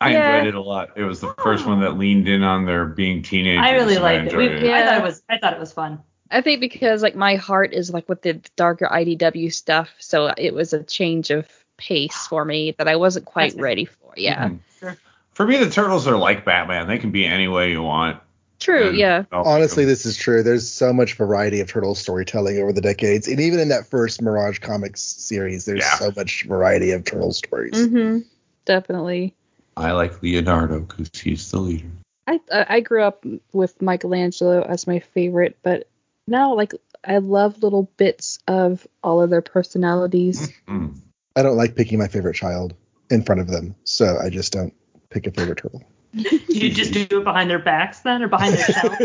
I 0.00 0.12
Yeah. 0.12 0.36
enjoyed 0.36 0.48
it 0.48 0.54
a 0.54 0.60
lot. 0.60 0.90
It 0.96 1.02
was 1.04 1.20
the 1.20 1.34
first 1.42 1.66
one 1.66 1.80
that 1.80 1.98
leaned 1.98 2.28
in 2.28 2.42
on 2.42 2.64
their 2.66 2.84
being 2.86 3.22
teenagers. 3.22 3.64
I 3.66 3.72
really 3.72 3.94
and 3.96 4.02
liked 4.04 4.32
it. 4.32 4.36
We, 4.36 4.46
enjoyed 4.46 4.62
Yeah. 4.64 4.76
I 4.76 4.82
thought 4.86 4.98
it 4.98 5.02
was. 5.02 5.22
I 5.28 5.38
thought 5.38 5.52
it 5.54 5.58
was 5.60 5.72
fun. 5.72 5.98
I 6.30 6.40
think 6.40 6.60
because 6.60 7.02
like 7.02 7.16
my 7.16 7.36
heart 7.36 7.72
is 7.72 7.90
like 7.90 8.08
with 8.08 8.22
the 8.22 8.34
darker 8.56 8.86
IDW 8.86 9.52
stuff, 9.52 9.88
so 9.98 10.32
it 10.36 10.54
was 10.54 10.72
a 10.72 10.82
change 10.82 11.30
of 11.30 11.46
pace 11.78 12.26
for 12.26 12.44
me 12.44 12.74
that 12.78 12.86
I 12.86 12.96
wasn't 12.96 13.24
quite 13.24 13.44
That's 13.44 13.54
fair. 13.54 13.64
ready 13.64 13.84
for. 13.86 14.12
Yeah. 14.16 14.48
Mhm. 14.48 14.58
Sure. 14.78 14.96
For 15.32 15.46
me, 15.46 15.56
the 15.56 15.70
turtles 15.70 16.06
are 16.06 16.16
like 16.16 16.44
Batman. 16.44 16.86
They 16.86 16.98
can 16.98 17.10
be 17.10 17.24
any 17.24 17.48
way 17.48 17.70
you 17.70 17.82
want. 17.82 18.20
True. 18.60 18.88
And 18.88 18.98
Yeah. 18.98 19.24
Honestly, 19.32 19.84
this 19.84 20.04
is 20.04 20.16
true. 20.16 20.42
There's 20.42 20.68
so 20.68 20.92
much 20.92 21.14
variety 21.14 21.60
of 21.60 21.68
turtle 21.68 21.94
storytelling 21.94 22.58
over 22.58 22.72
the 22.72 22.80
decades, 22.80 23.26
and 23.28 23.40
even 23.40 23.58
in 23.60 23.68
that 23.68 23.86
first 23.86 24.20
Mirage 24.20 24.58
Comics 24.58 25.00
series, 25.00 25.64
there's 25.64 25.80
Yeah. 25.80 25.94
so 25.96 26.12
much 26.16 26.44
variety 26.44 26.90
of 26.90 27.04
turtle 27.04 27.32
stories. 27.32 27.74
Mm-hmm. 27.74 28.18
Definitely. 28.64 29.34
I 29.78 29.92
like 29.92 30.22
Leonardo 30.22 30.80
because 30.80 31.10
he's 31.14 31.50
the 31.50 31.58
leader. 31.58 31.88
I 32.26 32.40
I 32.52 32.66
I 32.68 32.80
grew 32.80 33.02
up 33.02 33.24
with 33.52 33.80
Michelangelo 33.80 34.62
as 34.62 34.86
my 34.86 35.00
favorite, 35.00 35.58
but 35.62 35.88
now 36.26 36.54
like 36.54 36.74
I 37.04 37.18
love 37.18 37.62
little 37.62 37.84
bits 37.96 38.38
of 38.48 38.86
all 39.02 39.22
of 39.22 39.30
their 39.30 39.42
personalities. 39.42 40.52
Mm. 40.66 41.00
I 41.36 41.42
don't 41.42 41.56
like 41.56 41.76
picking 41.76 41.98
my 41.98 42.08
favorite 42.08 42.34
child 42.34 42.74
in 43.10 43.22
front 43.22 43.40
of 43.40 43.48
them, 43.48 43.74
so 43.84 44.18
I 44.22 44.30
just 44.30 44.52
don't 44.52 44.74
pick 45.10 45.26
a 45.26 45.30
favorite 45.30 45.58
turtle. 45.58 45.82
You 46.48 46.70
just 46.70 46.92
do 46.92 47.02
it 47.02 47.24
behind 47.24 47.50
their 47.50 47.60
backs 47.60 48.00
then, 48.00 48.22
or 48.22 48.28
behind 48.28 48.54
their 48.54 48.64
shell? 48.64 48.90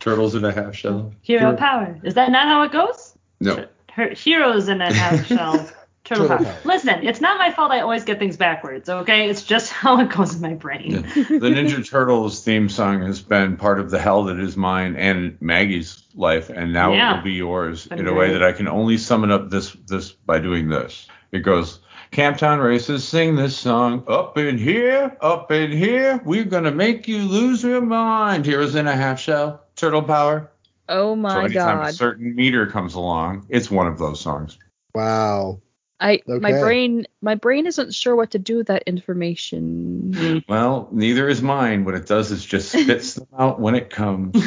Turtles 0.00 0.34
in 0.34 0.44
a 0.44 0.52
half 0.52 0.74
shell. 0.74 1.14
Hero 1.22 1.56
power. 1.56 1.98
Is 2.02 2.14
that 2.14 2.30
not 2.30 2.46
how 2.46 2.64
it 2.64 2.72
goes? 2.72 3.16
No. 3.40 3.66
Her, 3.90 4.10
heroes 4.10 4.68
in 4.68 4.82
a 4.82 4.92
half 4.92 5.24
shell. 5.26 5.70
Turtle, 6.04 6.28
Turtle 6.28 6.44
power. 6.44 6.54
power. 6.54 6.60
Listen, 6.64 7.06
it's 7.06 7.20
not 7.20 7.38
my 7.38 7.50
fault. 7.50 7.70
I 7.72 7.80
always 7.80 8.04
get 8.04 8.18
things 8.18 8.36
backwards. 8.36 8.88
Okay, 8.88 9.28
it's 9.30 9.42
just 9.42 9.70
how 9.72 9.98
it 10.00 10.10
goes 10.10 10.34
in 10.34 10.40
my 10.42 10.54
brain. 10.54 10.92
Yeah. 10.92 11.00
The 11.00 11.48
Ninja 11.50 11.88
Turtles 11.90 12.44
theme 12.44 12.68
song 12.68 13.02
has 13.02 13.20
been 13.22 13.56
part 13.56 13.80
of 13.80 13.90
the 13.90 13.98
hell 13.98 14.24
that 14.24 14.38
is 14.38 14.56
mine 14.56 14.96
and 14.96 15.38
Maggie's 15.40 16.02
life, 16.14 16.50
and 16.50 16.72
now 16.72 16.92
Yeah. 16.92 17.14
it 17.14 17.16
will 17.16 17.24
be 17.24 17.32
yours 17.32 17.86
Been 17.86 18.00
in 18.00 18.06
a 18.08 18.12
way 18.14 18.32
that 18.32 18.42
I 18.42 18.52
can 18.52 18.68
only 18.68 18.98
summon 18.98 19.30
up 19.30 19.48
this 19.50 19.72
this 19.86 20.12
by 20.12 20.38
doing 20.38 20.68
this. 20.68 21.08
It 21.32 21.40
goes. 21.40 21.80
Camptown 22.12 22.62
races 22.62 23.02
sing 23.02 23.34
this 23.34 23.56
song. 23.56 24.04
Up 24.06 24.38
in 24.38 24.56
here, 24.56 25.16
up 25.20 25.50
in 25.50 25.72
here, 25.72 26.20
we're 26.24 26.44
gonna 26.44 26.70
make 26.70 27.08
you 27.08 27.22
lose 27.22 27.64
your 27.64 27.80
mind. 27.80 28.46
Heroes 28.46 28.76
in 28.76 28.86
a 28.86 28.94
half 28.94 29.18
shell, 29.18 29.64
turtle 29.74 30.02
power. 30.02 30.52
oh 30.88 31.16
my 31.16 31.30
so 31.30 31.34
my 31.38 31.44
anytime 31.46 31.80
a 31.88 31.92
certain 31.92 32.36
meter 32.36 32.66
comes 32.68 32.94
along, 32.94 33.46
it's 33.48 33.68
one 33.68 33.88
of 33.88 33.98
those 33.98 34.20
songs. 34.20 34.58
Wow. 34.94 35.60
I 36.00 36.22
my 36.26 36.50
brain 36.60 37.06
my 37.22 37.34
brain 37.36 37.66
isn't 37.66 37.94
sure 37.94 38.16
what 38.16 38.32
to 38.32 38.38
do 38.38 38.56
with 38.56 38.66
that 38.66 38.82
information. 38.86 40.44
Well, 40.48 40.88
neither 40.92 41.28
is 41.28 41.40
mine. 41.42 41.84
What 41.84 41.94
it 41.94 42.06
does 42.06 42.30
is 42.30 42.44
just 42.44 42.70
spits 42.70 43.14
them 43.14 43.28
out 43.38 43.60
when 43.60 43.74
it 43.74 43.90
comes. 43.90 44.42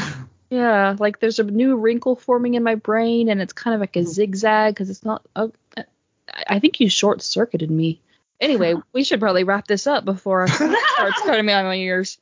Yeah, 0.50 0.96
like 1.00 1.20
there's 1.20 1.40
a 1.40 1.44
new 1.44 1.76
wrinkle 1.76 2.16
forming 2.16 2.54
in 2.56 2.64
my 2.64 2.76
brain, 2.76 3.30
and 3.30 3.42
it's 3.42 3.54
kind 3.54 3.74
of 3.74 3.80
like 3.82 3.96
a 3.96 4.04
zigzag 4.04 4.74
because 4.74 4.90
it's 4.90 5.04
not. 5.06 5.26
Uh, 5.36 5.48
I- 5.78 5.86
I 6.46 6.60
think 6.60 6.80
you 6.82 6.90
short 6.90 7.22
circuited 7.22 7.72
me. 7.72 8.02
Anyway, 8.42 8.76
we 8.94 9.04
should 9.06 9.20
probably 9.22 9.46
wrap 9.46 9.66
this 9.66 9.88
up 9.88 10.04
before 10.06 10.44
I 10.44 10.46
start 10.48 11.14
cutting 11.26 11.46
me 11.46 11.54
on 11.54 11.64
my 11.66 11.76
ears. 11.76 12.18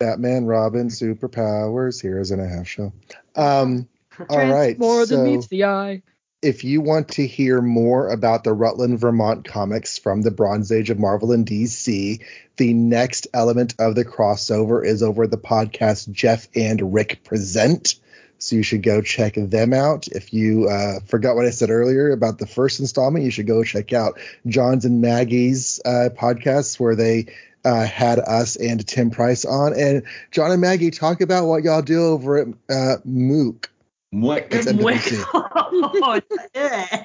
Batman, 0.00 0.46
Robin, 0.46 0.88
superpowers, 0.88 2.00
heroes 2.00 2.30
in 2.30 2.40
a 2.40 2.48
half 2.48 2.66
show. 2.66 2.92
Um, 3.34 3.86
all 4.30 4.38
right. 4.38 4.78
More 4.78 5.04
than 5.06 5.24
meets 5.24 5.46
the 5.48 5.64
eye. 5.64 6.02
If 6.46 6.62
you 6.62 6.80
want 6.80 7.08
to 7.08 7.26
hear 7.26 7.60
more 7.60 8.08
about 8.08 8.44
the 8.44 8.52
Rutland, 8.52 9.00
Vermont 9.00 9.44
comics 9.44 9.98
from 9.98 10.22
the 10.22 10.30
Bronze 10.30 10.70
Age 10.70 10.90
of 10.90 10.98
Marvel 11.00 11.32
and 11.32 11.44
DC, 11.44 12.24
the 12.56 12.72
next 12.72 13.26
element 13.34 13.74
of 13.80 13.96
the 13.96 14.04
crossover 14.04 14.86
is 14.86 15.02
over 15.02 15.24
at 15.24 15.32
the 15.32 15.38
podcast 15.38 16.08
Jeff 16.12 16.46
and 16.54 16.94
Rick 16.94 17.24
Present. 17.24 17.96
So 18.38 18.54
you 18.54 18.62
should 18.62 18.84
go 18.84 19.02
check 19.02 19.34
them 19.34 19.72
out. 19.72 20.06
If 20.06 20.32
you 20.32 20.68
uh, 20.68 21.00
forgot 21.06 21.34
what 21.34 21.46
I 21.46 21.50
said 21.50 21.70
earlier 21.70 22.12
about 22.12 22.38
the 22.38 22.46
first 22.46 22.78
installment, 22.78 23.24
you 23.24 23.32
should 23.32 23.48
go 23.48 23.64
check 23.64 23.92
out 23.92 24.20
Jon's 24.46 24.84
and 24.84 25.00
Maggie's 25.00 25.80
uh, 25.84 26.10
podcasts 26.16 26.78
where 26.78 26.94
they 26.94 27.26
uh, 27.64 27.84
had 27.84 28.20
us 28.20 28.54
and 28.54 28.86
Tim 28.86 29.10
Price 29.10 29.44
on. 29.44 29.76
And 29.76 30.04
John 30.30 30.52
and 30.52 30.60
Maggie 30.60 30.92
talk 30.92 31.20
about 31.20 31.46
what 31.46 31.64
y'all 31.64 31.82
do 31.82 32.06
over 32.06 32.38
at 32.38 32.48
uh, 32.70 32.96
Mook. 33.04 33.68
What? 34.10 34.48
It's 34.50 34.66
MWC. 34.66 35.24
Oh, 35.58 36.20
yeah. 36.54 37.04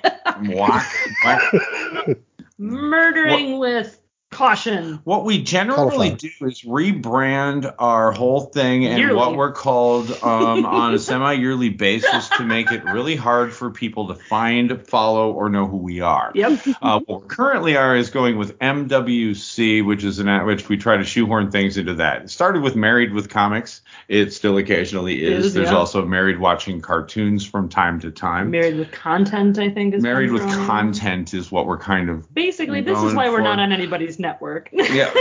Murdering 2.58 3.58
with 3.58 4.01
caution. 4.42 5.00
What 5.04 5.24
we 5.24 5.44
generally 5.44 6.16
do 6.16 6.30
is 6.42 6.64
rebrand 6.64 7.72
our 7.78 8.12
whole 8.12 8.42
thing 8.42 8.88
and 8.88 8.98
Yearly. 8.98 9.16
what 9.16 9.36
we're 9.36 9.52
called 9.52 10.10
um, 10.24 10.66
on 10.66 10.96
a 10.96 11.00
semi-yearly 11.12 11.70
basis 11.70 12.28
to 12.30 12.44
make 12.44 12.72
it 12.72 12.84
really 12.86 13.16
hard 13.16 13.54
for 13.54 13.70
people 13.70 14.08
to 14.08 14.16
find, 14.16 14.88
follow, 14.88 15.32
or 15.32 15.50
know 15.50 15.68
who 15.68 15.78
we 15.78 16.02
are. 16.02 16.32
Yep. 16.34 16.60
Uh, 16.82 17.02
what 17.06 17.22
we 17.22 17.28
currently 17.28 17.78
are 17.78 17.96
is 17.96 18.10
going 18.10 18.36
with 18.40 18.58
MWC, 18.58 19.86
which 19.86 20.04
is 20.04 20.18
an 20.18 20.28
at 20.28 20.48
which 20.48 20.68
we 20.68 20.76
try 20.76 20.98
to 20.98 21.04
shoehorn 21.04 21.52
things 21.52 21.78
into 21.78 21.94
that. 21.96 22.24
It 22.24 22.30
started 22.32 22.64
with 22.64 22.76
Married 22.76 23.14
with 23.14 23.30
Comics. 23.30 23.82
It 24.08 24.34
still 24.34 24.58
occasionally 24.58 25.24
is. 25.24 25.48
Is, 25.48 25.54
There's 25.54 25.70
yeah. 25.70 25.76
also 25.76 26.04
Married 26.04 26.40
watching 26.40 26.82
cartoons 26.82 27.46
from 27.46 27.70
time 27.70 28.00
to 28.00 28.10
time. 28.10 28.50
Married 28.50 28.78
with 28.78 28.92
content, 28.92 29.60
I 29.60 29.70
think 29.70 29.94
is 29.94 30.02
Married 30.02 30.32
with 30.32 30.42
content 30.66 31.36
is 31.36 31.52
what 31.52 31.68
we're 31.68 31.78
kind 31.78 32.10
of 32.10 32.34
Basically, 32.34 32.82
this 32.82 32.98
is 32.98 33.04
Going 33.04 33.16
why 33.16 33.30
we're 33.30 33.38
for- 33.38 33.44
not 33.44 33.60
on 33.60 33.72
anybody's 33.72 34.18
network. 34.18 34.31
Yeah. 34.74 35.12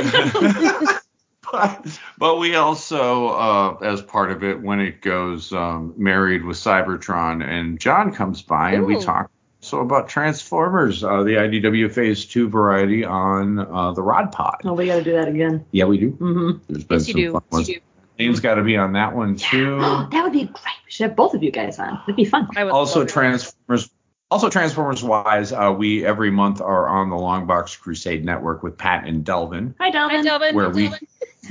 but, 1.51 1.99
but 2.19 2.39
we 2.39 2.55
also, 2.55 3.29
uh, 3.29 3.77
as 3.83 4.03
part 4.03 4.31
of 4.31 4.45
it, 4.45 4.61
when 4.61 4.81
it 4.81 5.01
goes 5.01 5.53
um, 5.53 5.95
married 5.97 6.45
with 6.45 6.57
Cybertron, 6.57 7.45
and 7.47 7.79
Jon 7.81 8.13
comes 8.13 8.43
by 8.43 8.73
and 8.73 8.87
we 8.87 9.01
talk 9.01 9.31
so 9.63 9.81
about 9.81 10.09
Transformers, 10.09 11.05
uh, 11.05 11.23
the 11.23 11.33
IDW 11.33 11.93
Phase 11.93 12.25
2 12.25 12.49
variety 12.49 13.05
on 13.05 13.59
uh, 13.59 13.93
the 13.93 14.03
Rod 14.03 14.33
Pod. 14.33 14.57
oh, 14.65 14.73
we 14.73 14.87
got 14.87 14.97
to 14.97 15.05
do 15.05 15.13
that 15.13 15.29
again. 15.29 15.67
Yeah, 15.71 15.85
we 15.85 15.99
do. 15.99 16.13
Mm-hmm. 16.13 16.59
There's 16.69 16.85
been 16.85 16.99
Yes, 16.99 17.09
you 17.09 17.13
some 17.13 17.21
do. 17.21 17.33
fun 17.33 17.43
You 17.51 17.57
ones. 17.57 17.67
do. 17.67 17.75
Layne's 18.19 18.41
got 18.41 18.55
to 18.57 18.63
be 18.63 18.77
on 18.77 18.93
that 18.95 19.15
one 19.15 19.37
too. 19.37 19.79
that 20.13 20.21
would 20.23 20.33
be 20.33 20.45
great. 20.45 20.55
We 20.87 20.91
should 20.91 21.09
have 21.09 21.17
both 21.17 21.35
of 21.35 21.43
you 21.43 21.51
guys 21.51 21.79
on. 21.79 22.01
It'd 22.05 22.17
be 22.17 22.25
fun. 22.25 22.49
I 22.57 22.65
would 22.65 22.73
also 22.73 23.01
love 23.01 23.09
it. 23.09 23.13
Transformers. 23.13 23.91
Also, 24.31 24.49
Transformers 24.49 25.03
wise, 25.03 25.53
uh, 25.53 25.75
we 25.77 26.07
every 26.07 26.31
month 26.31 26.61
are 26.61 26.89
on 26.89 27.11
the 27.11 27.17
Longbox 27.17 27.81
Crusade 27.81 28.25
Network 28.25 28.63
with 28.63 28.79
Pat 28.79 29.07
and 29.07 29.25
Delvin, 29.25 29.75
Hi, 29.81 29.91
Delvin. 29.91 30.17
Hi, 30.19 30.23
Delvin. 30.23 30.55
where 30.55 30.71
we. 30.71 30.89
Delvin. 30.89 31.09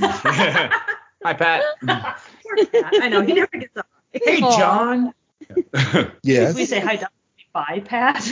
Hi, 1.22 1.34
Pat. 1.34 1.62
Pat. 1.86 2.20
I 3.02 3.08
know 3.10 3.20
he 3.20 3.34
never 3.34 3.50
gets 3.58 3.76
up. 3.76 3.86
Hey, 4.12 4.40
Aw. 4.40 4.58
Jon. 4.58 5.14
Yes. 6.22 6.54
We 6.54 6.64
say 6.64 6.80
hi, 6.80 6.96
Delvin. 6.96 7.08
Bye, 7.52 7.82
Pat. 7.84 8.26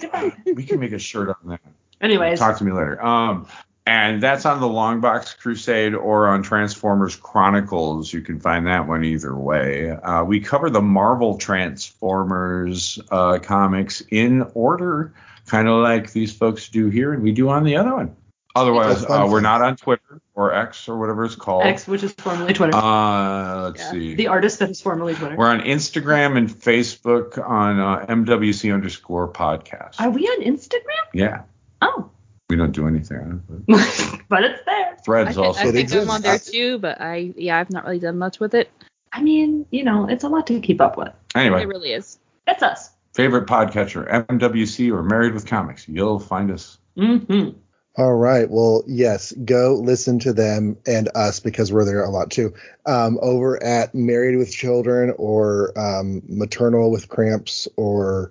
Goodbye. 0.00 0.32
we 0.54 0.64
can 0.64 0.80
make 0.80 0.92
a 0.92 0.98
shirt 0.98 1.28
on 1.28 1.50
that. 1.50 1.60
Anyways, 2.00 2.38
Talk 2.38 2.58
to 2.58 2.64
me 2.64 2.72
later. 2.72 3.02
Um, 3.04 3.46
and 3.86 4.22
that's 4.22 4.46
on 4.46 4.60
the 4.60 4.66
Longbox 4.66 5.38
Crusade 5.38 5.94
or 5.94 6.28
on 6.28 6.42
Transformers 6.42 7.16
Chronicles. 7.16 8.12
You 8.12 8.20
can 8.20 8.38
find 8.40 8.66
that 8.66 8.86
one 8.86 9.04
either 9.04 9.34
way. 9.34 9.90
Uh, 9.90 10.22
we 10.24 10.40
cover 10.40 10.70
the 10.70 10.82
Marvel 10.82 11.36
Transformers 11.38 12.98
uh, 13.10 13.38
comics 13.40 14.02
in 14.10 14.42
order, 14.54 15.12
kind 15.46 15.68
of 15.68 15.82
like 15.82 16.12
these 16.12 16.32
folks 16.32 16.68
do 16.68 16.88
here, 16.90 17.12
and 17.12 17.22
we 17.22 17.32
do 17.32 17.48
on 17.48 17.64
the 17.64 17.76
other 17.76 17.94
one. 17.94 18.16
Otherwise, 18.54 19.02
uh, 19.04 19.26
we're 19.30 19.40
not 19.40 19.62
on 19.62 19.76
Twitter 19.76 20.20
or 20.34 20.52
X 20.52 20.86
or 20.86 20.98
whatever 20.98 21.24
it's 21.24 21.34
called. 21.34 21.64
X, 21.64 21.86
which 21.88 22.02
is 22.02 22.12
formerly 22.12 22.52
Twitter. 22.52 22.76
Uh, 22.76 23.62
let's 23.62 23.80
Yeah. 23.80 23.90
see. 23.92 24.14
the 24.14 24.26
artist 24.26 24.58
that 24.58 24.68
is 24.68 24.78
formerly 24.80 25.14
Twitter. 25.14 25.36
we're 25.36 25.48
on 25.48 25.60
Instagram 25.60 26.36
and 26.36 26.50
Facebook 26.50 27.38
on 27.42 27.80
uh, 27.80 28.04
MWC 28.10 28.72
underscore 28.72 29.26
podcast. 29.32 30.00
Are 30.00 30.10
we 30.10 30.26
on 30.26 30.42
Instagram? 30.42 30.82
yeah, 31.14 31.42
Oh, 31.80 32.10
we 32.52 32.56
don't 32.58 32.72
do 32.72 32.86
anything. 32.86 33.42
But 33.48 34.20
but 34.28 34.44
it's 34.44 34.62
there. 34.66 34.92
I, 34.92 34.96
Threads 35.04 35.34
think- 35.34 35.46
also. 35.46 35.60
I 35.60 35.68
It 35.68 35.72
think 35.72 35.92
I'm 35.94 36.10
on 36.10 36.20
there 36.22 36.38
too, 36.38 36.78
but 36.78 37.00
I 37.00 37.32
yeah 37.36 37.58
I've 37.58 37.70
not 37.70 37.84
really 37.84 37.98
done 37.98 38.18
much 38.18 38.38
with 38.40 38.54
it. 38.54 38.70
I 39.12 39.22
mean, 39.22 39.66
you 39.70 39.84
know, 39.84 40.06
it's 40.08 40.24
a 40.24 40.28
lot 40.28 40.46
to 40.48 40.60
keep 40.60 40.80
up 40.80 40.96
with. 40.96 41.08
Anyway, 41.34 41.62
It 41.62 41.68
really 41.68 41.92
is. 41.92 42.18
That's 42.46 42.62
us. 42.62 42.90
favorite 43.14 43.46
podcatcher, 43.46 44.26
MWC 44.28 44.90
or 44.92 45.02
Married 45.02 45.34
with 45.34 45.46
Comics. 45.46 45.88
You'll 45.88 46.18
find 46.18 46.50
us. 46.50 46.78
Mm-hmm. 46.96 47.58
All 47.98 48.14
right. 48.14 48.48
Well, 48.50 48.84
yes, 48.86 49.32
go 49.44 49.74
listen 49.74 50.18
to 50.20 50.32
them 50.32 50.78
and 50.86 51.10
us 51.14 51.40
because 51.40 51.70
we're 51.72 51.84
there 51.84 52.02
a 52.04 52.08
lot 52.10 52.30
too. 52.30 52.54
Um, 52.86 53.18
over 53.20 53.62
at 53.62 53.94
Married 53.94 54.38
with 54.38 54.50
Children 54.50 55.12
or 55.18 55.78
um, 55.78 56.22
Maternal 56.26 56.90
with 56.90 57.08
Cramps 57.10 57.68
or 57.76 58.30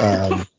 um, 0.00 0.44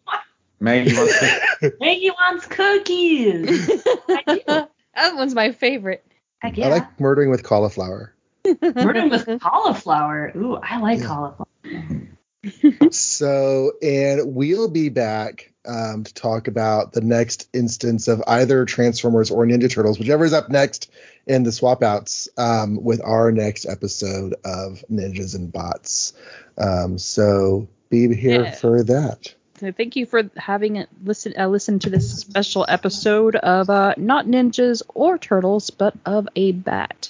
Maggie 0.59 0.95
wants 0.95 1.19
to. 1.19 1.73
Maggie 1.79 2.11
wants 2.11 2.45
cookies. 2.47 3.69
I 4.09 4.23
do. 4.27 4.41
that 4.47 5.15
one's 5.15 5.35
my 5.35 5.51
favorite. 5.51 6.03
Heck 6.39 6.53
I 6.57 6.61
yeah. 6.61 6.67
like 6.69 6.99
Murdering 6.99 7.29
with 7.29 7.43
Cauliflower. 7.43 8.13
Murdering 8.61 9.09
with 9.09 9.27
cauliflower. 9.41 10.31
Ooh, 10.35 10.55
I 10.55 10.79
like 10.79 10.99
Yeah. 10.99 11.05
cauliflower. 11.07 12.91
so, 12.91 13.71
and 13.81 14.33
we'll 14.35 14.69
be 14.69 14.89
back 14.89 15.51
um, 15.67 16.03
to 16.03 16.13
talk 16.13 16.47
about 16.47 16.93
the 16.93 17.01
next 17.01 17.49
instance 17.53 18.07
of 18.07 18.23
either 18.25 18.63
Transformers 18.65 19.31
or 19.31 19.45
Ninja 19.45 19.69
Turtles, 19.69 19.99
whichever 19.99 20.23
is 20.25 20.33
up 20.33 20.49
next 20.49 20.89
in 21.25 21.43
the 21.43 21.51
swap 21.51 21.83
outs 21.83 22.29
um, 22.37 22.81
with 22.81 23.01
our 23.03 23.31
next 23.31 23.65
episode 23.67 24.35
of 24.45 24.83
Ninjas 24.89 25.35
and 25.35 25.51
Bots. 25.51 26.13
Um, 26.57 26.97
so 26.97 27.67
be 27.89 28.13
here 28.15 28.43
Yeah. 28.43 28.51
for 28.55 28.83
that. 28.83 29.33
So 29.59 29.71
thank 29.71 29.95
you 29.95 30.05
for 30.05 30.29
having 30.37 30.75
it 30.75 30.87
listen 31.03 31.33
uh, 31.37 31.47
listen 31.47 31.79
to 31.79 31.89
this 31.89 32.19
special 32.19 32.65
episode 32.67 33.35
of 33.37 33.69
uh, 33.69 33.93
not 33.97 34.27
ninjas 34.27 34.81
or 34.93 35.17
turtles, 35.17 35.69
but 35.71 35.95
of 36.05 36.27
a 36.35 36.51
bat. 36.51 37.09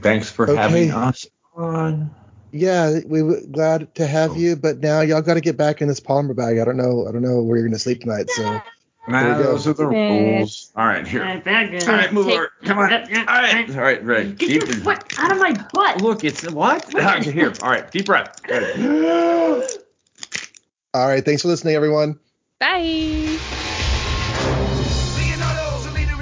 Thanks 0.00 0.30
for 0.30 0.48
Okay. 0.50 0.60
having 0.60 0.90
us 0.92 1.26
on. 1.56 2.10
Yeah, 2.50 3.00
we 3.06 3.22
were 3.22 3.40
glad 3.52 3.94
to 3.96 4.06
have 4.06 4.36
you, 4.36 4.56
but 4.56 4.78
now 4.78 5.00
y'all 5.02 5.20
got 5.22 5.34
to 5.34 5.40
get 5.40 5.56
back 5.56 5.80
in 5.82 5.88
this 5.88 6.00
polymer 6.00 6.34
bag. 6.34 6.58
I 6.58 6.64
don't 6.64 6.76
know. 6.78 7.06
I 7.06 7.12
don't 7.12 7.22
know 7.22 7.42
where 7.42 7.58
you're 7.58 7.66
gonna 7.68 7.78
sleep 7.78 8.00
tonight. 8.00 8.30
So 8.30 8.42
There 8.42 8.62
Nah, 9.08 9.38
you 9.38 9.42
go. 9.42 9.52
those 9.52 9.66
are 9.66 9.72
the 9.74 9.86
rules. 9.86 10.70
All 10.76 10.86
right, 10.86 11.06
here. 11.06 11.20
Alright, 11.22 11.44
back 11.44 11.72
in. 11.72 11.82
All 11.88 11.94
right, 11.94 12.12
move 12.12 12.26
Take- 12.26 12.34
over. 12.36 12.50
Come 12.64 12.78
on. 12.78 12.92
All 12.92 12.98
right, 13.00 13.70
all 13.70 13.80
right, 13.82 14.04
right. 14.04 14.36
Get 14.36 14.48
Deep 14.48 14.66
your 14.66 14.76
foot 14.78 15.18
out 15.18 15.32
of 15.32 15.38
my 15.38 15.52
butt. 15.72 16.02
Look, 16.02 16.24
it's 16.24 16.50
what? 16.50 16.92
Okay, 16.94 17.30
here. 17.30 17.52
All 17.62 17.70
right, 17.70 17.90
deep 17.90 18.06
breath. 18.06 18.40
All 20.94 21.06
right, 21.06 21.22
thanks 21.22 21.42
for 21.42 21.48
listening, 21.48 21.74
everyone. 21.74 22.18
Bye. 22.58 23.36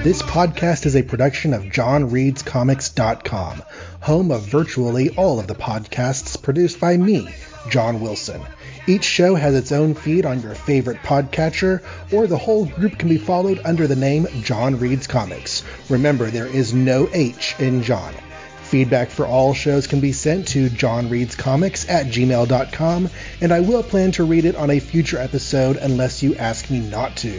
This 0.03 0.23
podcast 0.23 0.87
is 0.87 0.97
a 0.97 1.03
production 1.03 1.55
of 1.55 1.63
JonReadsComics.com, 1.63 3.63
home 4.01 4.33
of 4.33 4.43
virtually 4.43 5.11
all 5.11 5.39
of 5.39 5.47
the 5.47 5.55
podcasts 5.55 6.43
produced 6.43 6.81
by 6.81 6.97
me, 6.97 7.29
Jon 7.71 8.01
Wilson. 8.01 8.43
Each 8.89 9.05
show 9.05 9.37
has 9.37 9.55
its 9.55 9.71
own 9.71 9.95
feed 9.95 10.27
on 10.27 10.43
your 10.43 10.57
favorite 10.57 10.99
podcatcher, 10.99 11.85
or 12.13 12.27
the 12.27 12.37
whole 12.37 12.67
group 12.67 12.99
can 12.99 13.09
be 13.09 13.19
followed 13.19 13.61
under 13.65 13.87
the 13.87 13.95
name 13.95 14.27
Jon 14.43 14.81
Reads 14.81 15.07
Comics. 15.07 15.63
Remember, 15.89 16.29
there 16.29 16.47
is 16.47 16.75
no 16.75 17.09
H 17.13 17.55
in 17.61 17.85
John. 17.85 18.15
Feedback 18.67 19.11
for 19.11 19.27
all 19.27 19.55
shows 19.55 19.87
can 19.87 20.01
be 20.01 20.11
sent 20.11 20.49
to 20.49 20.69
jonreadscomics 20.69 21.89
at 21.89 22.07
gmail.com, 22.07 23.09
and 23.41 23.53
I 23.53 23.61
will 23.61 23.85
plan 23.85 24.11
to 24.13 24.25
read 24.25 24.45
it 24.45 24.57
on 24.57 24.71
a 24.71 24.81
future 24.81 25.19
episode 25.19 25.77
unless 25.77 26.23
you 26.23 26.35
ask 26.35 26.69
me 26.69 26.81
not 26.81 27.17
to. 27.19 27.39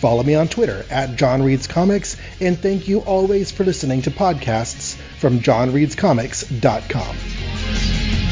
Follow 0.00 0.22
me 0.22 0.36
on 0.36 0.46
Twitter 0.46 0.86
at 0.88 1.16
jonreadscomics, 1.16 2.16
and 2.40 2.56
thank 2.56 2.86
you 2.86 3.00
always 3.00 3.50
for 3.50 3.64
listening 3.64 4.02
to 4.02 4.12
podcasts 4.12 4.94
from 5.18 5.40
jonreadscomics.com. 5.40 8.27